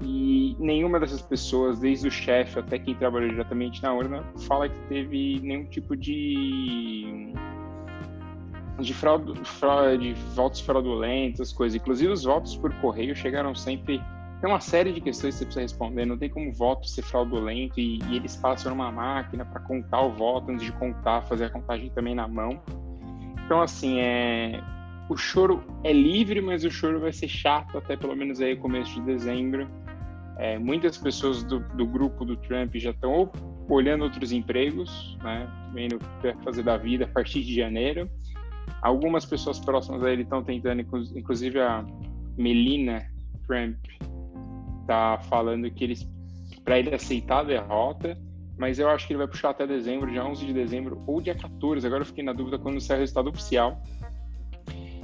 E 0.00 0.56
nenhuma 0.58 0.98
dessas 0.98 1.22
pessoas, 1.22 1.78
desde 1.78 2.08
o 2.08 2.10
chefe 2.10 2.58
até 2.58 2.78
quem 2.78 2.94
trabalhou 2.94 3.28
diretamente 3.28 3.82
na 3.82 3.92
urna, 3.92 4.24
fala 4.46 4.68
que 4.68 4.78
teve 4.88 5.38
nenhum 5.40 5.64
tipo 5.66 5.96
de 5.96 7.32
de, 8.80 8.92
fraude, 8.92 9.32
fraude, 9.44 10.14
de 10.14 10.20
votos 10.34 10.60
fraudulentos, 10.60 11.52
coisas. 11.52 11.80
Inclusive, 11.80 12.12
os 12.12 12.24
votos 12.24 12.56
por 12.56 12.72
correio 12.80 13.14
chegaram 13.14 13.54
sempre. 13.54 14.02
Tem 14.40 14.50
uma 14.50 14.60
série 14.60 14.92
de 14.92 15.00
questões 15.00 15.34
que 15.34 15.38
você 15.38 15.44
precisa 15.44 15.62
responder. 15.62 16.04
Não 16.04 16.18
tem 16.18 16.28
como 16.28 16.52
voto 16.52 16.88
ser 16.88 17.02
fraudulento 17.02 17.78
e, 17.78 18.00
e 18.08 18.16
eles 18.16 18.34
passam 18.36 18.72
numa 18.74 18.90
máquina 18.90 19.44
para 19.44 19.60
contar 19.60 20.00
o 20.00 20.10
voto 20.10 20.50
antes 20.50 20.64
de 20.64 20.72
contar, 20.72 21.22
fazer 21.22 21.44
a 21.44 21.50
contagem 21.50 21.90
também 21.90 22.14
na 22.14 22.26
mão. 22.26 22.60
Então, 23.44 23.62
assim, 23.62 24.00
é, 24.00 24.60
o 25.08 25.16
choro 25.16 25.62
é 25.84 25.92
livre, 25.92 26.40
mas 26.40 26.64
o 26.64 26.70
choro 26.70 27.00
vai 27.00 27.12
ser 27.12 27.28
chato 27.28 27.76
até 27.76 27.96
pelo 27.96 28.16
menos 28.16 28.40
aí 28.40 28.56
começo 28.56 28.94
de 28.94 29.02
dezembro. 29.02 29.68
É, 30.38 30.58
muitas 30.58 30.96
pessoas 30.96 31.44
do, 31.44 31.60
do, 31.60 31.86
grupo 31.86 32.24
do 32.24 32.36
Trump 32.36 32.74
já 32.76 32.90
estão 32.90 33.30
olhando 33.68 34.04
outros 34.04 34.32
empregos, 34.32 35.18
né, 35.22 35.48
vendo 35.72 35.96
o 35.96 35.98
que 35.98 36.44
fazer 36.44 36.62
da 36.62 36.76
vida 36.76 37.04
a 37.04 37.08
partir 37.08 37.42
de 37.42 37.54
janeiro. 37.54 38.08
Algumas 38.80 39.24
pessoas 39.24 39.60
próximas 39.60 40.02
a 40.02 40.10
ele 40.10 40.22
estão 40.22 40.42
tentando, 40.42 40.80
inclusive 41.14 41.60
a 41.60 41.84
Melina 42.36 43.06
Trump 43.46 43.76
está 44.80 45.18
falando 45.28 45.70
que 45.70 45.84
eles 45.84 46.08
para 46.64 46.78
ele 46.78 46.94
aceitar 46.94 47.40
a 47.40 47.44
derrota, 47.44 48.16
mas 48.56 48.78
eu 48.78 48.88
acho 48.88 49.06
que 49.06 49.12
ele 49.12 49.18
vai 49.18 49.26
puxar 49.26 49.50
até 49.50 49.66
dezembro, 49.66 50.10
dia 50.10 50.24
11 50.24 50.46
de 50.46 50.52
dezembro 50.52 51.02
ou 51.06 51.20
dia 51.20 51.34
14. 51.34 51.86
Agora 51.86 52.02
eu 52.02 52.06
fiquei 52.06 52.22
na 52.22 52.32
dúvida 52.32 52.58
quando 52.58 52.80
sair 52.80 52.98
o 52.98 53.00
resultado 53.00 53.30
oficial. 53.30 53.82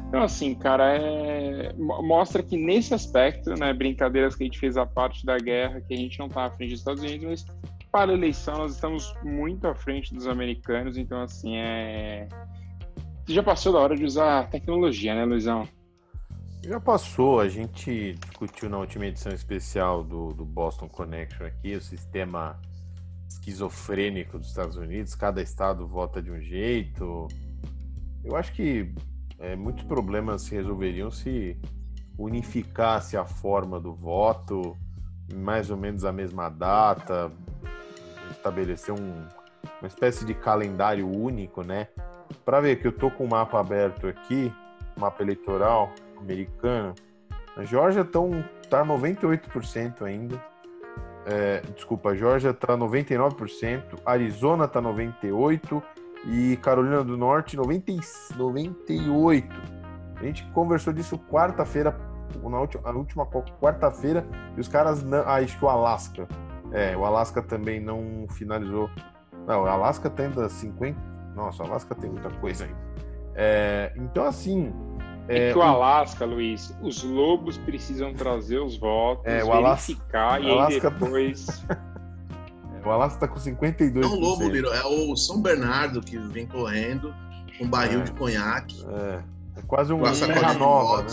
Então, 0.09 0.22
assim, 0.22 0.54
cara, 0.54 0.96
é... 0.96 1.72
mostra 1.76 2.42
que 2.42 2.56
nesse 2.56 2.94
aspecto, 2.94 3.50
né, 3.50 3.72
brincadeiras 3.72 4.34
que 4.34 4.42
a 4.42 4.46
gente 4.46 4.59
fez 4.59 4.76
a 4.76 4.86
parte 4.86 5.24
da 5.24 5.38
guerra, 5.38 5.80
que 5.82 5.92
a 5.92 5.96
gente 5.96 6.18
não 6.18 6.26
está 6.26 6.46
à 6.46 6.50
frente 6.50 6.70
dos 6.70 6.80
Estados 6.80 7.02
Unidos, 7.02 7.44
mas 7.46 7.46
para 7.92 8.11
a 8.11 8.14
eleição 8.14 8.56
nós 8.56 8.74
estamos 8.74 9.14
muito 9.22 9.66
à 9.66 9.74
frente 9.74 10.14
dos 10.14 10.26
americanos, 10.26 10.96
então, 10.96 11.20
assim, 11.22 11.56
é 11.56 12.26
já 13.28 13.42
passou 13.42 13.72
da 13.74 13.78
hora 13.78 13.94
de 13.94 14.04
usar 14.04 14.48
tecnologia, 14.48 15.14
né, 15.14 15.24
Luizão? 15.24 15.68
Já 16.64 16.80
passou, 16.80 17.40
a 17.40 17.48
gente 17.48 18.14
discutiu 18.14 18.70
na 18.70 18.78
última 18.78 19.06
edição 19.06 19.32
especial 19.32 20.02
do, 20.02 20.32
do 20.32 20.44
Boston 20.44 20.88
Connection 20.88 21.46
aqui, 21.46 21.74
o 21.74 21.80
sistema 21.80 22.59
esquizofrênico 23.28 24.38
dos 24.38 24.48
Estados 24.48 24.76
Unidos, 24.76 25.14
cada 25.14 25.42
estado 25.42 25.86
vota 25.86 26.22
de 26.22 26.30
um 26.30 26.40
jeito. 26.40 27.28
Eu 28.24 28.34
acho 28.34 28.52
que 28.52 28.92
é, 29.39 29.57
muitos 29.57 29.84
problemas 29.84 30.43
se 30.43 30.55
resolveriam 30.55 31.11
se 31.11 31.57
unificasse 32.18 33.16
a 33.16 33.24
forma 33.24 33.78
do 33.78 33.95
voto, 33.95 34.76
mais 35.34 35.70
ou 35.70 35.76
menos 35.76 36.05
a 36.05 36.12
mesma 36.12 36.49
data, 36.49 37.30
estabelecer 38.30 38.93
um, 38.95 39.26
uma 39.80 39.86
espécie 39.86 40.24
de 40.24 40.34
calendário 40.34 41.09
único, 41.09 41.62
né? 41.62 41.89
para 42.45 42.61
ver 42.61 42.76
que 42.76 42.86
eu 42.86 42.93
tô 42.93 43.11
com 43.11 43.24
o 43.24 43.28
mapa 43.28 43.61
aberto 43.61 44.07
aqui, 44.07 44.53
mapa 44.97 45.22
eleitoral 45.22 45.93
americano, 46.18 46.95
a 47.57 47.64
Georgia 47.64 48.05
tão, 48.05 48.45
tá 48.68 48.84
98% 48.84 50.03
ainda. 50.03 50.41
É, 51.26 51.61
desculpa, 51.74 52.11
a 52.11 52.14
Georgia 52.14 52.55
tá 52.55 52.76
99%, 52.76 53.82
Arizona 54.05 54.66
tá 54.66 54.80
98% 54.80 55.82
e 56.26 56.56
Carolina 56.58 57.02
do 57.04 57.16
Norte 57.16 57.56
90, 57.56 57.92
98%. 58.36 59.44
A 60.16 60.24
gente 60.24 60.44
conversou 60.52 60.92
disso 60.92 61.18
quarta-feira, 61.18 61.96
na 62.42 62.60
última, 62.60 62.90
última 62.90 63.26
quarta-feira, 63.26 64.26
e 64.56 64.60
os 64.60 64.68
caras 64.68 65.02
não. 65.02 65.20
Ah, 65.20 65.36
acho 65.36 65.56
que 65.58 65.64
o 65.64 65.68
Alasca. 65.68 66.26
É, 66.72 66.96
o 66.96 67.04
Alasca 67.04 67.42
também 67.42 67.80
não 67.80 68.26
finalizou. 68.30 68.90
Não, 69.46 69.62
o 69.62 69.66
Alasca 69.66 70.10
tá 70.10 70.24
ainda 70.24 70.48
50. 70.48 70.98
Nossa, 71.34 71.62
o 71.62 71.66
Alasca 71.66 71.94
tem 71.94 72.10
muita 72.10 72.30
coisa 72.30 72.64
aí. 72.64 72.74
É, 73.34 73.92
então, 73.96 74.24
assim. 74.24 74.72
É, 75.28 75.50
é 75.50 75.52
que 75.52 75.58
o 75.58 75.62
Alasca, 75.62 76.24
o... 76.24 76.30
Luiz, 76.30 76.76
os 76.82 77.02
lobos 77.04 77.56
precisam 77.58 78.12
trazer 78.12 78.58
os 78.58 78.76
votos, 78.76 79.24
é, 79.26 79.44
o 79.44 79.52
verificar 79.52 80.34
Alasca... 80.34 80.40
e 80.40 80.50
Alasca... 80.50 80.90
depois. 80.90 81.66
o 82.89 82.93
Alasca 82.93 83.20
tá 83.20 83.28
com 83.28 83.39
52%. 83.39 83.95
Não 83.95 84.12
o 84.12 84.20
lobo, 84.20 84.49
Liro, 84.49 84.68
é 84.68 84.84
o 84.84 85.16
São 85.16 85.41
Bernardo 85.41 86.01
que 86.01 86.18
vem 86.18 86.47
correndo 86.47 87.14
com 87.59 87.64
um 87.64 87.70
barril 87.70 88.01
é, 88.01 88.05
de 88.05 88.12
conhaque. 88.12 88.84
É, 88.89 89.22
é 89.57 89.62
quase 89.66 89.93
um 89.93 90.03
terra 90.03 90.55
nova, 90.55 91.03
né? 91.03 91.09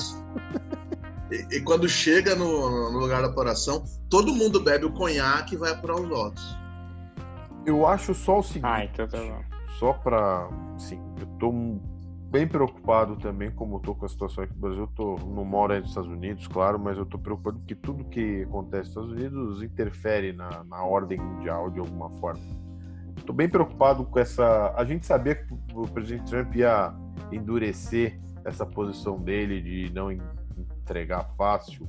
E, 1.32 1.58
e, 1.58 1.62
quando 1.62 1.90
chega 1.90 2.36
no, 2.36 2.92
no, 2.92 3.00
lugar 3.00 3.22
da 3.22 3.28
apuração, 3.28 3.84
todo 4.10 4.34
mundo 4.34 4.60
bebe 4.60 4.86
o 4.86 4.92
conhaque 4.92 5.56
e 5.56 5.58
vai 5.58 5.72
apurar 5.72 5.96
os 5.96 6.08
votos. 6.08 6.58
Eu 7.66 7.88
acho 7.88 8.14
só 8.14 8.40
o 8.40 8.44
seguinte. 8.44 8.66
Ah, 8.66 8.86
então 8.86 9.08
tá 9.08 9.18
bom 9.18 9.56
só 9.80 9.94
para, 9.94 10.48
assim, 10.76 11.00
eu 11.20 11.28
tô 11.40 11.52
bem 12.32 12.48
preocupado 12.48 13.16
também, 13.16 13.52
como 13.52 13.80
tô 13.80 13.96
com 13.96 14.06
a 14.06 14.10
situação 14.10 14.44
aqui 14.44 14.54
no 14.54 14.60
Brasil, 14.60 14.82
eu 14.84 14.88
tô, 14.88 15.16
não 15.26 15.46
moro 15.46 15.74
aí 15.74 15.80
nos 15.80 15.90
Estados 15.90 16.10
Unidos, 16.10 16.48
claro, 16.48 16.80
mas 16.80 16.98
eu 16.98 17.06
tô 17.06 17.18
preocupado 17.18 17.60
porque 17.60 17.76
tudo 17.76 18.04
que 18.06 18.44
acontece 18.44 18.96
nos 18.96 19.10
Estados 19.10 19.12
Unidos 19.12 19.64
interfere 19.64 20.34
na, 20.34 20.64
na 20.64 20.84
ordem 20.84 21.20
mundial 21.20 21.70
de 21.70 21.80
alguma 21.80 22.10
forma. 22.20 22.42
Tô 23.26 23.34
bem 23.34 23.48
preocupado 23.48 24.06
com 24.06 24.20
essa, 24.20 24.74
a 24.76 24.84
gente 24.84 25.06
sabia 25.06 25.36
que 25.36 25.54
o 25.74 25.88
presidente 25.88 26.30
Trump 26.30 26.56
ia 26.56 26.94
endurecer 27.32 28.20
essa 28.44 28.66
posição 28.66 29.18
dele 29.20 29.62
de 29.62 29.94
não 29.94 30.12
entregar 30.12 31.24
fácil 31.38 31.86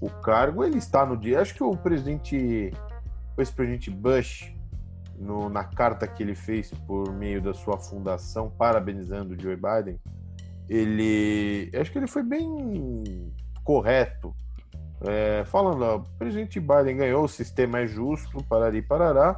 o 0.00 0.08
cargo, 0.08 0.64
ele 0.64 0.78
está 0.78 1.04
no 1.04 1.16
dia, 1.16 1.40
acho 1.40 1.54
que 1.54 1.62
o 1.62 1.76
presidente, 1.76 2.72
o 3.36 3.40
ex-presidente 3.40 3.90
Bush 3.90 4.54
no, 5.20 5.50
na 5.50 5.62
carta 5.64 6.08
que 6.08 6.22
ele 6.22 6.34
fez 6.34 6.72
por 6.86 7.12
meio 7.12 7.42
da 7.42 7.52
sua 7.52 7.78
fundação, 7.78 8.50
parabenizando 8.50 9.34
o 9.34 9.40
Joe 9.40 9.56
Biden, 9.56 10.00
ele. 10.68 11.70
Acho 11.78 11.92
que 11.92 11.98
ele 11.98 12.06
foi 12.06 12.22
bem 12.22 13.02
correto. 13.62 14.34
É, 15.02 15.44
falando, 15.46 15.82
ó, 15.82 15.96
o 15.96 16.04
presidente 16.18 16.60
Biden 16.60 16.96
ganhou, 16.96 17.24
o 17.24 17.28
sistema 17.28 17.80
é 17.80 17.86
justo, 17.86 18.44
parari 18.44 18.82
parará, 18.82 19.36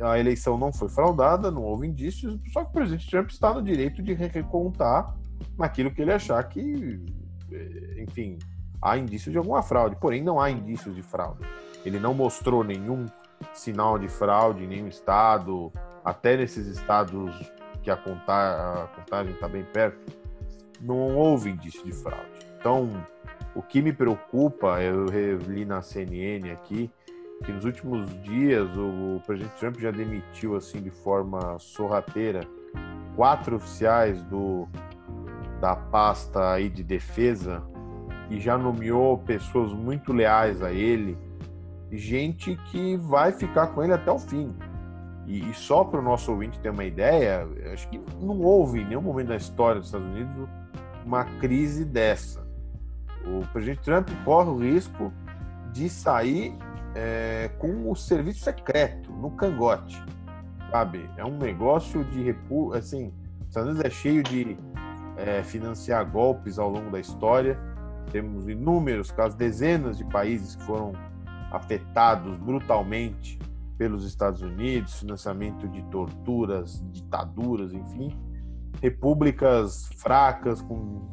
a 0.00 0.18
eleição 0.18 0.56
não 0.56 0.72
foi 0.72 0.88
fraudada, 0.88 1.50
não 1.50 1.62
houve 1.62 1.88
indícios, 1.88 2.38
só 2.52 2.62
que 2.62 2.70
o 2.70 2.72
presidente 2.72 3.10
Trump 3.10 3.28
está 3.30 3.52
no 3.52 3.62
direito 3.62 4.00
de 4.00 4.14
recontar 4.14 5.16
naquilo 5.58 5.90
que 5.90 6.02
ele 6.02 6.12
achar 6.12 6.42
que, 6.44 7.04
é, 7.50 8.02
enfim, 8.02 8.38
há 8.80 8.96
indícios 8.96 9.32
de 9.32 9.38
alguma 9.38 9.60
fraude, 9.60 9.96
porém 10.00 10.22
não 10.22 10.40
há 10.40 10.50
indícios 10.50 10.94
de 10.94 11.02
fraude. 11.02 11.40
Ele 11.84 11.98
não 11.98 12.14
mostrou 12.14 12.62
nenhum 12.62 13.06
sinal 13.52 13.98
de 13.98 14.08
fraude 14.08 14.64
em 14.64 14.66
nenhum 14.66 14.88
estado, 14.88 15.72
até 16.04 16.36
nesses 16.36 16.66
estados 16.66 17.30
que 17.82 17.90
a, 17.90 17.96
conta, 17.96 18.32
a 18.32 18.86
contagem 18.96 19.34
está 19.34 19.48
bem 19.48 19.64
perto, 19.64 20.16
não 20.80 21.16
houve 21.16 21.50
indício 21.50 21.84
de 21.84 21.92
fraude. 21.92 22.30
Então, 22.58 22.88
o 23.54 23.62
que 23.62 23.82
me 23.82 23.92
preocupa, 23.92 24.80
eu 24.82 25.06
li 25.36 25.64
na 25.64 25.82
CNN 25.82 26.50
aqui, 26.50 26.90
que 27.44 27.52
nos 27.52 27.64
últimos 27.64 28.08
dias 28.22 28.68
o 28.76 29.20
presidente 29.26 29.58
Trump 29.58 29.78
já 29.78 29.90
demitiu 29.90 30.56
assim 30.56 30.80
de 30.80 30.90
forma 30.90 31.58
sorrateira 31.58 32.46
quatro 33.16 33.56
oficiais 33.56 34.22
do 34.24 34.68
da 35.60 35.76
pasta 35.76 36.52
aí 36.52 36.68
de 36.68 36.82
defesa 36.82 37.62
e 38.30 38.40
já 38.40 38.56
nomeou 38.56 39.18
pessoas 39.18 39.72
muito 39.72 40.12
leais 40.12 40.62
a 40.62 40.72
ele 40.72 41.16
gente 41.96 42.56
que 42.70 42.96
vai 42.96 43.32
ficar 43.32 43.68
com 43.68 43.82
ele 43.82 43.92
até 43.92 44.10
o 44.10 44.18
fim. 44.18 44.54
E, 45.26 45.50
e 45.50 45.54
só 45.54 45.84
para 45.84 46.00
o 46.00 46.02
nosso 46.02 46.32
ouvinte 46.32 46.58
ter 46.60 46.70
uma 46.70 46.84
ideia, 46.84 47.46
acho 47.72 47.88
que 47.88 48.00
não 48.20 48.40
houve 48.40 48.80
em 48.80 48.86
nenhum 48.86 49.02
momento 49.02 49.28
da 49.28 49.36
história 49.36 49.80
dos 49.80 49.88
Estados 49.88 50.08
Unidos 50.08 50.48
uma 51.04 51.24
crise 51.24 51.84
dessa. 51.84 52.46
O 53.24 53.46
presidente 53.52 53.82
Trump 53.82 54.08
corre 54.24 54.50
o 54.50 54.58
risco 54.58 55.12
de 55.72 55.88
sair 55.88 56.54
é, 56.94 57.50
com 57.58 57.90
o 57.90 57.94
serviço 57.94 58.40
secreto 58.40 59.12
no 59.12 59.30
cangote, 59.30 60.02
sabe? 60.70 61.08
É 61.16 61.24
um 61.24 61.38
negócio 61.38 62.04
de 62.04 62.22
repu... 62.22 62.72
assim, 62.74 63.12
os 63.40 63.48
Estados 63.48 63.70
Unidos 63.70 63.86
é 63.86 63.90
cheio 63.90 64.22
de 64.22 64.56
é, 65.16 65.42
financiar 65.42 66.04
golpes 66.10 66.58
ao 66.58 66.68
longo 66.68 66.90
da 66.90 66.98
história. 66.98 67.58
Temos 68.10 68.48
inúmeros 68.48 69.10
casos, 69.10 69.36
dezenas 69.36 69.96
de 69.96 70.04
países 70.04 70.56
que 70.56 70.64
foram 70.64 70.92
afetados 71.52 72.36
brutalmente 72.38 73.38
pelos 73.76 74.04
Estados 74.04 74.42
Unidos, 74.42 75.00
financiamento 75.00 75.68
de 75.68 75.82
torturas, 75.84 76.84
ditaduras, 76.92 77.72
enfim, 77.72 78.16
repúblicas 78.80 79.88
fracas 79.96 80.62
com, 80.62 81.10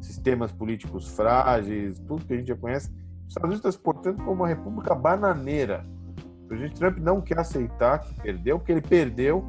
sistemas 0.00 0.52
políticos 0.52 1.08
frágeis, 1.08 1.98
tudo 2.00 2.24
que 2.24 2.34
a 2.34 2.36
gente 2.36 2.48
já 2.48 2.56
conhece. 2.56 2.90
Os 3.22 3.28
Estados 3.28 3.50
Unidos 3.50 3.58
está 3.60 3.72
se 3.72 3.78
portando 3.78 4.18
como 4.18 4.32
uma 4.32 4.48
república 4.48 4.94
bananeira. 4.94 5.86
O 6.44 6.48
presidente 6.48 6.74
Trump 6.74 6.98
não 6.98 7.20
quer 7.20 7.38
aceitar 7.38 8.00
que 8.00 8.20
perdeu, 8.20 8.58
porque 8.58 8.72
ele 8.72 8.82
perdeu, 8.82 9.44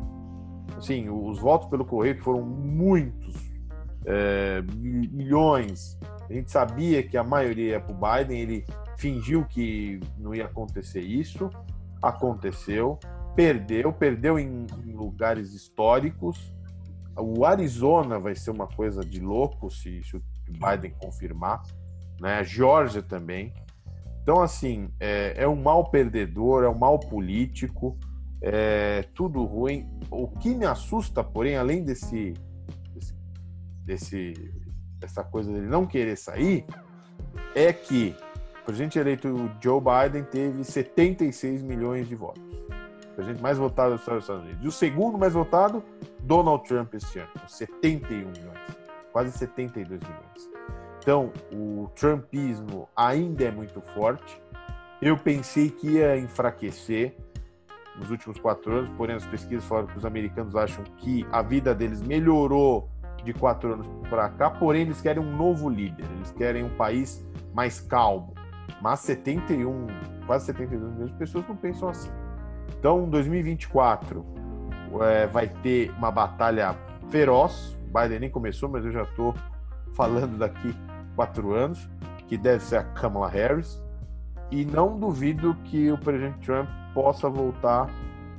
assim, 0.78 1.10
os 1.10 1.40
votos 1.40 1.68
pelo 1.70 1.84
correio, 1.84 2.16
que 2.16 2.22
foram 2.22 2.42
muitos, 2.44 3.36
é, 4.06 4.62
milhões, 4.62 5.98
A 6.30 6.34
gente 6.34 6.52
sabia 6.52 7.04
que 7.04 7.18
a 7.18 7.24
maioria 7.24 7.72
ia 7.72 7.80
para 7.80 7.94
o 7.94 8.00
Biden, 8.00 8.40
ele 8.40 8.66
fingiu 8.98 9.46
que 9.46 10.00
não 10.18 10.34
ia 10.34 10.46
acontecer 10.46 11.02
isso, 11.02 11.50
aconteceu, 12.02 12.98
perdeu, 13.36 13.92
perdeu 13.92 14.40
em, 14.40 14.66
em 14.86 14.94
lugares 14.94 15.54
históricos. 15.54 16.54
O 17.18 17.46
Arizona 17.46 18.20
vai 18.20 18.36
ser 18.36 18.52
uma 18.52 18.68
coisa 18.68 19.02
de 19.02 19.20
louco 19.20 19.70
se, 19.70 20.02
se 20.04 20.16
o 20.16 20.24
Biden 20.50 20.92
confirmar, 21.00 21.62
né? 22.20 22.40
A 22.40 22.44
Georgia 22.44 23.02
também. 23.02 23.54
Então, 24.22 24.42
assim, 24.42 24.90
é, 25.00 25.44
é 25.44 25.48
um 25.48 25.62
mal 25.62 25.90
perdedor, 25.92 26.64
é 26.64 26.70
um 26.70 26.78
mal 26.78 26.98
político, 26.98 27.98
é 28.42 29.04
tudo 29.14 29.44
ruim. 29.44 29.90
O 30.10 30.28
que 30.28 30.56
me 30.56 30.66
assusta, 30.66 31.24
porém, 31.24 31.58
além 31.58 31.84
desse, 31.84 32.34
desse, 32.94 33.14
desse 33.84 34.63
dessa 35.04 35.24
coisa 35.24 35.52
dele 35.52 35.68
não 35.68 35.86
querer 35.86 36.16
sair, 36.16 36.66
é 37.54 37.72
que 37.72 38.16
o 38.62 38.66
presidente 38.66 38.98
eleito 38.98 39.52
Joe 39.62 39.82
Biden 39.82 40.24
teve 40.24 40.64
76 40.64 41.62
milhões 41.62 42.08
de 42.08 42.16
votos. 42.16 42.42
O 43.12 43.16
presidente 43.16 43.42
mais 43.42 43.58
votado 43.58 43.92
dos 43.92 44.02
Estados 44.02 44.30
Unidos. 44.30 44.64
E 44.64 44.68
o 44.68 44.72
segundo 44.72 45.18
mais 45.18 45.34
votado, 45.34 45.84
Donald 46.22 46.68
Trump 46.68 46.94
esse 46.94 47.20
ano, 47.20 47.30
com 47.40 47.48
71 47.48 48.18
milhões. 48.18 48.60
Quase 49.12 49.38
72 49.38 50.00
milhões. 50.00 50.50
Então, 51.00 51.32
o 51.52 51.90
trumpismo 51.94 52.88
ainda 52.96 53.44
é 53.44 53.52
muito 53.52 53.82
forte. 53.82 54.42
Eu 55.02 55.18
pensei 55.18 55.70
que 55.70 55.92
ia 55.92 56.18
enfraquecer 56.18 57.16
nos 57.98 58.10
últimos 58.10 58.40
quatro 58.40 58.74
anos, 58.74 58.90
porém 58.98 59.16
as 59.16 59.26
pesquisas 59.26 59.66
falaram 59.66 59.88
que 59.88 59.98
os 59.98 60.06
americanos 60.06 60.56
acham 60.56 60.84
que 60.98 61.28
a 61.32 61.42
vida 61.42 61.76
deles 61.76 62.02
melhorou 62.02 62.90
de 63.24 63.34
quatro 63.34 63.74
anos 63.74 63.88
para 64.10 64.30
cá, 64.30 64.50
porém 64.50 64.82
eles 64.82 65.02
querem 65.02 65.22
um 65.22 65.36
novo 65.36 65.70
líder, 65.70 66.06
eles 66.16 66.32
querem 66.32 66.64
um 66.64 66.76
país 66.76 67.26
mais 67.54 67.80
calmo. 67.80 68.34
Mas 68.82 69.00
71, 69.02 69.88
quase 70.26 70.46
72 70.48 70.92
milhões 70.92 71.12
de 71.12 71.18
pessoas 71.18 71.48
não 71.48 71.56
pensam 71.56 71.90
assim. 71.90 72.12
Então, 72.78 73.10
2024 73.10 74.26
é, 75.02 75.28
vai 75.28 75.48
ter 75.48 75.90
uma 75.98 76.12
batalha 76.12 76.76
feroz. 77.10 77.78
O 77.90 78.00
Biden 78.00 78.20
nem 78.20 78.30
começou, 78.30 78.70
mas 78.70 78.84
eu 78.84 78.92
já 78.92 79.04
estou 79.04 79.34
falando 79.94 80.38
daqui 80.38 80.76
quatro 81.16 81.54
anos, 81.54 81.90
que 82.28 82.38
deve 82.38 82.64
ser 82.64 82.78
a 82.78 82.84
Kamala 82.84 83.30
Harris. 83.30 83.82
E 84.52 84.66
não 84.66 85.00
duvido 85.00 85.56
que 85.64 85.92
o 85.92 85.98
presidente 85.98 86.40
Trump 86.46 86.70
possa 86.94 87.30
voltar 87.30 87.90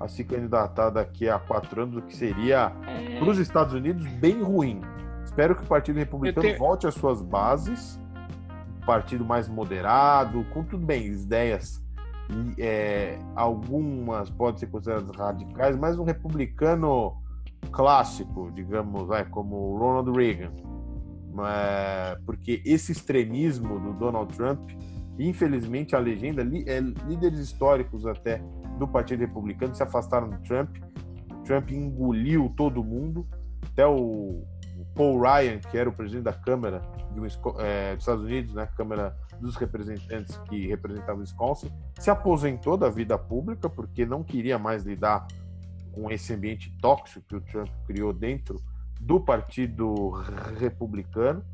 a 0.05 0.09
se 0.09 0.25
candidatar 0.25 0.91
daqui 0.91 1.29
a 1.29 1.39
quatro 1.39 1.83
anos, 1.83 1.97
o 1.97 2.03
que 2.03 2.15
seria 2.15 2.73
é... 2.87 3.19
para 3.19 3.31
os 3.31 3.39
Estados 3.39 3.75
Unidos 3.75 4.07
bem 4.15 4.43
ruim. 4.43 4.81
Espero 5.25 5.57
que 5.57 5.63
o 5.63 5.67
Partido 5.67 5.97
Republicano 5.97 6.47
tenho... 6.47 6.59
volte 6.59 6.87
às 6.87 6.95
suas 6.95 7.23
bases, 7.23 8.01
um 8.83 8.87
partido 8.87 9.25
mais 9.25 9.49
moderado, 9.49 10.45
com 10.53 10.63
tudo 10.63 10.85
bem, 10.85 11.07
ideias 11.07 11.85
é, 12.59 13.19
algumas 13.35 14.31
podem 14.31 14.59
ser 14.59 14.67
consideradas 14.69 15.15
radicais, 15.17 15.77
mas 15.77 15.99
um 15.99 16.05
republicano 16.05 17.17
clássico, 17.71 18.51
digamos, 18.55 19.11
é, 19.11 19.25
como 19.25 19.77
Ronald 19.77 20.17
Reagan, 20.17 20.53
é, 21.47 22.17
porque 22.25 22.63
esse 22.65 22.93
extremismo 22.93 23.79
do 23.79 23.93
Donald 23.95 24.35
Trump, 24.35 24.71
infelizmente 25.19 25.95
a 25.95 25.99
legenda, 25.99 26.43
é, 26.43 26.81
líderes 26.81 27.41
históricos 27.41 28.07
até 28.07 28.43
do 28.79 28.87
Partido 28.87 29.21
Republicano 29.21 29.75
se 29.75 29.83
afastaram 29.83 30.29
do 30.29 30.39
Trump. 30.39 30.77
Trump 31.45 31.71
engoliu 31.71 32.53
todo 32.57 32.83
mundo, 32.83 33.27
até 33.63 33.87
o, 33.87 34.43
Paul 34.95 35.21
Ryan, 35.21 35.59
que 35.59 35.77
era 35.77 35.89
o 35.89 35.93
presidente 35.93 36.25
da 36.25 36.33
Câmara 36.33 36.81
de, 37.13 37.21
é, 37.59 37.93
dos 37.95 38.03
Estados 38.03 38.25
Unidos, 38.25 38.55
né, 38.55 38.69
Câmara 38.77 39.17
dos 39.41 39.57
Representantes 39.57 40.37
que 40.49 40.67
representava 40.69 41.19
o 41.19 41.21
Wisconsin, 41.21 41.71
se 41.99 42.11
aposentou 42.11 42.77
da 42.77 42.89
vida 42.89 43.19
pública 43.19 43.69
porque 43.69 44.07
não 44.07 44.23
queria 44.23 44.59
mais 44.59 44.85
lidar 44.85 45.27
com 45.93 46.11
esse 46.11 46.33
ambiente 46.33 46.71
tóxico 46.81 47.25
que 47.27 47.37
o 47.37 47.41
Trump 47.41 47.69
criou 47.87 48.13
dentro 48.13 48.61
do 49.01 49.21
Partido 49.21 50.11
Republicano. 50.59 51.45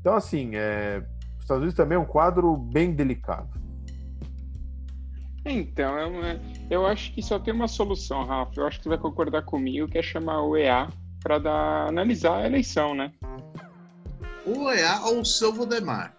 Então, 0.00 0.14
assim, 0.14 0.54
é, 0.54 1.04
os 1.36 1.42
Estados 1.42 1.62
Unidos 1.62 1.74
também 1.74 1.96
é 1.96 1.98
um 1.98 2.06
quadro 2.06 2.56
bem 2.56 2.92
delicado. 2.92 3.48
Então, 5.48 6.24
é 6.24 6.40
eu 6.68 6.84
acho 6.84 7.12
que 7.14 7.22
só 7.22 7.38
tem 7.38 7.54
uma 7.54 7.68
solução, 7.68 8.24
Rafa. 8.24 8.60
Eu 8.60 8.66
acho 8.66 8.78
que 8.78 8.84
você 8.84 8.88
vai 8.88 8.98
concordar 8.98 9.42
comigo, 9.42 9.88
que 9.88 9.98
é 9.98 10.02
chamar 10.02 10.42
o 10.42 10.56
EA 10.56 10.88
para 11.22 11.86
analisar 11.88 12.38
a 12.38 12.46
eleição, 12.46 12.94
né? 12.94 13.12
O 14.44 14.70
EA 14.70 15.00
ou 15.02 15.20
o 15.20 15.24
seu 15.24 15.52
Valdemar? 15.52 16.16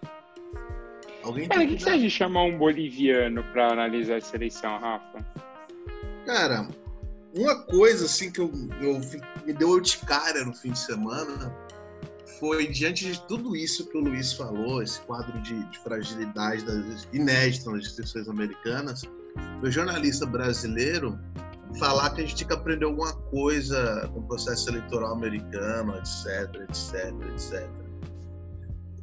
Alguém 1.23 1.47
Cara, 1.49 1.63
o 1.63 1.67
que, 1.67 1.79
você 1.81 1.89
acha 1.89 1.99
de 1.99 2.09
chamar 2.09 2.43
um 2.43 2.57
boliviano 2.57 3.43
para 3.51 3.73
analisar 3.73 4.17
essa 4.17 4.35
eleição, 4.35 4.79
Rafa? 4.79 5.25
Cara, 6.25 6.67
uma 7.35 7.63
coisa 7.63 8.05
assim 8.05 8.31
que 8.31 8.39
eu, 8.39 8.49
eu 8.81 9.01
me 9.45 9.53
deu 9.53 9.79
de 9.81 9.97
cara 9.99 10.45
no 10.45 10.53
fim 10.53 10.71
de 10.71 10.79
semana 10.79 11.53
foi 12.39 12.67
diante 12.67 13.11
de 13.11 13.19
tudo 13.27 13.55
isso 13.55 13.87
que 13.87 13.97
o 13.97 14.01
Luiz 14.01 14.33
falou, 14.33 14.81
esse 14.81 14.99
quadro 15.01 15.39
de, 15.41 15.63
de 15.65 15.79
fragilidade 15.79 16.63
das, 16.63 17.07
inédito 17.11 17.71
nas 17.71 17.81
instituições 17.81 18.29
americanas, 18.29 19.03
o 19.61 19.69
jornalista 19.69 20.25
brasileiro 20.25 21.19
falar 21.79 22.11
que 22.11 22.21
a 22.21 22.23
gente 22.23 22.35
tinha 22.35 22.47
que 22.47 22.53
aprender 22.53 22.85
alguma 22.85 23.13
coisa 23.13 24.09
com 24.13 24.19
o 24.19 24.23
processo 24.23 24.69
eleitoral 24.69 25.13
americano, 25.13 25.95
etc, 25.97 26.55
etc, 26.69 27.13
etc. 27.33 27.69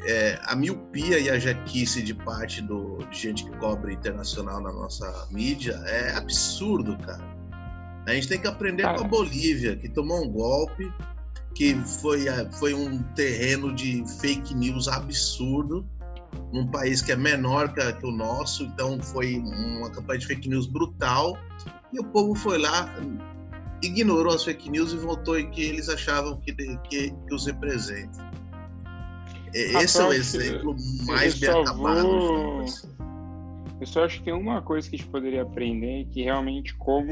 É, 0.07 0.39
a 0.45 0.55
miopia 0.55 1.19
e 1.19 1.31
a 1.31 1.39
jaquice 1.39 2.03
de 2.03 2.13
parte 2.13 2.61
do, 2.61 2.99
de 3.11 3.19
gente 3.19 3.45
que 3.45 3.57
cobre 3.57 3.95
internacional 3.95 4.61
na 4.61 4.73
nossa 4.73 5.29
mídia 5.31 5.75
é 5.87 6.15
absurdo, 6.17 6.97
cara. 6.99 7.25
A 8.07 8.13
gente 8.13 8.29
tem 8.29 8.39
que 8.39 8.47
aprender 8.47 8.83
com 8.83 9.01
a 9.01 9.09
Bolívia, 9.09 9.77
que 9.77 9.89
tomou 9.89 10.23
um 10.23 10.31
golpe, 10.31 10.93
que 11.55 11.75
foi, 12.03 12.27
foi 12.59 12.75
um 12.75 13.03
terreno 13.15 13.75
de 13.75 14.05
fake 14.21 14.55
news 14.55 14.89
absurdo, 14.89 15.89
num 16.55 16.69
país 16.69 17.03
que 17.03 17.11
é 17.11 17.17
menor 17.17 17.75
que, 17.75 18.07
o 18.07 18.13
nosso, 18.13 18.63
então 18.63 19.03
foi 19.03 19.39
uma 19.39 19.91
campanha 19.91 20.21
de 20.21 20.27
fake 20.29 20.49
news 20.49 20.69
brutal, 20.69 21.37
e 21.93 21.99
o 21.99 22.05
povo 22.05 22.33
foi 22.37 22.59
lá, 22.59 22.95
ignorou 23.83 24.33
as 24.33 24.45
fake 24.45 24.71
news 24.71 24.93
e 24.93 24.97
votou 24.97 25.37
em 25.37 25.51
que 25.51 25.63
eles 25.63 25.89
achavam 25.89 26.41
que, 26.41 26.55
que, 26.55 27.11
que 27.11 27.35
os 27.35 27.47
representa. 27.47 28.33
Esse 29.53 30.01
é 30.01 30.05
o 30.05 30.13
exemplo 30.13 30.77
mais 31.07 31.39
bem 31.39 31.51
acabado. 31.51 32.03
Vou... 32.03 32.65
Eu 33.81 33.87
só 33.87 34.05
acho 34.05 34.19
que 34.19 34.25
tem 34.25 34.35
uma 34.35 34.63
coisa 34.63 34.89
que 34.89 34.95
a 34.95 34.99
gente 34.99 35.11
poderia 35.11 35.43
aprender, 35.43 36.07
que 36.13 36.23
realmente 36.23 36.75
como, 36.77 37.05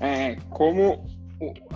é, 0.00 0.36
como 0.48 1.06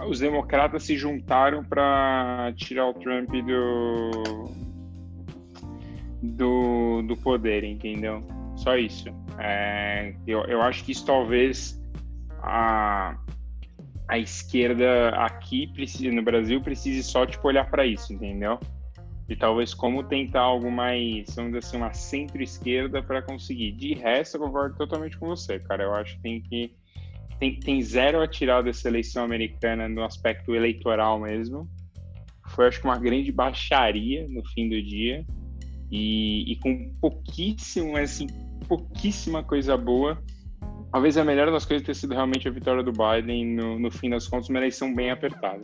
os 0.08 0.18
democratas 0.18 0.84
se 0.84 0.96
juntaram 0.96 1.62
para 1.62 2.54
tirar 2.56 2.88
o 2.88 2.94
Trump 2.94 3.30
do, 3.30 4.66
do, 6.32 7.02
do 7.02 7.16
poder, 7.16 7.64
entendeu? 7.64 8.22
Só 8.56 8.76
isso. 8.76 9.08
É, 9.38 10.14
eu, 10.26 10.44
eu 10.44 10.62
acho 10.62 10.84
que 10.84 10.92
isso 10.92 11.04
talvez 11.04 11.80
a, 12.42 13.16
a 14.08 14.18
esquerda 14.18 15.10
aqui 15.10 15.70
no 16.10 16.22
Brasil 16.22 16.60
precise 16.60 17.02
só 17.02 17.26
tipo 17.26 17.46
olhar 17.46 17.68
para 17.70 17.86
isso, 17.86 18.12
entendeu? 18.12 18.58
E 19.28 19.34
talvez 19.34 19.74
como 19.74 20.04
tentar 20.04 20.40
algo 20.40 20.70
mais, 20.70 21.34
vamos 21.34 21.52
dizer 21.52 21.66
assim, 21.66 21.76
uma 21.76 21.92
centro-esquerda 21.92 23.02
para 23.02 23.20
conseguir. 23.20 23.72
De 23.72 23.94
resto, 23.94 24.36
eu 24.36 24.40
concordo 24.42 24.76
totalmente 24.76 25.18
com 25.18 25.26
você, 25.26 25.58
cara. 25.58 25.82
Eu 25.82 25.94
acho 25.94 26.16
que 26.16 26.22
tem 26.22 26.40
que 26.40 26.72
tem, 27.38 27.58
tem 27.58 27.82
zero 27.82 28.22
a 28.22 28.28
tirar 28.28 28.62
dessa 28.62 28.88
eleição 28.88 29.24
americana 29.24 29.88
no 29.88 30.02
aspecto 30.02 30.54
eleitoral 30.54 31.20
mesmo. 31.20 31.68
Foi, 32.48 32.66
acho 32.66 32.80
que, 32.80 32.86
uma 32.86 32.98
grande 32.98 33.30
baixaria 33.32 34.26
no 34.28 34.44
fim 34.46 34.68
do 34.68 34.80
dia. 34.80 35.24
E, 35.90 36.52
e 36.52 36.56
com 36.56 36.92
pouquíssimo, 37.00 37.96
assim, 37.96 38.26
pouquíssima 38.68 39.42
coisa 39.42 39.76
boa. 39.76 40.18
Talvez 40.92 41.16
a 41.16 41.24
melhor 41.24 41.50
das 41.50 41.64
coisas 41.64 41.86
ter 41.86 41.94
sido 41.94 42.14
realmente 42.14 42.48
a 42.48 42.50
vitória 42.50 42.82
do 42.82 42.92
Biden, 42.92 43.54
no, 43.54 43.78
no 43.78 43.90
fim 43.90 44.10
das 44.10 44.26
contas, 44.26 44.48
uma 44.48 44.58
eleição 44.58 44.94
bem 44.94 45.10
apertada. 45.10 45.62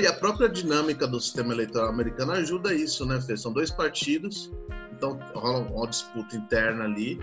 E 0.00 0.06
a 0.06 0.12
própria 0.12 0.48
dinâmica 0.48 1.06
do 1.06 1.20
sistema 1.20 1.54
eleitoral 1.54 1.88
americano 1.88 2.32
ajuda 2.32 2.74
isso, 2.74 3.06
né, 3.06 3.20
Fê? 3.20 3.36
São 3.36 3.52
dois 3.52 3.70
partidos, 3.70 4.50
então 4.92 5.18
rola 5.32 5.60
uma 5.60 5.86
disputa 5.86 6.36
interna 6.36 6.84
ali. 6.84 7.20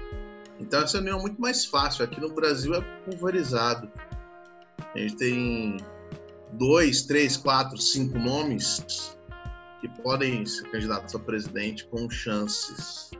Então 0.59 0.81
essa 0.81 0.97
união 0.97 1.19
é 1.19 1.21
muito 1.21 1.41
mais 1.41 1.65
fácil. 1.65 2.05
Aqui 2.05 2.21
no 2.21 2.33
Brasil 2.33 2.73
é 2.73 2.81
pulverizado. 3.05 3.91
A 4.95 4.97
gente 4.97 5.15
tem 5.17 5.77
dois, 6.53 7.03
três, 7.03 7.35
quatro, 7.35 7.77
cinco 7.77 8.17
nomes 8.17 9.17
que 9.83 10.01
podem 10.01 10.45
ser 10.45 10.69
candidatos 10.69 11.13
a 11.13 11.19
presidente 11.19 11.85
com 11.87 12.09
chances. 12.09 13.11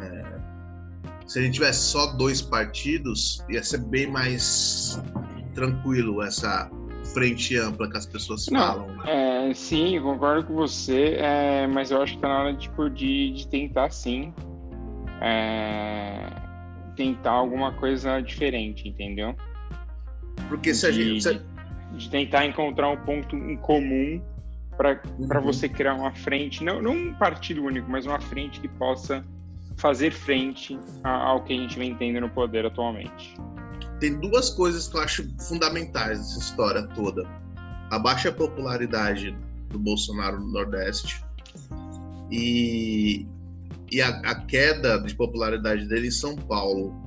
É, 0.00 0.24
se 1.26 1.40
a 1.40 1.42
gente 1.42 1.54
tivesse 1.54 1.80
só 1.80 2.12
dois 2.14 2.40
partidos, 2.40 3.44
ia 3.50 3.60
ser 3.60 3.78
bem 3.78 4.06
mais 4.06 5.02
tranquilo 5.52 6.22
essa 6.22 6.70
frente 7.12 7.56
ampla 7.56 7.90
que 7.90 7.96
as 7.96 8.06
pessoas 8.06 8.46
Não, 8.46 8.60
falam. 8.60 8.96
Né? 8.98 9.50
É, 9.50 9.54
sim, 9.54 10.00
concordo 10.00 10.46
com 10.46 10.54
você, 10.54 11.16
é, 11.18 11.66
mas 11.66 11.90
eu 11.90 12.00
acho 12.00 12.14
que 12.14 12.20
tá 12.20 12.28
na 12.28 12.38
hora 12.38 12.56
tipo, 12.56 12.88
de, 12.88 13.32
de 13.32 13.48
tentar 13.48 13.90
sim. 13.90 14.32
É, 15.20 16.30
tentar 16.94 17.32
alguma 17.32 17.72
coisa 17.72 18.20
diferente, 18.20 18.88
entendeu? 18.88 19.34
Porque 20.48 20.72
se 20.72 20.86
a 20.86 20.92
gente. 20.92 21.20
De, 21.20 21.42
de 21.96 22.10
tentar 22.10 22.46
encontrar 22.46 22.90
um 22.90 22.96
ponto 22.96 23.36
em 23.36 23.56
comum 23.56 24.22
para 24.76 25.00
uhum. 25.18 25.42
você 25.42 25.68
criar 25.68 25.94
uma 25.94 26.12
frente, 26.12 26.64
não, 26.64 26.80
não 26.80 26.92
um 26.92 27.14
partido 27.14 27.62
único, 27.64 27.90
mas 27.90 28.06
uma 28.06 28.20
frente 28.20 28.60
que 28.60 28.68
possa 28.68 29.24
fazer 29.76 30.12
frente 30.12 30.78
ao 31.02 31.42
que 31.44 31.52
a 31.52 31.56
gente 31.56 31.78
vem 31.78 31.94
tendo 31.94 32.20
no 32.20 32.28
poder 32.28 32.66
atualmente. 32.66 33.34
Tem 34.00 34.18
duas 34.18 34.50
coisas 34.50 34.88
que 34.88 34.96
eu 34.96 35.00
acho 35.00 35.28
fundamentais 35.46 36.18
nessa 36.18 36.38
história 36.38 36.82
toda: 36.88 37.26
a 37.90 37.98
baixa 37.98 38.32
popularidade 38.32 39.36
do 39.68 39.78
Bolsonaro 39.78 40.40
no 40.40 40.52
Nordeste 40.52 41.24
e, 42.30 43.26
e 43.90 44.00
a, 44.00 44.08
a 44.08 44.34
queda 44.34 44.98
de 44.98 45.14
popularidade 45.14 45.86
dele 45.88 46.08
em 46.08 46.12
São 46.12 46.36
Paulo. 46.36 47.00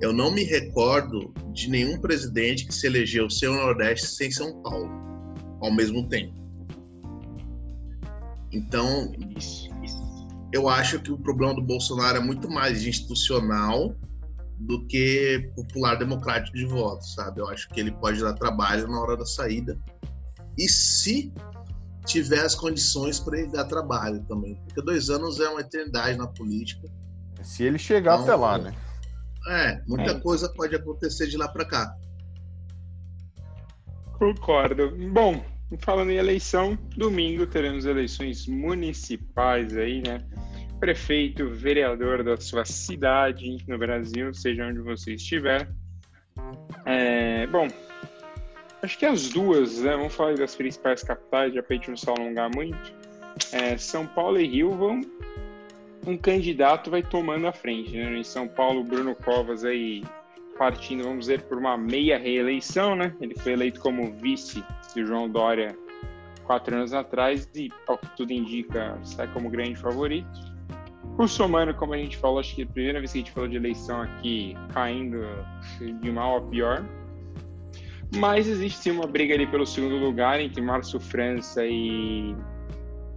Eu 0.00 0.12
não 0.12 0.32
me 0.32 0.42
recordo 0.42 1.32
de 1.52 1.70
nenhum 1.70 1.98
presidente 2.00 2.66
que 2.66 2.74
se 2.74 2.86
elegeu 2.86 3.30
sem 3.30 3.48
o 3.48 3.54
Nordeste 3.54 4.08
sem 4.08 4.30
São 4.30 4.60
Paulo 4.60 4.90
ao 5.60 5.72
mesmo 5.72 6.06
tempo. 6.08 6.43
Então, 8.54 9.12
eu 10.52 10.68
acho 10.68 11.00
que 11.00 11.10
o 11.10 11.18
problema 11.18 11.54
do 11.54 11.62
Bolsonaro 11.62 12.18
é 12.18 12.20
muito 12.20 12.48
mais 12.48 12.86
institucional 12.86 13.94
do 14.60 14.86
que 14.86 15.50
popular 15.56 15.96
democrático 15.96 16.56
de 16.56 16.64
voto, 16.64 17.04
sabe? 17.04 17.40
Eu 17.40 17.48
acho 17.48 17.68
que 17.68 17.80
ele 17.80 17.90
pode 17.90 18.20
dar 18.20 18.32
trabalho 18.34 18.86
na 18.86 19.00
hora 19.00 19.16
da 19.16 19.26
saída. 19.26 19.76
E 20.56 20.68
se 20.68 21.32
tiver 22.06 22.44
as 22.44 22.54
condições 22.54 23.18
para 23.18 23.40
ele 23.40 23.50
dar 23.50 23.64
trabalho 23.64 24.22
também. 24.28 24.54
Porque 24.66 24.80
dois 24.82 25.10
anos 25.10 25.40
é 25.40 25.48
uma 25.48 25.60
eternidade 25.60 26.16
na 26.16 26.28
política. 26.28 26.88
Se 27.42 27.64
ele 27.64 27.78
chegar 27.78 28.14
então, 28.14 28.24
até 28.24 28.34
lá, 28.36 28.58
né? 28.58 28.74
É, 29.48 29.82
muita 29.86 30.12
é. 30.12 30.20
coisa 30.20 30.48
pode 30.48 30.76
acontecer 30.76 31.26
de 31.26 31.36
lá 31.36 31.48
para 31.48 31.64
cá. 31.64 31.96
Concordo. 34.18 34.96
Bom, 35.12 35.44
falando 35.80 36.10
em 36.10 36.16
eleição, 36.16 36.78
domingo 36.96 37.46
teremos 37.46 37.86
eleições 37.86 38.46
municipais 38.46 39.76
aí, 39.76 40.02
né? 40.06 40.24
Prefeito, 40.80 41.48
vereador 41.48 42.22
da 42.22 42.36
sua 42.36 42.64
cidade 42.64 43.56
no 43.66 43.78
Brasil, 43.78 44.32
seja 44.34 44.66
onde 44.66 44.80
você 44.80 45.14
estiver. 45.14 45.68
É, 46.84 47.46
bom, 47.46 47.68
acho 48.82 48.98
que 48.98 49.06
as 49.06 49.28
duas, 49.28 49.80
né? 49.80 49.96
Vamos 49.96 50.14
falar 50.14 50.34
das 50.36 50.54
principais 50.54 51.02
capitais, 51.02 51.54
já 51.54 51.62
para 51.62 51.74
a 51.74 51.76
gente 51.76 51.90
não 51.90 51.96
se 51.96 52.08
alongar 52.10 52.50
muito. 52.54 52.92
É, 53.52 53.76
São 53.76 54.06
Paulo 54.06 54.40
e 54.40 54.46
Rio 54.46 54.72
vão 54.72 55.00
um 56.06 56.16
candidato 56.16 56.90
vai 56.90 57.02
tomando 57.02 57.46
a 57.46 57.52
frente. 57.52 57.96
Né? 57.96 58.18
Em 58.18 58.24
São 58.24 58.46
Paulo, 58.46 58.84
Bruno 58.84 59.14
Covas 59.14 59.64
aí 59.64 60.02
partindo, 60.58 61.04
vamos 61.04 61.20
dizer, 61.20 61.42
por 61.42 61.58
uma 61.58 61.76
meia 61.76 62.18
reeleição, 62.18 62.94
né? 62.96 63.14
Ele 63.20 63.34
foi 63.34 63.52
eleito 63.52 63.80
como 63.80 64.12
vice 64.12 64.64
de 64.94 65.04
João 65.04 65.28
Dória 65.28 65.76
quatro 66.44 66.74
anos 66.74 66.92
atrás 66.92 67.48
e, 67.54 67.70
ao 67.86 67.98
que 67.98 68.08
tudo 68.16 68.32
indica, 68.32 68.98
sai 69.02 69.26
como 69.32 69.50
grande 69.50 69.76
favorito. 69.76 70.54
O 71.16 71.28
Somano, 71.28 71.72
como 71.74 71.94
a 71.94 71.98
gente 71.98 72.16
falou, 72.16 72.40
acho 72.40 72.54
que 72.54 72.62
é 72.62 72.64
a 72.64 72.68
primeira 72.68 72.98
vez 72.98 73.12
que 73.12 73.18
a 73.18 73.20
gente 73.20 73.32
falou 73.32 73.48
de 73.48 73.56
eleição 73.56 74.00
aqui, 74.02 74.56
caindo 74.72 75.20
de 76.00 76.10
mal 76.10 76.38
a 76.38 76.40
pior. 76.42 76.84
Mas 78.16 78.46
existe 78.48 78.78
sim 78.78 78.90
uma 78.90 79.06
briga 79.06 79.34
ali 79.34 79.46
pelo 79.46 79.66
segundo 79.66 79.96
lugar 79.96 80.40
entre 80.40 80.60
Márcio 80.60 81.00
França 81.00 81.64
e 81.64 82.34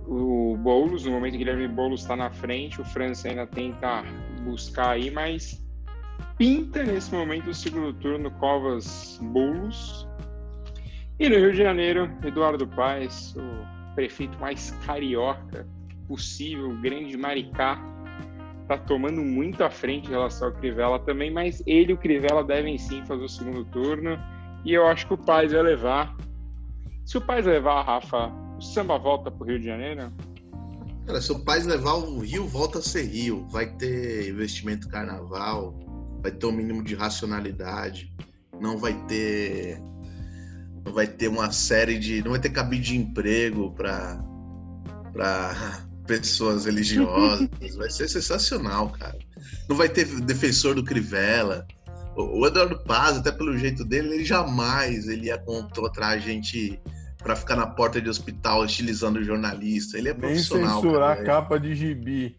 o 0.07 0.55
Boulos, 0.57 1.05
no 1.05 1.11
momento 1.11 1.37
Guilherme 1.37 1.67
Boulos 1.67 2.01
está 2.01 2.15
na 2.15 2.31
frente, 2.31 2.79
o 2.79 2.85
França 2.85 3.27
ainda 3.27 3.45
tenta 3.45 4.03
buscar 4.43 4.91
aí, 4.91 5.11
mas 5.11 5.66
pinta 6.37 6.83
nesse 6.83 7.13
momento 7.13 7.49
o 7.49 7.53
segundo 7.53 7.93
turno 7.93 8.31
Covas 8.31 9.19
Boulos. 9.21 10.07
E 11.19 11.27
no 11.29 11.35
Rio 11.35 11.51
de 11.51 11.57
Janeiro, 11.57 12.11
Eduardo 12.23 12.67
Paes, 12.67 13.35
o 13.35 13.95
prefeito 13.95 14.37
mais 14.39 14.71
carioca 14.85 15.67
possível, 16.07 16.69
o 16.69 16.77
grande 16.77 17.17
Maricá, 17.17 17.81
está 18.61 18.77
tomando 18.77 19.21
muito 19.21 19.63
à 19.63 19.69
frente 19.69 20.07
em 20.07 20.11
relação 20.11 20.49
ao 20.49 20.53
Crivella 20.53 20.99
também, 20.99 21.31
mas 21.31 21.63
ele 21.65 21.91
e 21.91 21.93
o 21.93 21.97
Crivella 21.97 22.43
devem 22.43 22.77
sim 22.77 23.03
fazer 23.05 23.23
o 23.23 23.29
segundo 23.29 23.65
turno. 23.65 24.17
E 24.63 24.73
eu 24.73 24.85
acho 24.87 25.07
que 25.07 25.13
o 25.13 25.17
Paes 25.17 25.51
vai 25.51 25.61
levar. 25.63 26.15
Se 27.05 27.17
o 27.17 27.21
Paes 27.21 27.45
levar, 27.45 27.83
Rafa, 27.83 28.27
o 28.57 28.61
samba 28.61 28.97
volta 28.97 29.31
pro 29.31 29.45
Rio 29.45 29.59
de 29.59 29.65
Janeiro? 29.65 30.11
Cara, 31.07 31.21
se 31.21 31.31
o 31.31 31.39
Paz 31.39 31.65
levar 31.65 31.93
o 31.93 32.19
Rio, 32.19 32.45
volta 32.45 32.79
a 32.79 32.81
ser 32.81 33.03
Rio. 33.03 33.47
Vai 33.47 33.67
ter 33.77 34.29
investimento 34.29 34.89
carnaval, 34.89 35.73
vai 36.21 36.31
ter 36.31 36.45
um 36.45 36.51
mínimo 36.51 36.83
de 36.83 36.95
racionalidade, 36.95 38.13
não 38.59 38.77
vai 38.77 38.93
ter. 39.07 39.79
Não 40.85 40.93
vai 40.93 41.07
ter 41.07 41.27
uma 41.27 41.51
série 41.51 41.97
de. 41.99 42.21
Não 42.23 42.31
vai 42.31 42.39
ter 42.39 42.49
cabide 42.49 42.93
de 42.93 42.97
emprego 42.97 43.71
para 43.71 44.23
para 45.13 45.85
pessoas 46.07 46.65
religiosas. 46.65 47.49
Vai 47.75 47.89
ser 47.89 48.07
sensacional, 48.07 48.89
cara. 48.89 49.17
Não 49.67 49.75
vai 49.75 49.89
ter 49.89 50.05
defensor 50.21 50.75
do 50.75 50.83
Crivella. 50.83 51.65
O 52.15 52.47
Eduardo 52.47 52.79
Paz, 52.79 53.17
até 53.17 53.31
pelo 53.31 53.55
jeito 53.57 53.85
dele, 53.85 54.15
ele 54.15 54.25
jamais 54.25 55.07
ele 55.07 55.27
ia 55.27 55.37
contratar 55.37 56.19
gente 56.19 56.79
para 57.19 57.35
ficar 57.35 57.55
na 57.55 57.67
porta 57.67 58.01
de 58.01 58.09
hospital 58.09 58.65
estilizando 58.65 59.23
jornalista. 59.23 59.97
Ele 59.97 60.09
é 60.09 60.13
profissional. 60.13 60.81
Nem 60.81 60.81
censurar 60.81 61.19
a 61.19 61.23
capa 61.23 61.59
de 61.59 61.75
gibi. 61.75 62.35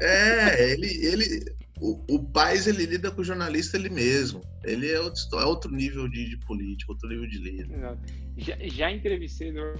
É, 0.00 0.72
ele, 0.72 0.88
ele, 1.06 1.54
o, 1.80 2.02
o 2.08 2.24
Paz 2.24 2.66
ele 2.66 2.86
lida 2.86 3.10
com 3.10 3.20
o 3.20 3.24
jornalista 3.24 3.76
ele 3.76 3.90
mesmo. 3.90 4.40
Ele 4.64 4.90
é 4.90 5.00
outro, 5.00 5.22
é 5.38 5.44
outro 5.44 5.70
nível 5.70 6.08
de, 6.08 6.30
de 6.30 6.36
político, 6.38 6.92
outro 6.92 7.08
nível 7.08 7.28
de 7.28 7.38
líder. 7.38 7.76
Exato. 7.76 8.00
Já, 8.36 8.56
já 8.60 8.90
entrevistei 8.90 9.52
no... 9.52 9.74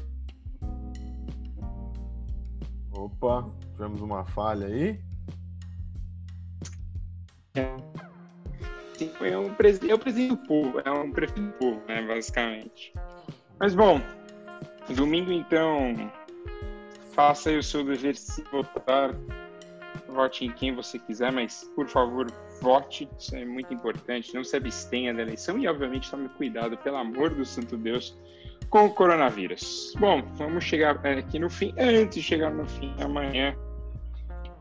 Opa, 2.93 3.51
tivemos 3.73 4.01
uma 4.01 4.25
falha 4.25 4.67
aí. 4.67 5.01
Sim, 8.97 9.11
é 9.21 9.37
um 9.37 9.53
presidente, 9.55 9.91
é 9.91 9.95
o 9.95 9.99
presidente 9.99 10.31
do 10.31 10.47
povo, 10.47 10.81
é 10.81 10.91
um 10.91 11.11
prefeito 11.11 11.43
do 11.43 11.53
povo, 11.53 11.83
né, 11.87 12.07
basicamente. 12.07 12.93
Mas 13.59 13.75
bom, 13.75 14.01
domingo 14.95 15.33
então, 15.33 15.95
faça 17.13 17.51
aí 17.51 17.59
o 17.59 17.63
seu 17.63 17.85
dever 17.85 18.17
se 18.17 18.43
votar. 18.45 19.15
Vote 20.17 20.47
em 20.47 20.51
quem 20.51 20.75
você 20.75 20.99
quiser, 20.99 21.31
mas 21.31 21.71
por 21.77 21.87
favor, 21.87 22.27
vote. 22.63 23.07
Isso 23.19 23.37
é 23.37 23.45
muito 23.45 23.73
importante. 23.73 24.35
Não 24.35 24.43
se 24.43 24.57
abstenha 24.57 25.13
da 25.13 25.21
eleição 25.21 25.59
e, 25.59 25.69
obviamente, 25.69 26.11
tome 26.11 26.29
cuidado, 26.31 26.77
pelo 26.79 26.97
amor 26.97 27.31
do 27.31 27.45
Santo 27.45 27.77
Deus, 27.77 28.17
com 28.71 28.87
o 28.87 28.91
coronavírus. 28.91 29.95
Bom, 29.99 30.23
vamos 30.35 30.65
chegar 30.65 30.97
aqui 31.07 31.39
no 31.39 31.51
fim. 31.51 31.75
Antes 31.79 32.17
de 32.17 32.23
chegar 32.23 32.51
no 32.51 32.67
fim, 32.67 32.95
amanhã, 32.99 33.55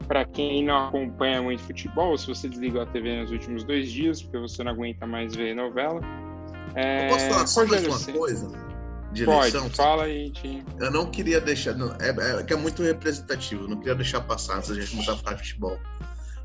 para 0.08 0.26
quem 0.26 0.66
não 0.66 0.88
acompanha 0.88 1.42
muito 1.42 1.64
futebol, 1.64 2.18
se 2.18 2.28
você 2.28 2.50
desligou 2.50 2.82
a 2.82 2.86
TV 2.86 3.22
nos 3.22 3.32
últimos 3.32 3.64
dois 3.64 3.90
dias, 3.90 4.22
porque 4.22 4.38
você 4.38 4.64
não 4.64 4.74
aguenta 4.74 5.08
mais 5.08 5.34
ver 5.36 5.56
novela. 5.56 6.02
É... 6.76 7.06
Eu 7.06 7.10
posso 7.10 7.30
falar 7.30 7.48
só 7.48 7.66
mais 7.66 7.88
uma 7.88 8.20
coisa? 8.20 8.65
De 9.16 9.24
eleição. 9.24 9.64
Pode, 9.64 9.76
fala 9.76 10.04
aí, 10.04 10.30
Tim. 10.32 10.64
Eu 10.80 10.92
não 10.92 11.10
queria 11.10 11.40
deixar. 11.40 11.74
Não, 11.74 11.96
é, 12.00 12.10
é, 12.10 12.44
que 12.44 12.54
é 12.54 12.56
muito 12.56 12.84
representativo, 12.84 13.68
não 13.68 13.78
queria 13.78 13.96
deixar 13.96 14.22
passar 14.22 14.58
antes 14.58 14.70
da 14.70 14.76
gente 14.76 15.10
a 15.10 15.16
falar 15.16 15.38
de 15.38 15.44
futebol. 15.44 15.80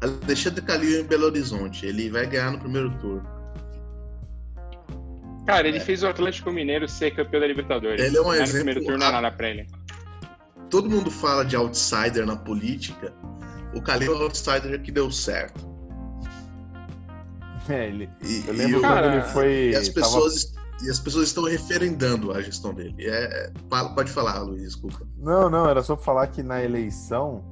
Alexandre 0.01 0.62
Calil 0.62 1.01
em 1.01 1.05
Belo 1.05 1.27
Horizonte, 1.27 1.85
ele 1.85 2.09
vai 2.09 2.27
ganhar 2.27 2.53
no 2.53 2.59
primeiro 2.59 2.91
turno. 2.99 3.29
Cara, 5.47 5.68
ele 5.68 5.79
é. 5.79 5.81
fez 5.81 6.03
o 6.03 6.07
Atlético 6.07 6.51
Mineiro 6.53 6.89
ser 6.89 7.11
campeão 7.11 7.41
da 7.41 7.47
Libertadores. 7.47 8.03
Ele 8.03 8.16
é 8.16 8.21
um 8.21 8.33
exemplo. 8.33 8.47
No 8.47 8.55
primeiro 8.55 8.81
turno 8.83 8.99
não 8.99 9.07
é 9.07 9.12
nada 9.12 9.31
pra 9.33 9.51
ele. 9.51 9.66
Todo 10.71 10.89
mundo 10.89 11.11
fala 11.11 11.45
de 11.45 11.57
outsider 11.57 12.25
na 12.25 12.37
política. 12.37 13.12
O 13.75 13.83
Calil 13.83 14.14
é 14.14 14.16
o 14.16 14.23
outsider 14.23 14.81
que 14.81 14.93
deu 14.93 15.11
certo. 15.11 15.68
É, 17.68 17.89
ele. 17.89 18.09
E, 18.23 18.45
eu 18.47 18.55
lembro 18.55 18.79
e 18.79 18.81
quando 18.81 19.05
ele 19.05 19.23
foi. 19.23 19.71
E 19.71 19.77
as 19.77 19.89
pessoas. 19.89 20.45
Tava 20.47 20.59
e 20.83 20.91
as 20.91 20.99
pessoas 20.99 21.28
estão 21.28 21.45
referendando 21.45 22.33
a 22.33 22.41
gestão 22.41 22.72
dele. 22.74 22.95
É, 22.99 23.53
pode 23.95 24.11
falar, 24.11 24.41
Luiz, 24.41 24.62
desculpa. 24.62 25.07
Não, 25.18 25.51
não, 25.51 25.68
era 25.68 25.83
só 25.83 25.97
falar 25.97 26.26
que 26.28 26.43
na 26.43 26.62
eleição 26.62 27.45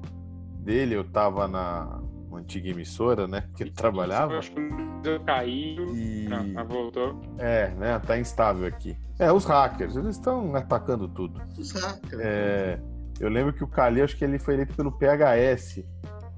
dele 0.61 0.95
eu 0.95 1.05
tava 1.05 1.47
na 1.47 2.01
antiga 2.33 2.71
emissora, 2.71 3.27
né? 3.27 3.49
Que 3.57 3.65
ele 3.65 3.73
trabalhava. 3.73 4.35
Eu 4.35 4.39
acho 4.39 4.53
que 4.53 5.19
caiu, 5.25 5.95
e... 5.95 6.29
não, 6.29 6.67
voltou. 6.67 7.21
É, 7.39 7.71
né? 7.75 7.99
Tá 8.01 8.19
instável 8.19 8.67
aqui. 8.67 8.97
É, 9.19 9.33
os 9.33 9.45
hackers, 9.45 9.97
eles 9.97 10.17
estão 10.17 10.55
atacando 10.55 11.09
tudo. 11.09 11.41
Os 11.59 11.73
hackers. 11.73 12.21
É, 12.21 12.81
eu 13.21 13.29
lembro 13.29 13.53
que 13.53 13.65
o 13.65 13.69
Cali, 13.69 14.01
acho 14.01 14.17
que 14.17 14.25
ele 14.25 14.39
foi 14.39 14.55
eleito 14.55 14.75
pelo 14.75 14.93
PHS. 14.93 15.85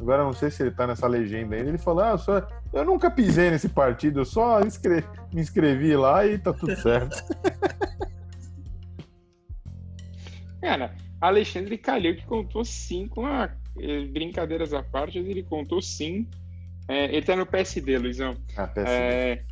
Agora 0.00 0.24
não 0.24 0.32
sei 0.32 0.50
se 0.50 0.62
ele 0.62 0.70
tá 0.70 0.86
nessa 0.86 1.06
legenda 1.06 1.54
ainda. 1.54 1.68
Ele 1.68 1.78
falou: 1.78 2.02
Ah, 2.02 2.10
eu, 2.10 2.18
só, 2.18 2.46
eu 2.72 2.84
nunca 2.84 3.10
pisei 3.10 3.50
nesse 3.50 3.68
partido, 3.68 4.20
eu 4.20 4.24
só 4.24 4.60
inscre... 4.60 5.04
me 5.32 5.40
inscrevi 5.40 5.96
lá 5.96 6.26
e 6.26 6.38
tá 6.38 6.52
tudo 6.52 6.76
certo. 6.76 7.16
Cara, 10.60 10.94
Alexandre 11.20 11.76
Calil 11.78 12.16
que 12.16 12.24
contou 12.26 12.64
sim 12.64 13.08
com 13.08 13.26
a. 13.26 13.50
Eh, 13.78 14.04
brincadeiras 14.06 14.72
à 14.72 14.82
parte, 14.82 15.18
ele 15.18 15.42
contou 15.42 15.80
sim. 15.80 16.28
É, 16.88 17.04
ele 17.06 17.22
tá 17.22 17.36
no 17.36 17.46
PSD, 17.46 17.98
Luizão. 17.98 18.36
Ah, 18.56 18.66
PSD. 18.66 18.94
É, 18.94 19.44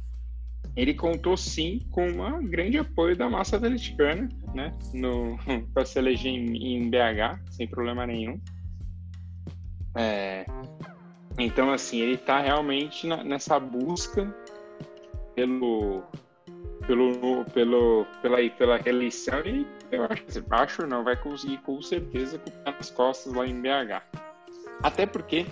ele 0.76 0.94
contou 0.94 1.36
sim 1.36 1.86
com 1.90 2.08
um 2.08 2.46
grande 2.46 2.78
apoio 2.78 3.16
da 3.16 3.28
massa 3.28 3.56
atleticana, 3.56 4.28
né? 4.54 4.74
Para 5.72 5.84
se 5.84 5.98
eleger 5.98 6.32
em, 6.32 6.76
em, 6.76 6.90
BH, 6.90 7.40
sem 7.50 7.66
problema 7.66 8.06
nenhum. 8.06 8.40
É, 9.96 10.44
então, 11.38 11.72
assim, 11.72 12.00
ele 12.00 12.14
está 12.14 12.40
realmente 12.40 13.06
na, 13.06 13.22
nessa 13.22 13.60
busca 13.60 14.34
pelo, 15.34 16.02
pelo, 16.86 17.44
pelo, 17.54 18.06
pela, 18.20 18.50
pela 18.50 18.76
reeleição 18.76 19.40
e 19.46 19.66
eu 19.92 20.04
acho, 20.04 20.24
acho 20.50 20.86
não, 20.86 21.04
vai 21.04 21.16
conseguir 21.16 21.58
com 21.58 21.80
certeza 21.80 22.38
com 22.38 22.50
as 22.64 22.90
costas 22.90 23.32
lá 23.32 23.46
em 23.46 23.60
BH. 23.60 24.02
Até 24.82 25.06
porque, 25.06 25.46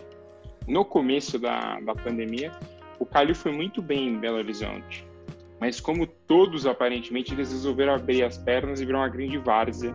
no 0.66 0.84
começo 0.84 1.39
da, 1.39 1.78
da 1.80 1.95
pandemia, 1.95 2.53
o 2.99 3.07
Calil 3.07 3.34
foi 3.34 3.53
muito 3.53 3.80
bem 3.80 4.09
em 4.09 4.18
Belo 4.18 4.39
Horizonte. 4.39 5.07
Mas 5.61 5.80
como 5.80 6.07
todos, 6.07 6.66
aparentemente, 6.66 7.32
eles 7.32 7.51
resolveram 7.51 7.95
abrir 7.95 8.22
as 8.22 8.37
pernas 8.37 8.80
e 8.80 8.84
virar 8.84 8.99
uma 8.99 9.09
grande 9.09 9.39
várzea, 9.39 9.95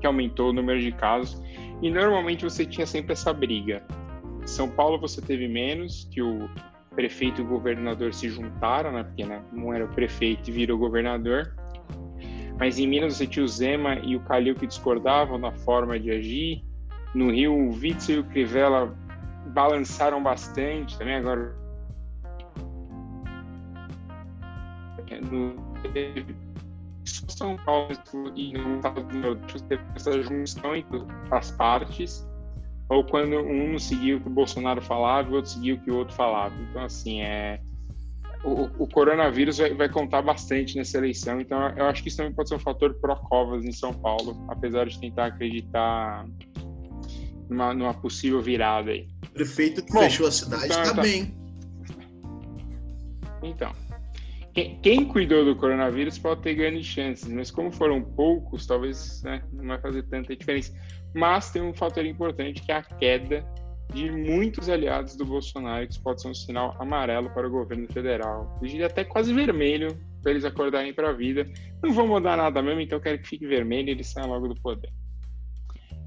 que 0.00 0.06
aumentou 0.06 0.50
o 0.50 0.52
número 0.52 0.80
de 0.80 0.92
casos. 0.92 1.40
E 1.80 1.90
normalmente 1.90 2.44
você 2.44 2.66
tinha 2.66 2.86
sempre 2.86 3.12
essa 3.12 3.32
briga. 3.32 3.82
São 4.46 4.68
Paulo 4.68 4.98
você 4.98 5.20
teve 5.20 5.48
menos, 5.48 6.08
que 6.10 6.22
o 6.22 6.48
prefeito 6.94 7.40
e 7.40 7.44
o 7.44 7.48
governador 7.48 8.14
se 8.14 8.28
juntaram, 8.28 8.92
né? 8.92 9.02
Porque 9.02 9.24
né, 9.24 9.42
não 9.52 9.72
era 9.72 9.84
o 9.84 9.88
prefeito 9.88 10.48
e 10.48 10.52
virou 10.52 10.78
governador. 10.78 11.54
Mas 12.58 12.78
em 12.78 12.86
Minas 12.86 13.16
você 13.16 13.26
tinha 13.26 13.44
o 13.44 13.48
Zema 13.48 13.96
e 13.96 14.14
o 14.14 14.20
Calil 14.20 14.54
que 14.54 14.66
discordavam 14.66 15.40
da 15.40 15.50
forma 15.50 15.98
de 15.98 16.10
agir. 16.10 16.64
No 17.14 17.30
Rio, 17.30 17.52
o 17.52 17.70
Witzel 17.70 18.16
e 18.16 18.18
o 18.20 18.24
Crivella 18.24 18.96
balançaram 19.46 20.22
bastante 20.22 20.96
também. 20.98 21.16
Agora 21.16 21.64
no 25.30 25.54
São 27.04 27.56
Paulo 27.58 27.88
e 28.34 28.52
no 28.52 28.76
Estado 28.76 29.02
do 29.02 29.18
Nordeste 29.18 29.62
teve 29.64 29.82
essa 29.94 30.22
junção 30.22 30.76
entre 30.76 31.02
as 31.30 31.50
partes, 31.52 32.26
ou 32.88 33.04
quando 33.04 33.36
um 33.38 33.78
seguiu 33.78 34.18
o 34.18 34.20
que 34.20 34.28
o 34.28 34.32
Bolsonaro 34.32 34.82
falava 34.82 35.28
e 35.28 35.32
o 35.32 35.36
outro 35.36 35.50
seguiu 35.50 35.76
o 35.76 35.80
que 35.80 35.90
o 35.90 35.96
outro 35.96 36.14
falava. 36.14 36.54
Então, 36.70 36.82
assim, 36.82 37.22
é, 37.22 37.60
o, 38.44 38.64
o 38.84 38.86
coronavírus 38.86 39.58
vai, 39.58 39.74
vai, 39.74 39.88
contar 39.88 40.22
bastante 40.22 40.76
nessa 40.76 40.98
eleição, 40.98 41.40
então 41.40 41.58
eu 41.76 41.86
acho 41.86 42.02
que 42.02 42.08
isso 42.08 42.18
também 42.18 42.32
pode 42.32 42.50
ser 42.50 42.56
um 42.56 42.60
fator 42.60 42.94
pró-Covas 43.00 43.64
em 43.64 43.72
São 43.72 43.92
Paulo, 43.92 44.44
apesar 44.48 44.86
de 44.86 45.00
tentar 45.00 45.26
acreditar 45.26 46.26
numa, 47.48 47.72
numa 47.72 47.94
possível 47.94 48.42
virada 48.42 48.90
aí. 48.90 49.08
O 49.24 49.30
prefeito 49.30 49.84
que 49.84 49.92
Bom, 49.92 50.00
fechou 50.00 50.26
a 50.26 50.30
cidade 50.30 50.64
está 50.64 50.82
então, 50.82 50.94
tá 50.94 51.02
bem. 51.02 51.34
Então, 53.42 53.72
quem, 54.52 54.78
quem, 54.80 55.04
cuidou 55.06 55.44
do 55.44 55.56
coronavírus 55.56 56.18
pode 56.18 56.42
ter 56.42 56.54
grandes 56.54 56.86
chances, 56.86 57.28
mas 57.28 57.50
como 57.50 57.72
foram 57.72 58.02
poucos, 58.02 58.66
talvez 58.66 59.22
né, 59.22 59.42
não 59.52 59.66
vai 59.66 59.80
fazer 59.80 60.02
tanta 60.04 60.36
diferença. 60.36 60.72
Mas 61.14 61.50
tem 61.50 61.62
um 61.62 61.72
fator 61.72 62.04
importante 62.04 62.62
que 62.62 62.72
é 62.72 62.76
a 62.76 62.82
queda 62.82 63.44
de 63.92 64.10
muitos 64.10 64.68
aliados 64.68 65.16
do 65.16 65.24
Bolsonaro, 65.24 65.86
que 65.86 66.00
pode 66.00 66.20
ser 66.20 66.28
um 66.28 66.34
sinal 66.34 66.74
amarelo 66.80 67.30
para 67.30 67.46
o 67.46 67.50
governo 67.50 67.86
federal. 67.92 68.58
Eu 68.60 68.68
diria 68.68 68.86
até 68.86 69.04
quase 69.04 69.32
vermelho 69.32 69.96
para 70.20 70.32
eles 70.32 70.44
acordarem 70.44 70.92
para 70.92 71.10
a 71.10 71.12
vida. 71.12 71.46
Não 71.82 71.92
vão 71.92 72.08
mudar 72.08 72.36
nada 72.36 72.60
mesmo, 72.62 72.80
então 72.80 72.98
quero 72.98 73.18
que 73.18 73.28
fique 73.28 73.46
vermelho 73.46 73.88
e 73.88 73.92
eles 73.92 74.08
saiam 74.08 74.30
logo 74.30 74.48
do 74.48 74.60
poder. 74.60 74.90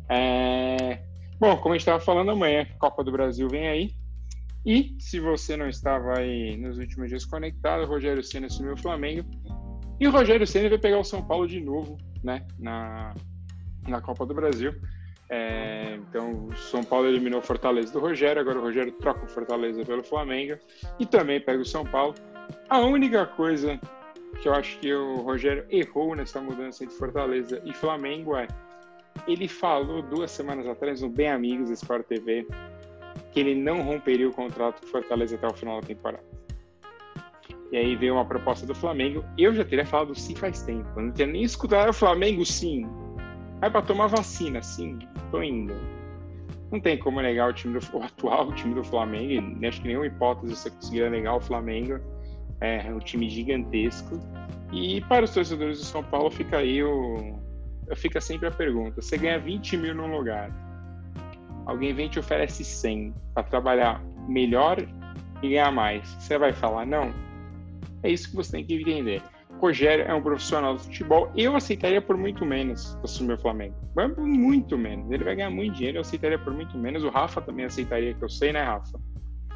É... 0.09 1.01
Bom, 1.39 1.55
como 1.57 1.73
a 1.73 1.77
gente 1.77 1.81
estava 1.81 1.99
falando, 1.99 2.31
amanhã 2.31 2.65
Copa 2.79 3.03
do 3.03 3.11
Brasil 3.11 3.47
vem 3.47 3.67
aí. 3.67 3.91
E 4.65 4.95
se 4.99 5.19
você 5.19 5.55
não 5.55 5.69
estava 5.69 6.17
aí 6.17 6.57
nos 6.57 6.77
últimos 6.77 7.07
dias 7.07 7.23
conectado, 7.23 7.83
o 7.83 7.87
Rogério 7.87 8.23
Senna 8.23 8.47
assumiu 8.47 8.73
o 8.73 8.77
Flamengo. 8.77 9.29
E 9.99 10.07
o 10.07 10.11
Rogério 10.11 10.45
Senna 10.45 10.67
vai 10.67 10.77
pegar 10.77 10.99
o 10.99 11.03
São 11.03 11.25
Paulo 11.25 11.47
de 11.47 11.61
novo, 11.61 11.97
né, 12.23 12.45
na, 12.59 13.13
na 13.87 14.01
Copa 14.01 14.25
do 14.25 14.33
Brasil. 14.33 14.73
É, 15.29 15.95
então, 15.95 16.49
São 16.55 16.83
Paulo 16.83 17.07
eliminou 17.07 17.39
o 17.39 17.43
Fortaleza 17.43 17.91
do 17.91 17.99
Rogério, 17.99 18.41
agora 18.41 18.59
o 18.59 18.61
Rogério 18.61 18.91
troca 18.93 19.25
o 19.25 19.27
Fortaleza 19.27 19.83
pelo 19.83 20.03
Flamengo 20.03 20.57
e 20.99 21.05
também 21.05 21.39
pega 21.39 21.61
o 21.61 21.65
São 21.65 21.83
Paulo. 21.85 22.15
A 22.69 22.79
única 22.79 23.25
coisa 23.25 23.79
que 24.41 24.47
eu 24.47 24.53
acho 24.53 24.79
que 24.79 24.93
o 24.93 25.17
Rogério 25.17 25.65
errou 25.69 26.15
nessa 26.15 26.39
mudança 26.39 26.83
entre 26.83 26.95
Fortaleza 26.95 27.61
e 27.65 27.73
Flamengo 27.73 28.35
é 28.35 28.47
ele 29.27 29.47
falou 29.47 30.01
duas 30.01 30.31
semanas 30.31 30.67
atrás 30.67 31.01
no 31.01 31.09
Bem 31.09 31.29
Amigos 31.29 31.69
Sport 31.71 32.05
TV 32.05 32.47
que 33.31 33.39
ele 33.39 33.55
não 33.55 33.81
romperia 33.81 34.27
o 34.27 34.31
contrato 34.31 34.81
com 34.81 34.87
Fortaleza 34.87 35.35
até 35.35 35.47
o 35.47 35.53
final 35.53 35.81
da 35.81 35.87
temporada. 35.87 36.23
E 37.71 37.77
aí 37.77 37.95
veio 37.95 38.13
uma 38.13 38.25
proposta 38.25 38.65
do 38.65 38.73
Flamengo. 38.73 39.23
Eu 39.37 39.53
já 39.53 39.65
teria 39.65 39.85
falado 39.85 40.15
sim 40.15 40.35
faz 40.35 40.61
tempo. 40.61 40.87
Eu 40.95 41.03
não 41.03 41.11
tinha 41.11 41.27
nem 41.27 41.43
escutado 41.43 41.89
o 41.89 41.93
Flamengo 41.93 42.45
sim. 42.45 42.87
Vai 43.59 43.69
para 43.69 43.81
tomar 43.81 44.07
vacina, 44.07 44.61
sim. 44.61 44.97
Tô 45.31 45.41
indo. 45.41 45.73
Não 46.71 46.79
tem 46.79 46.97
como 46.97 47.21
negar 47.21 47.49
o 47.49 47.53
time 47.53 47.79
do 47.79 47.97
o 47.97 48.03
atual 48.03 48.51
time 48.55 48.73
do 48.73 48.83
Flamengo. 48.83 49.65
Acho 49.65 49.81
que 49.81 49.87
nenhuma 49.87 50.07
hipótese 50.07 50.55
você 50.55 50.69
conseguiria 50.69 51.09
negar 51.09 51.35
o 51.35 51.39
Flamengo. 51.39 51.99
É 52.61 52.91
um 52.91 52.99
time 52.99 53.29
gigantesco. 53.29 54.19
E 54.73 55.01
para 55.01 55.25
os 55.25 55.33
torcedores 55.33 55.79
do 55.79 55.85
São 55.85 56.03
Paulo 56.03 56.29
fica 56.29 56.57
aí 56.57 56.83
o. 56.83 57.39
Fica 57.95 58.19
sempre 58.19 58.47
a 58.47 58.51
pergunta: 58.51 59.01
você 59.01 59.17
ganha 59.17 59.39
20 59.39 59.77
mil 59.77 59.95
num 59.95 60.15
lugar 60.17 60.51
alguém 61.67 61.93
vem 61.93 62.07
e 62.07 62.09
te 62.09 62.17
oferece 62.17 62.63
100 62.63 63.13
para 63.33 63.43
trabalhar 63.43 64.01
melhor 64.27 64.79
e 65.43 65.49
ganhar 65.49 65.71
mais, 65.71 66.07
você 66.19 66.37
vai 66.37 66.53
falar 66.53 66.85
não? 66.85 67.13
É 68.01 68.09
isso 68.09 68.29
que 68.29 68.35
você 68.35 68.53
tem 68.53 68.65
que 68.65 68.73
entender. 68.73 69.21
Rogério 69.59 70.05
é 70.05 70.13
um 70.13 70.21
profissional 70.21 70.73
do 70.73 70.79
futebol. 70.79 71.31
Eu 71.35 71.55
aceitaria 71.55 72.01
por 72.01 72.17
muito 72.17 72.45
menos 72.45 72.97
assumir 73.03 73.33
o 73.33 73.37
Flamengo. 73.37 73.75
Muito 74.17 74.77
menos. 74.77 75.09
Ele 75.11 75.23
vai 75.23 75.35
ganhar 75.35 75.49
muito 75.49 75.75
dinheiro. 75.75 75.97
Eu 75.97 76.01
aceitaria 76.01 76.37
por 76.37 76.53
muito 76.53 76.77
menos. 76.77 77.03
O 77.03 77.09
Rafa 77.09 77.41
também 77.41 77.65
aceitaria, 77.65 78.13
que 78.13 78.23
eu 78.23 78.29
sei, 78.29 78.53
né, 78.53 78.61
Rafa? 78.61 78.99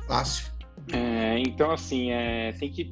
Fácil. 0.08 0.52
É, 0.92 1.40
então, 1.40 1.72
assim, 1.72 2.12
é, 2.12 2.52
tem 2.54 2.72
que. 2.72 2.92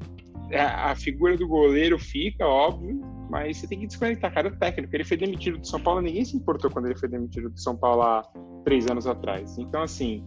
É, 0.52 0.62
a 0.62 0.96
figura 0.96 1.38
do 1.38 1.48
goleiro 1.48 2.00
fica, 2.00 2.46
óbvio, 2.46 3.00
mas 3.30 3.58
você 3.58 3.68
tem 3.68 3.80
que 3.80 3.88
desconectar 3.88 4.34
cara 4.34 4.50
técnico. 4.52 4.96
Ele 4.96 5.04
foi 5.04 5.18
demitido 5.18 5.60
do 5.60 5.68
São 5.68 5.80
Paulo, 5.80 6.02
ninguém 6.02 6.26
se 6.26 6.36
importou 6.36 6.72
quando 6.72 6.86
ele 6.86 6.98
foi 6.98 7.08
demitido 7.08 7.50
do 7.50 7.60
São 7.60 7.76
Paulo 7.76 8.02
há 8.02 8.24
três 8.64 8.90
anos 8.90 9.06
atrás. 9.06 9.58
Então, 9.60 9.82
assim, 9.82 10.24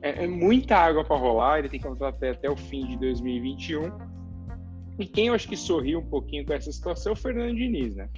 é, 0.00 0.24
é 0.24 0.26
muita 0.26 0.76
água 0.76 1.04
para 1.04 1.16
rolar. 1.16 1.58
Ele 1.60 1.68
tem 1.68 1.80
que 1.80 1.86
contratar 1.86 2.16
até, 2.16 2.30
até 2.30 2.50
o 2.50 2.56
fim 2.56 2.86
de 2.86 2.96
2021. 2.98 4.11
E 4.98 5.06
quem 5.06 5.28
eu 5.28 5.34
acho 5.34 5.48
que 5.48 5.56
sorriu 5.56 6.00
um 6.00 6.06
pouquinho 6.06 6.44
com 6.44 6.52
essa 6.52 6.70
situação 6.70 7.12
é 7.12 7.14
o 7.14 7.16
Fernando 7.16 7.56
Diniz, 7.56 7.94
né? 7.94 8.08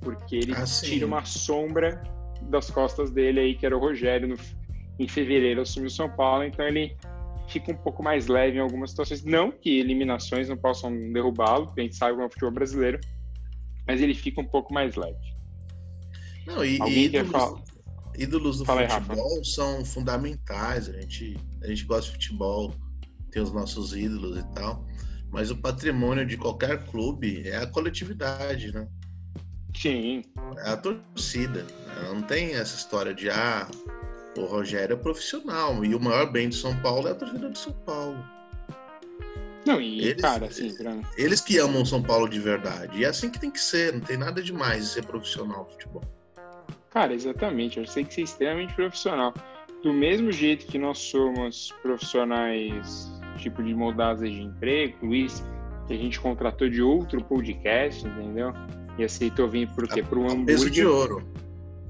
Porque 0.00 0.36
ele 0.36 0.52
ah, 0.54 0.64
tira 0.64 1.06
uma 1.06 1.24
sombra 1.24 2.02
das 2.42 2.70
costas 2.70 3.10
dele 3.10 3.40
aí, 3.40 3.54
que 3.54 3.66
era 3.66 3.76
o 3.76 3.80
Rogério, 3.80 4.28
no, 4.28 4.36
em 4.98 5.08
fevereiro 5.08 5.62
assumiu 5.62 5.88
o 5.88 5.90
São 5.90 6.08
Paulo, 6.08 6.44
então 6.44 6.66
ele 6.66 6.96
fica 7.48 7.72
um 7.72 7.76
pouco 7.76 8.02
mais 8.02 8.28
leve 8.28 8.58
em 8.58 8.60
algumas 8.60 8.90
situações. 8.90 9.24
Não 9.24 9.50
que 9.50 9.78
eliminações 9.78 10.48
não 10.48 10.56
possam 10.56 10.92
derrubá-lo, 11.12 11.66
porque 11.66 11.80
a 11.80 11.84
gente 11.84 11.96
sabe 11.96 12.12
como 12.12 12.22
é 12.22 12.26
o 12.26 12.30
futebol 12.30 12.52
brasileiro, 12.52 13.00
mas 13.86 14.00
ele 14.00 14.14
fica 14.14 14.40
um 14.40 14.46
pouco 14.46 14.72
mais 14.72 14.94
leve. 14.94 15.18
Não, 16.46 16.64
e, 16.64 16.80
Alguém 16.80 17.04
ídolos, 17.04 17.30
falar? 17.30 17.62
ídolos 18.18 18.58
do 18.58 18.64
Fala 18.64 18.88
futebol 18.88 19.38
aí, 19.38 19.44
são 19.44 19.84
fundamentais. 19.84 20.88
A 20.88 21.00
gente, 21.00 21.36
a 21.62 21.66
gente 21.66 21.84
gosta 21.84 22.06
de 22.06 22.12
futebol, 22.12 22.72
tem 23.30 23.42
os 23.42 23.52
nossos 23.52 23.94
ídolos 23.94 24.38
e 24.38 24.54
tal. 24.54 24.86
Mas 25.30 25.50
o 25.50 25.56
patrimônio 25.56 26.26
de 26.26 26.36
qualquer 26.36 26.84
clube 26.86 27.48
é 27.48 27.56
a 27.56 27.66
coletividade, 27.66 28.72
né? 28.72 28.88
Sim. 29.76 30.24
É 30.58 30.70
a 30.70 30.76
torcida. 30.76 31.62
Né? 31.62 32.12
Não 32.12 32.22
tem 32.22 32.54
essa 32.54 32.76
história 32.76 33.14
de 33.14 33.30
ah, 33.30 33.68
o 34.36 34.44
Rogério 34.44 34.94
é 34.94 34.96
profissional 34.96 35.84
e 35.84 35.94
o 35.94 36.00
maior 36.00 36.30
bem 36.30 36.48
de 36.48 36.56
São 36.56 36.76
Paulo 36.80 37.08
é 37.08 37.12
a 37.12 37.14
torcida 37.14 37.48
de 37.50 37.58
São 37.58 37.72
Paulo. 37.72 38.18
Não, 39.66 39.80
e 39.80 40.00
eles, 40.00 40.22
cara, 40.22 40.46
assim, 40.46 40.74
pra... 40.74 40.96
eles 41.16 41.40
que 41.40 41.58
amam 41.58 41.84
São 41.84 42.02
Paulo 42.02 42.28
de 42.28 42.40
verdade. 42.40 42.98
E 42.98 43.04
é 43.04 43.08
assim 43.08 43.30
que 43.30 43.38
tem 43.38 43.50
que 43.50 43.60
ser, 43.60 43.92
não 43.92 44.00
tem 44.00 44.16
nada 44.16 44.42
demais 44.42 44.84
de 44.84 44.90
ser 44.90 45.04
profissional 45.04 45.64
no 45.64 45.70
futebol. 45.70 46.02
Cara, 46.90 47.12
exatamente, 47.14 47.78
eu 47.78 47.86
sei 47.86 48.04
que 48.04 48.14
você 48.14 48.22
é 48.22 48.24
extremamente 48.24 48.74
profissional. 48.74 49.34
Do 49.82 49.92
mesmo 49.92 50.32
jeito 50.32 50.66
que 50.66 50.78
nós 50.78 50.98
somos 50.98 51.72
profissionais, 51.82 53.10
tipo 53.40 53.62
de 53.62 53.74
mudanças 53.74 54.30
de 54.30 54.42
emprego, 54.42 54.94
Luiz, 55.02 55.44
que 55.86 55.94
a 55.94 55.96
gente 55.96 56.20
contratou 56.20 56.68
de 56.68 56.82
outro 56.82 57.22
podcast, 57.22 58.06
entendeu? 58.06 58.52
E 58.98 59.04
aceitou 59.04 59.48
vir 59.48 59.68
por 59.68 59.88
quê? 59.88 60.02
Pro 60.02 60.24
hambúrguer. 60.24 60.46
Peso 60.46 60.70
de 60.70 60.84
ouro. 60.84 61.26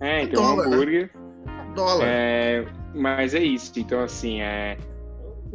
É, 0.01 0.22
então 0.22 0.42
dólar, 0.42 0.68
né? 0.68 0.74
hambúrguer. 0.74 1.11
Né? 1.44 1.72
Dólar. 1.74 2.07
É, 2.07 2.66
mas 2.94 3.34
é 3.34 3.42
isso. 3.42 3.72
Então, 3.76 4.01
assim, 4.01 4.40
é, 4.40 4.76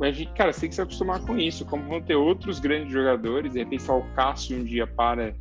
a 0.01 0.11
gente, 0.11 0.31
cara, 0.33 0.51
você 0.51 0.61
tem 0.61 0.69
que 0.69 0.75
se 0.75 0.81
acostumar 0.81 1.21
com 1.21 1.37
isso. 1.37 1.65
Como 1.65 1.87
vão 1.87 2.01
ter 2.01 2.15
outros 2.15 2.59
grandes 2.59 2.91
jogadores, 2.91 3.53
de 3.53 3.59
repente 3.59 3.83
só 3.83 3.99
o 3.99 4.03
Cássio 4.15 4.57
um 4.57 4.63
dia 4.63 4.85
para 4.85 5.33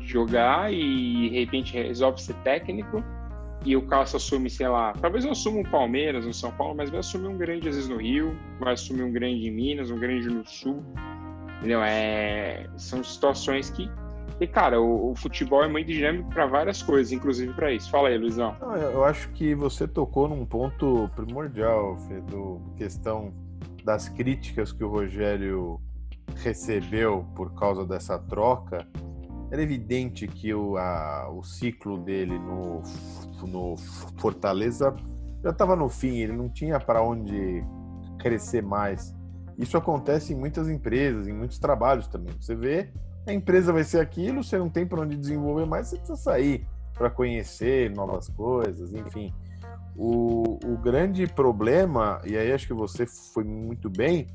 jogar 0.00 0.72
e 0.72 1.30
de 1.30 1.38
repente 1.40 1.72
resolve 1.74 2.22
ser 2.22 2.34
técnico 2.36 3.02
e 3.64 3.76
o 3.76 3.82
Cássio 3.86 4.16
assume, 4.16 4.48
sei 4.48 4.68
lá, 4.68 4.92
talvez 5.00 5.24
não 5.24 5.32
assuma 5.32 5.58
um 5.58 5.62
Palmeiras, 5.64 6.24
no 6.24 6.32
São 6.32 6.52
Paulo, 6.52 6.74
mas 6.76 6.90
vai 6.90 7.00
assumir 7.00 7.28
um 7.28 7.36
grande 7.36 7.68
às 7.68 7.74
vezes 7.74 7.90
no 7.90 7.96
Rio, 7.96 8.36
vai 8.60 8.74
assumir 8.74 9.02
um 9.02 9.12
grande 9.12 9.48
em 9.48 9.50
Minas, 9.50 9.90
um 9.90 9.98
grande 9.98 10.28
no 10.28 10.46
Sul. 10.46 10.84
Entendeu? 11.58 11.82
É, 11.82 12.68
são 12.76 13.02
situações 13.02 13.70
que. 13.70 13.90
E, 14.38 14.46
cara, 14.46 14.80
o, 14.80 15.12
o 15.12 15.16
futebol 15.16 15.64
é 15.64 15.68
muito 15.68 15.86
dinâmico 15.86 16.28
para 16.28 16.46
várias 16.46 16.82
coisas, 16.82 17.10
inclusive 17.10 17.52
para 17.54 17.72
isso. 17.72 17.90
Fala 17.90 18.08
aí, 18.08 18.18
Luizão. 18.18 18.54
eu 18.92 19.02
acho 19.02 19.30
que 19.30 19.54
você 19.54 19.88
tocou 19.88 20.28
num 20.28 20.44
ponto 20.44 21.10
primordial, 21.16 21.96
Fedo, 22.06 22.60
questão 22.76 23.32
das 23.82 24.08
críticas 24.08 24.72
que 24.72 24.84
o 24.84 24.88
Rogério 24.88 25.80
recebeu 26.36 27.24
por 27.34 27.54
causa 27.54 27.86
dessa 27.86 28.18
troca 28.18 28.86
era 29.50 29.62
evidente 29.62 30.26
que 30.26 30.52
o, 30.52 30.76
a, 30.76 31.30
o 31.30 31.42
ciclo 31.42 31.98
dele 31.98 32.38
no, 32.38 32.82
no 33.46 33.76
Fortaleza 34.18 34.94
já 35.42 35.50
estava 35.50 35.76
no 35.76 35.88
fim, 35.88 36.16
ele 36.16 36.32
não 36.32 36.48
tinha 36.48 36.80
para 36.80 37.02
onde 37.02 37.64
crescer 38.18 38.62
mais. 38.62 39.14
Isso 39.56 39.76
acontece 39.76 40.32
em 40.32 40.36
muitas 40.36 40.68
empresas, 40.68 41.28
em 41.28 41.32
muitos 41.32 41.58
trabalhos 41.58 42.08
também. 42.08 42.34
Você 42.40 42.54
vê, 42.54 42.90
a 43.26 43.32
empresa 43.32 43.72
vai 43.72 43.84
ser 43.84 44.00
aquilo, 44.00 44.42
você 44.42 44.58
não 44.58 44.68
tem 44.68 44.86
para 44.86 45.00
onde 45.00 45.16
desenvolver 45.16 45.66
mais, 45.66 45.88
você 45.88 45.96
precisa 45.96 46.16
sair 46.16 46.66
para 46.92 47.10
conhecer 47.10 47.90
novas 47.94 48.28
coisas, 48.28 48.92
enfim. 48.92 49.32
O, 49.94 50.58
o 50.64 50.76
grande 50.76 51.26
problema, 51.26 52.20
e 52.24 52.36
aí 52.36 52.52
acho 52.52 52.66
que 52.66 52.74
você 52.74 53.06
foi 53.06 53.44
muito 53.44 53.88
bem, 53.88 54.26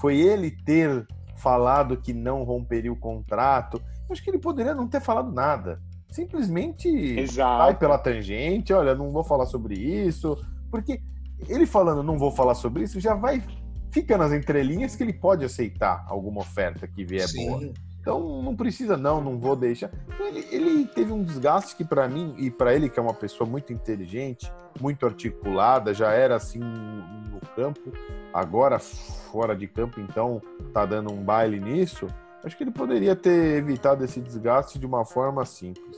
foi 0.00 0.18
ele 0.18 0.50
ter 0.50 1.06
falado 1.40 1.96
que 1.96 2.12
não 2.12 2.44
romperia 2.44 2.92
o 2.92 2.96
contrato 2.96 3.82
acho 4.12 4.22
que 4.22 4.30
ele 4.30 4.38
poderia 4.38 4.74
não 4.74 4.88
ter 4.88 5.00
falado 5.00 5.32
nada. 5.32 5.80
Simplesmente 6.08 6.88
Exato. 6.88 7.58
vai 7.58 7.78
pela 7.78 7.98
tangente, 7.98 8.72
olha, 8.72 8.94
não 8.94 9.12
vou 9.12 9.22
falar 9.22 9.46
sobre 9.46 9.74
isso, 9.74 10.36
porque 10.70 11.00
ele 11.48 11.66
falando 11.66 12.02
não 12.02 12.18
vou 12.18 12.32
falar 12.32 12.54
sobre 12.54 12.82
isso 12.82 13.00
já 13.00 13.14
vai 13.14 13.42
fica 13.90 14.16
nas 14.16 14.32
entrelinhas 14.32 14.94
que 14.94 15.02
ele 15.02 15.12
pode 15.12 15.44
aceitar 15.44 16.04
alguma 16.08 16.40
oferta 16.40 16.86
que 16.86 17.04
vier 17.04 17.28
Sim. 17.28 17.48
boa. 17.48 17.72
Então 18.00 18.42
não 18.42 18.56
precisa 18.56 18.96
não, 18.96 19.20
não 19.20 19.38
vou 19.38 19.54
deixar. 19.54 19.90
Então, 20.08 20.26
ele, 20.26 20.46
ele 20.50 20.86
teve 20.86 21.12
um 21.12 21.22
desgaste 21.22 21.76
que 21.76 21.84
para 21.84 22.08
mim 22.08 22.34
e 22.38 22.50
para 22.50 22.74
ele 22.74 22.88
que 22.88 22.98
é 22.98 23.02
uma 23.02 23.14
pessoa 23.14 23.48
muito 23.48 23.72
inteligente, 23.72 24.50
muito 24.80 25.04
articulada, 25.04 25.92
já 25.92 26.12
era 26.12 26.36
assim 26.36 26.60
no 26.60 27.40
campo, 27.54 27.92
agora 28.32 28.78
fora 28.78 29.54
de 29.54 29.66
campo, 29.66 30.00
então 30.00 30.40
tá 30.72 30.86
dando 30.86 31.12
um 31.12 31.22
baile 31.22 31.60
nisso 31.60 32.06
Acho 32.42 32.56
que 32.56 32.64
ele 32.64 32.70
poderia 32.70 33.14
ter 33.14 33.58
evitado 33.58 34.04
esse 34.04 34.20
desgaste 34.20 34.78
de 34.78 34.86
uma 34.86 35.04
forma 35.04 35.44
simples. 35.44 35.96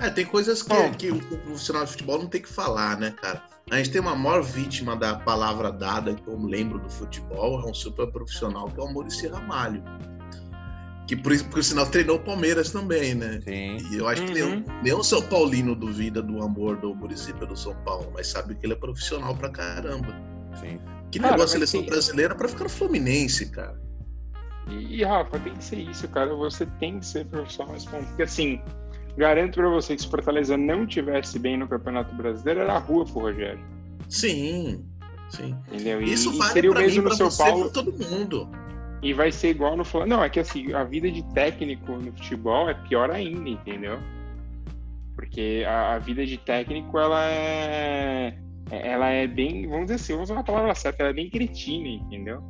É, 0.00 0.10
tem 0.10 0.26
coisas 0.26 0.62
que, 0.62 0.90
que 0.90 1.10
o 1.10 1.38
profissional 1.38 1.84
de 1.84 1.92
futebol 1.92 2.18
não 2.18 2.26
tem 2.26 2.42
que 2.42 2.48
falar, 2.48 2.98
né, 2.98 3.12
cara? 3.12 3.42
A 3.70 3.76
gente 3.76 3.90
tem 3.90 4.00
uma 4.00 4.16
maior 4.16 4.42
vítima 4.42 4.96
da 4.96 5.16
palavra 5.16 5.70
dada 5.70 6.14
que 6.14 6.26
eu 6.26 6.38
lembro 6.38 6.78
do 6.78 6.88
futebol, 6.88 7.60
é 7.60 7.70
um 7.70 7.74
super 7.74 8.10
profissional, 8.10 8.68
que 8.68 8.80
é 8.80 8.82
o 8.82 8.92
Maurício 8.92 9.30
Ramalho. 9.30 9.82
Que 11.08 11.16
por, 11.16 11.32
por 11.44 11.64
sinal 11.64 11.86
treinou 11.86 12.16
o 12.16 12.20
Palmeiras 12.20 12.70
também, 12.70 13.14
né? 13.14 13.40
Sim. 13.42 13.78
E 13.90 13.96
eu 13.96 14.06
acho 14.06 14.20
uhum. 14.20 14.28
que 14.28 14.34
nenhum, 14.34 14.64
nenhum 14.82 15.02
São 15.02 15.22
Paulino 15.22 15.74
duvida 15.74 16.22
do 16.22 16.42
amor 16.42 16.76
do 16.76 16.94
Muricy 16.94 17.32
pelo 17.32 17.56
São 17.56 17.74
Paulo, 17.76 18.12
mas 18.12 18.26
sabe 18.26 18.54
que 18.54 18.66
ele 18.66 18.74
é 18.74 18.76
profissional 18.76 19.34
pra 19.34 19.48
caramba. 19.48 20.14
Sim. 20.60 20.78
Que 21.10 21.18
negócio 21.18 21.44
a 21.44 21.48
seleção 21.48 21.82
brasileira 21.82 22.34
pra 22.34 22.46
ficar 22.46 22.64
no 22.64 22.70
Fluminense, 22.70 23.50
cara. 23.50 23.80
E, 24.68 24.98
e, 25.00 25.02
Rafa, 25.02 25.38
tem 25.38 25.54
que 25.54 25.64
ser 25.64 25.78
isso, 25.78 26.06
cara. 26.08 26.34
Você 26.34 26.66
tem 26.78 26.98
que 26.98 27.06
ser 27.06 27.24
profissional 27.26 27.72
nesse 27.72 27.88
ponto. 27.88 28.04
Porque, 28.08 28.24
assim, 28.24 28.60
garanto 29.16 29.54
para 29.54 29.68
você 29.70 29.96
que 29.96 30.02
se 30.02 30.08
Fortaleza 30.08 30.58
não 30.58 30.86
tivesse 30.86 31.38
bem 31.38 31.56
no 31.56 31.66
Campeonato 31.66 32.14
Brasileiro, 32.14 32.60
era 32.60 32.74
a 32.74 32.78
rua 32.78 33.06
pro 33.06 33.20
Rogério. 33.20 33.64
Sim, 34.10 34.84
sim. 35.30 35.56
Entendeu? 35.72 36.02
Isso 36.02 36.34
e, 36.34 36.36
vale 36.36 36.52
seria 36.52 36.70
o 36.70 36.74
mesmo 36.74 37.02
mim, 37.02 37.08
no 37.08 37.14
São 37.14 37.30
Paulo. 37.30 37.70
todo 37.70 37.92
mundo. 37.92 38.46
E 39.02 39.12
vai 39.12 39.30
ser 39.30 39.50
igual 39.50 39.76
no 39.76 39.84
Flamengo. 39.84 40.16
Não, 40.16 40.24
é 40.24 40.28
que 40.28 40.40
assim, 40.40 40.72
a 40.72 40.84
vida 40.84 41.10
de 41.10 41.22
técnico 41.32 41.92
no 41.92 42.12
futebol 42.12 42.68
é 42.68 42.74
pior 42.74 43.10
ainda, 43.10 43.48
entendeu? 43.48 43.98
Porque 45.14 45.64
a, 45.66 45.94
a 45.94 45.98
vida 45.98 46.24
de 46.26 46.36
técnico, 46.38 46.98
ela 46.98 47.24
é. 47.24 48.38
Ela 48.70 49.08
é 49.08 49.26
bem. 49.26 49.66
Vamos 49.66 49.86
dizer 49.86 49.94
assim, 49.94 50.12
vamos 50.12 50.30
usar 50.30 50.38
uma 50.38 50.44
palavra 50.44 50.74
certa, 50.74 51.02
ela 51.02 51.10
é 51.10 51.14
bem 51.14 51.30
cretina, 51.30 51.88
entendeu? 51.88 52.42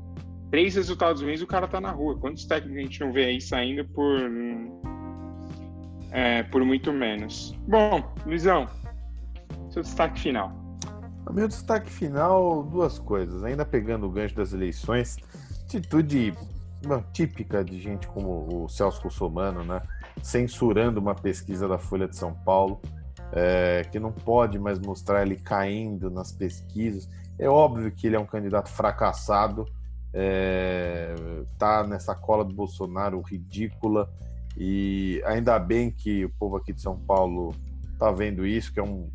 três 0.51 0.75
resultados 0.75 1.23
ruins, 1.23 1.43
o 1.43 1.47
cara 1.47 1.69
tá 1.69 1.81
na 1.81 1.91
rua. 1.91 2.19
Quantos 2.19 2.45
técnicos 2.45 2.79
a 2.79 2.83
gente 2.83 3.01
não 3.01 3.13
vê 3.13 3.27
aí 3.27 3.41
saindo 3.41 3.85
por. 3.85 4.21
É, 6.11 6.43
por 6.45 6.65
muito 6.65 6.93
menos? 6.93 7.55
Bom, 7.67 8.03
Luizão, 8.25 8.67
seu 9.71 9.83
destaque 9.83 10.19
final. 10.19 10.53
O 11.29 11.33
meu 11.33 11.47
destaque 11.47 11.91
final, 11.91 12.63
duas 12.63 12.99
coisas. 12.99 13.45
Ainda 13.45 13.65
pegando 13.65 14.07
o 14.07 14.11
gancho 14.11 14.35
das 14.35 14.55
eleições, 14.55 15.19
atitude 15.69 16.33
típica 17.13 17.63
de 17.63 17.79
gente 17.81 18.07
como 18.09 18.65
o 18.65 18.69
Celso 18.69 19.03
Russomano, 19.03 19.63
né? 19.63 19.83
Censurando 20.23 20.99
uma 20.99 21.15
pesquisa 21.15 21.69
da 21.69 21.77
Folha 21.77 22.09
de 22.09 22.17
São 22.17 22.33
Paulo, 22.33 22.81
é, 23.33 23.87
que 23.91 24.01
não 24.01 24.11
pode 24.11 24.59
mais 24.59 24.79
mostrar 24.79 25.23
ele 25.23 25.37
caindo 25.37 26.11
nas 26.11 26.33
pesquisas. 26.33 27.09
É 27.39 27.49
óbvio 27.49 27.93
que 27.93 28.07
ele 28.07 28.17
é 28.17 28.19
um 28.19 28.27
candidato 28.27 28.71
fracassado, 28.71 29.67
é, 30.15 31.15
tá 31.59 31.87
nessa 31.87 32.15
cola 32.15 32.45
do 32.45 32.55
Bolsonaro 32.55 33.21
ridícula 33.21 34.11
e 34.57 35.23
ainda 35.27 35.59
bem 35.59 35.91
que 35.91 36.25
o 36.25 36.31
povo 36.31 36.57
aqui 36.57 36.73
de 36.73 36.81
São 36.81 36.99
Paulo 36.99 37.55
tá 37.99 38.11
vendo 38.11 38.47
isso, 38.47 38.73
que 38.73 38.81
é 38.81 38.83
um 38.83 39.11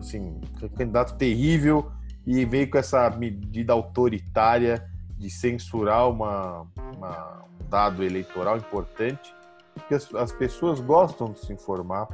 assim, 0.00 0.40
candidato 0.76 1.16
terrível 1.16 1.90
e 2.26 2.44
veio 2.44 2.68
com 2.68 2.78
essa 2.78 3.08
medida 3.10 3.72
autoritária 3.72 4.84
de 5.24 5.30
censurar 5.30 6.10
uma, 6.10 6.66
uma 6.94 7.44
um 7.58 7.66
dado 7.66 8.04
eleitoral 8.04 8.58
importante, 8.58 9.34
porque 9.72 9.94
as, 9.94 10.14
as 10.14 10.30
pessoas 10.32 10.80
gostam 10.80 11.32
de 11.32 11.38
se 11.38 11.50
informar, 11.50 12.06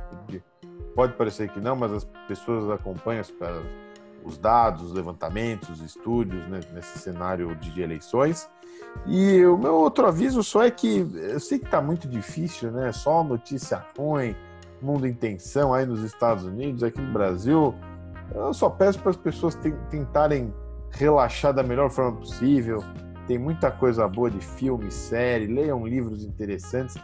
pode 0.95 1.15
parecer 1.15 1.49
que 1.49 1.61
não, 1.61 1.75
mas 1.75 1.93
as 1.93 2.05
pessoas 2.29 2.71
acompanham 2.71 3.21
as, 3.21 3.33
os 4.25 4.39
dados, 4.39 4.83
os 4.83 4.93
levantamentos, 4.93 5.69
os 5.71 5.81
estúdios 5.81 6.47
né, 6.49 6.61
nesse 6.73 7.01
cenário 7.01 7.53
de 7.57 7.83
eleições. 7.83 8.49
E 9.07 9.45
o 9.45 9.59
meu 9.59 9.75
outro 9.75 10.07
aviso 10.07 10.45
só 10.45 10.63
é 10.63 10.71
que 10.71 11.05
eu 11.13 11.41
sei 11.41 11.59
que 11.59 11.65
está 11.65 11.81
muito 11.81 12.07
difícil, 12.07 12.71
né? 12.71 12.93
Só 12.93 13.25
notícia 13.25 13.85
ruim, 13.97 14.37
mundo 14.81 15.07
em 15.07 15.15
tensão 15.15 15.75
aí 15.75 15.85
nos 15.85 16.03
Estados 16.03 16.45
Unidos, 16.45 16.83
aqui 16.83 17.01
no 17.01 17.13
Brasil. 17.13 17.75
Eu 18.33 18.55
só 18.55 18.69
peço 18.71 18.99
para 19.01 19.11
as 19.11 19.17
pessoas 19.17 19.57
tentarem 19.91 20.53
relaxar 20.91 21.53
da 21.53 21.62
melhor 21.62 21.91
forma 21.91 22.18
possível. 22.18 22.82
Tem 23.26 23.38
muita 23.38 23.70
coisa 23.70 24.07
boa 24.09 24.30
de 24.30 24.41
filme, 24.41 24.91
série, 24.91 25.47
leiam 25.47 25.86
livros 25.86 26.24
interessantes. 26.24 26.97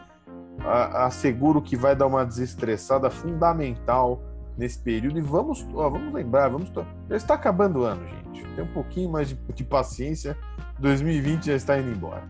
Asseguro 0.64 1.60
que 1.62 1.76
vai 1.76 1.94
dar 1.94 2.06
uma 2.06 2.24
desestressada 2.24 3.10
fundamental 3.10 4.20
nesse 4.56 4.78
período. 4.78 5.18
E 5.18 5.22
vamos, 5.22 5.66
ó, 5.74 5.88
vamos 5.88 6.12
lembrar, 6.12 6.48
vamos 6.48 6.70
já 7.08 7.16
está 7.16 7.34
acabando 7.34 7.80
o 7.80 7.84
ano, 7.84 8.06
gente. 8.08 8.44
Tem 8.54 8.64
um 8.64 8.72
pouquinho 8.72 9.10
mais 9.10 9.28
de, 9.28 9.34
de 9.54 9.64
paciência. 9.64 10.36
2020 10.78 11.46
já 11.46 11.54
está 11.54 11.78
indo 11.78 11.90
embora. 11.90 12.24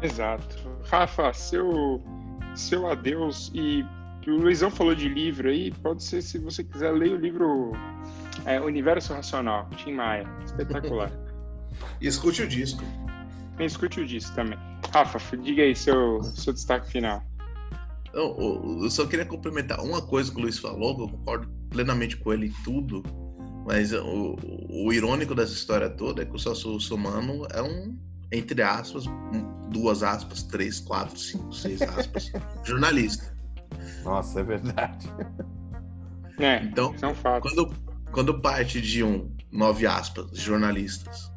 Exato. 0.00 0.56
Rafa, 0.84 1.32
seu, 1.32 2.00
seu 2.54 2.86
adeus. 2.86 3.50
E 3.54 3.84
o 4.26 4.36
Luizão 4.36 4.70
falou 4.70 4.94
de 4.94 5.08
livro 5.08 5.48
aí. 5.48 5.72
Pode 5.82 6.02
ser, 6.02 6.22
se 6.22 6.38
você 6.38 6.62
quiser, 6.62 6.92
ler 6.92 7.12
o 7.12 7.16
livro 7.16 7.72
é, 8.44 8.60
Universo 8.60 9.12
Racional, 9.14 9.68
Tim 9.76 9.92
Maia. 9.92 10.28
Espetacular. 10.44 11.10
e 12.00 12.06
escute 12.06 12.42
o 12.42 12.48
disco. 12.48 12.82
E 13.58 13.64
escute 13.64 14.00
o 14.00 14.06
disco 14.06 14.34
também. 14.34 14.58
Rafa, 14.92 15.36
diga 15.36 15.62
aí 15.62 15.74
seu, 15.74 16.22
seu 16.22 16.52
destaque 16.52 16.90
final. 16.90 17.22
Não, 18.12 18.82
eu 18.82 18.90
só 18.90 19.06
queria 19.06 19.26
complementar 19.26 19.80
uma 19.82 20.00
coisa 20.00 20.32
que 20.32 20.38
o 20.38 20.42
Luiz 20.42 20.58
falou, 20.58 20.96
que 20.96 21.02
eu 21.02 21.08
concordo 21.08 21.48
plenamente 21.68 22.16
com 22.16 22.32
ele 22.32 22.46
em 22.46 22.62
tudo, 22.64 23.02
mas 23.66 23.92
o, 23.92 24.36
o 24.70 24.92
irônico 24.92 25.34
dessa 25.34 25.52
história 25.52 25.90
toda 25.90 26.22
é 26.22 26.24
que 26.24 26.34
o 26.34 26.38
Celso 26.38 26.80
Somano 26.80 27.46
é 27.52 27.60
um, 27.60 27.98
entre 28.32 28.62
aspas, 28.62 29.04
duas 29.70 30.02
aspas, 30.02 30.42
três, 30.44 30.80
quatro, 30.80 31.18
cinco, 31.18 31.52
seis 31.52 31.82
aspas, 31.82 32.32
jornalista. 32.64 33.36
Nossa, 34.02 34.40
é 34.40 34.42
verdade. 34.44 35.08
É, 36.38 36.62
então, 36.62 36.94
é 37.02 37.06
um 37.06 37.14
fato. 37.14 37.42
Quando, 37.42 37.74
quando 38.16 38.40
parte 38.40 38.80
de 38.80 39.04
um, 39.04 39.30
nove 39.52 39.86
aspas, 39.86 40.30
jornalistas, 40.38 41.30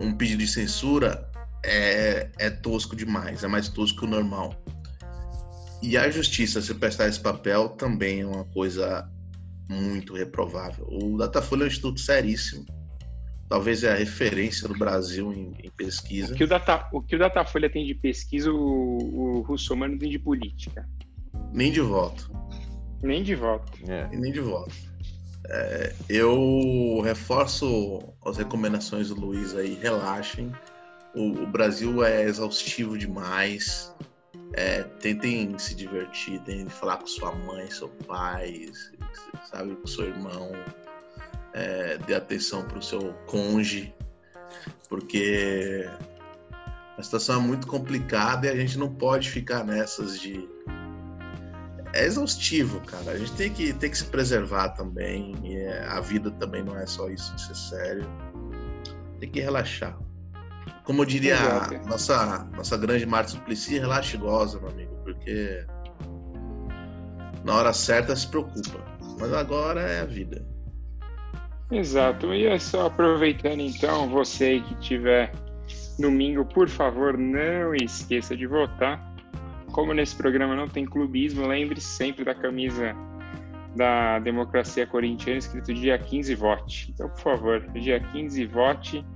um 0.00 0.12
pedido 0.12 0.40
de 0.40 0.48
censura 0.48 1.30
é, 1.64 2.32
é 2.36 2.50
tosco 2.50 2.96
demais, 2.96 3.44
é 3.44 3.46
mais 3.46 3.68
tosco 3.68 4.00
que 4.00 4.04
o 4.04 4.08
normal. 4.08 4.60
E 5.80 5.96
a 5.96 6.10
justiça 6.10 6.60
se 6.60 6.74
prestar 6.74 7.06
esse 7.06 7.20
papel 7.20 7.68
também 7.68 8.22
é 8.22 8.26
uma 8.26 8.44
coisa 8.46 9.08
muito 9.70 10.16
reprovável. 10.16 10.84
O 10.90 11.16
Datafolha 11.16 11.62
é 11.62 11.64
um 11.66 11.68
instituto 11.68 12.00
seríssimo. 12.00 12.66
talvez 13.48 13.84
é 13.84 13.92
a 13.92 13.94
referência 13.94 14.66
do 14.66 14.76
Brasil 14.76 15.32
em, 15.32 15.54
em 15.62 15.70
pesquisa. 15.70 16.34
O 16.34 16.36
que 16.36 16.42
o, 16.42 16.48
Data, 16.48 16.88
o 16.92 17.00
que 17.00 17.14
o 17.14 17.18
Datafolha 17.20 17.70
tem 17.70 17.86
de 17.86 17.94
pesquisa, 17.94 18.50
o, 18.50 18.56
o 18.56 19.40
Russomano 19.42 19.96
tem 19.96 20.10
de 20.10 20.18
política. 20.18 20.88
Nem 21.52 21.70
de 21.70 21.80
voto. 21.80 22.32
Nem 23.00 23.22
de 23.22 23.36
voto. 23.36 23.78
É. 23.88 24.08
nem 24.08 24.32
de 24.32 24.40
voto. 24.40 24.87
É, 25.50 25.94
eu 26.08 27.00
reforço 27.02 28.00
as 28.24 28.36
recomendações 28.36 29.08
do 29.08 29.18
Luiz 29.18 29.54
aí, 29.54 29.74
relaxem. 29.74 30.52
O, 31.14 31.42
o 31.42 31.46
Brasil 31.46 32.04
é 32.04 32.24
exaustivo 32.24 32.98
demais. 32.98 33.94
É, 34.54 34.82
tentem 34.82 35.58
se 35.58 35.74
divertir, 35.74 36.40
tentem 36.40 36.68
falar 36.68 36.98
com 36.98 37.06
sua 37.06 37.32
mãe, 37.32 37.70
seu 37.70 37.88
pai, 38.06 38.70
sabe, 39.50 39.74
com 39.76 39.86
seu 39.86 40.06
irmão. 40.06 40.52
É, 41.54 41.98
dê 41.98 42.14
atenção 42.14 42.62
para 42.64 42.78
o 42.78 42.82
seu 42.82 43.14
conge, 43.26 43.94
porque 44.88 45.88
a 46.96 47.02
situação 47.02 47.36
é 47.36 47.38
muito 47.38 47.66
complicada 47.66 48.46
e 48.46 48.50
a 48.50 48.56
gente 48.56 48.78
não 48.78 48.94
pode 48.94 49.30
ficar 49.30 49.64
nessas 49.64 50.20
de 50.20 50.46
é 51.92 52.04
exaustivo, 52.04 52.80
cara. 52.80 53.12
A 53.12 53.18
gente 53.18 53.32
tem 53.32 53.52
que, 53.52 53.72
tem 53.72 53.90
que 53.90 53.98
se 53.98 54.04
preservar 54.04 54.70
também. 54.70 55.34
É, 55.44 55.84
a 55.88 56.00
vida 56.00 56.30
também 56.32 56.62
não 56.62 56.76
é 56.76 56.86
só 56.86 57.08
isso 57.08 57.34
de 57.34 57.42
ser 57.42 57.56
sério. 57.56 58.06
Tem 59.20 59.30
que 59.30 59.40
relaxar. 59.40 59.98
Como 60.84 61.02
eu 61.02 61.06
diria 61.06 61.36
a 61.38 61.70
nossa, 61.86 62.44
nossa 62.56 62.76
grande 62.76 63.04
Marta 63.04 63.32
Suplicy, 63.32 63.78
relaxa 63.78 64.16
e 64.16 64.20
goza, 64.20 64.58
meu 64.58 64.70
amigo, 64.70 64.96
porque 65.04 65.66
na 67.44 67.56
hora 67.56 67.72
certa 67.72 68.16
se 68.16 68.26
preocupa. 68.26 68.82
Mas 69.18 69.32
agora 69.32 69.82
é 69.82 70.00
a 70.00 70.06
vida. 70.06 70.46
Exato. 71.70 72.32
E 72.32 72.46
é 72.46 72.58
só 72.58 72.86
aproveitando 72.86 73.60
então, 73.60 74.08
você 74.08 74.60
que 74.60 74.74
tiver 74.76 75.32
domingo, 75.98 76.44
por 76.44 76.68
favor, 76.68 77.18
não 77.18 77.74
esqueça 77.74 78.36
de 78.36 78.46
votar 78.46 79.07
como 79.78 79.94
nesse 79.94 80.16
programa 80.16 80.56
não 80.56 80.66
tem 80.66 80.84
clubismo, 80.84 81.46
lembre-se 81.46 81.86
sempre 81.86 82.24
da 82.24 82.34
camisa 82.34 82.96
da 83.76 84.18
Democracia 84.18 84.84
Corintiana, 84.84 85.38
escrito 85.38 85.72
dia 85.72 85.96
15 85.96 86.34
vote. 86.34 86.90
Então, 86.92 87.08
por 87.08 87.20
favor, 87.20 87.60
dia 87.74 88.00
15 88.00 88.44
vote 88.46 89.06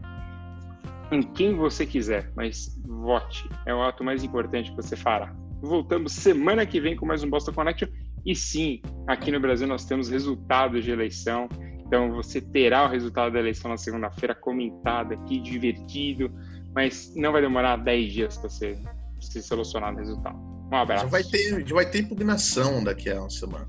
em 1.11 1.21
quem 1.21 1.57
você 1.57 1.85
quiser, 1.85 2.31
mas 2.37 2.81
vote. 2.87 3.51
É 3.67 3.75
o 3.75 3.83
ato 3.83 4.05
mais 4.05 4.23
importante 4.23 4.71
que 4.71 4.77
você 4.77 4.95
fará. 4.95 5.35
Voltamos 5.61 6.13
semana 6.13 6.65
que 6.65 6.81
vem 6.81 6.95
com 6.95 7.07
mais 7.07 7.25
um 7.25 7.29
Boston 7.29 7.55
Connection. 7.55 7.89
E 8.25 8.37
sim, 8.37 8.81
aqui 9.09 9.33
no 9.33 9.41
Brasil 9.41 9.67
nós 9.67 9.85
temos 9.85 10.09
resultados 10.09 10.85
de 10.85 10.93
eleição. 10.93 11.49
Então 11.85 12.13
você 12.13 12.41
terá 12.41 12.85
o 12.85 12.89
resultado 12.89 13.33
da 13.33 13.41
eleição 13.41 13.69
na 13.69 13.77
segunda-feira 13.77 14.33
comentado 14.33 15.15
aqui, 15.15 15.41
divertido, 15.41 16.31
mas 16.73 17.13
não 17.17 17.33
vai 17.33 17.43
demorar 17.43 17.79
10 17.79 18.13
dias 18.13 18.37
para 18.37 18.49
você 18.49 18.79
se 19.23 19.43
solucionar 19.43 19.95
o 19.95 19.97
resultado. 19.97 20.37
Um 20.73 20.77
abraço. 20.77 21.05
Já 21.05 21.11
vai 21.11 21.23
ter, 21.23 21.67
já 21.67 21.75
vai 21.75 21.87
ter 21.87 22.01
impugnação 22.01 22.83
daqui 22.83 23.11
a 23.11 23.21
uma 23.21 23.31
semana. 23.31 23.69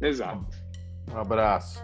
Exato. 0.00 0.46
Um 1.12 1.18
abraço. 1.18 1.82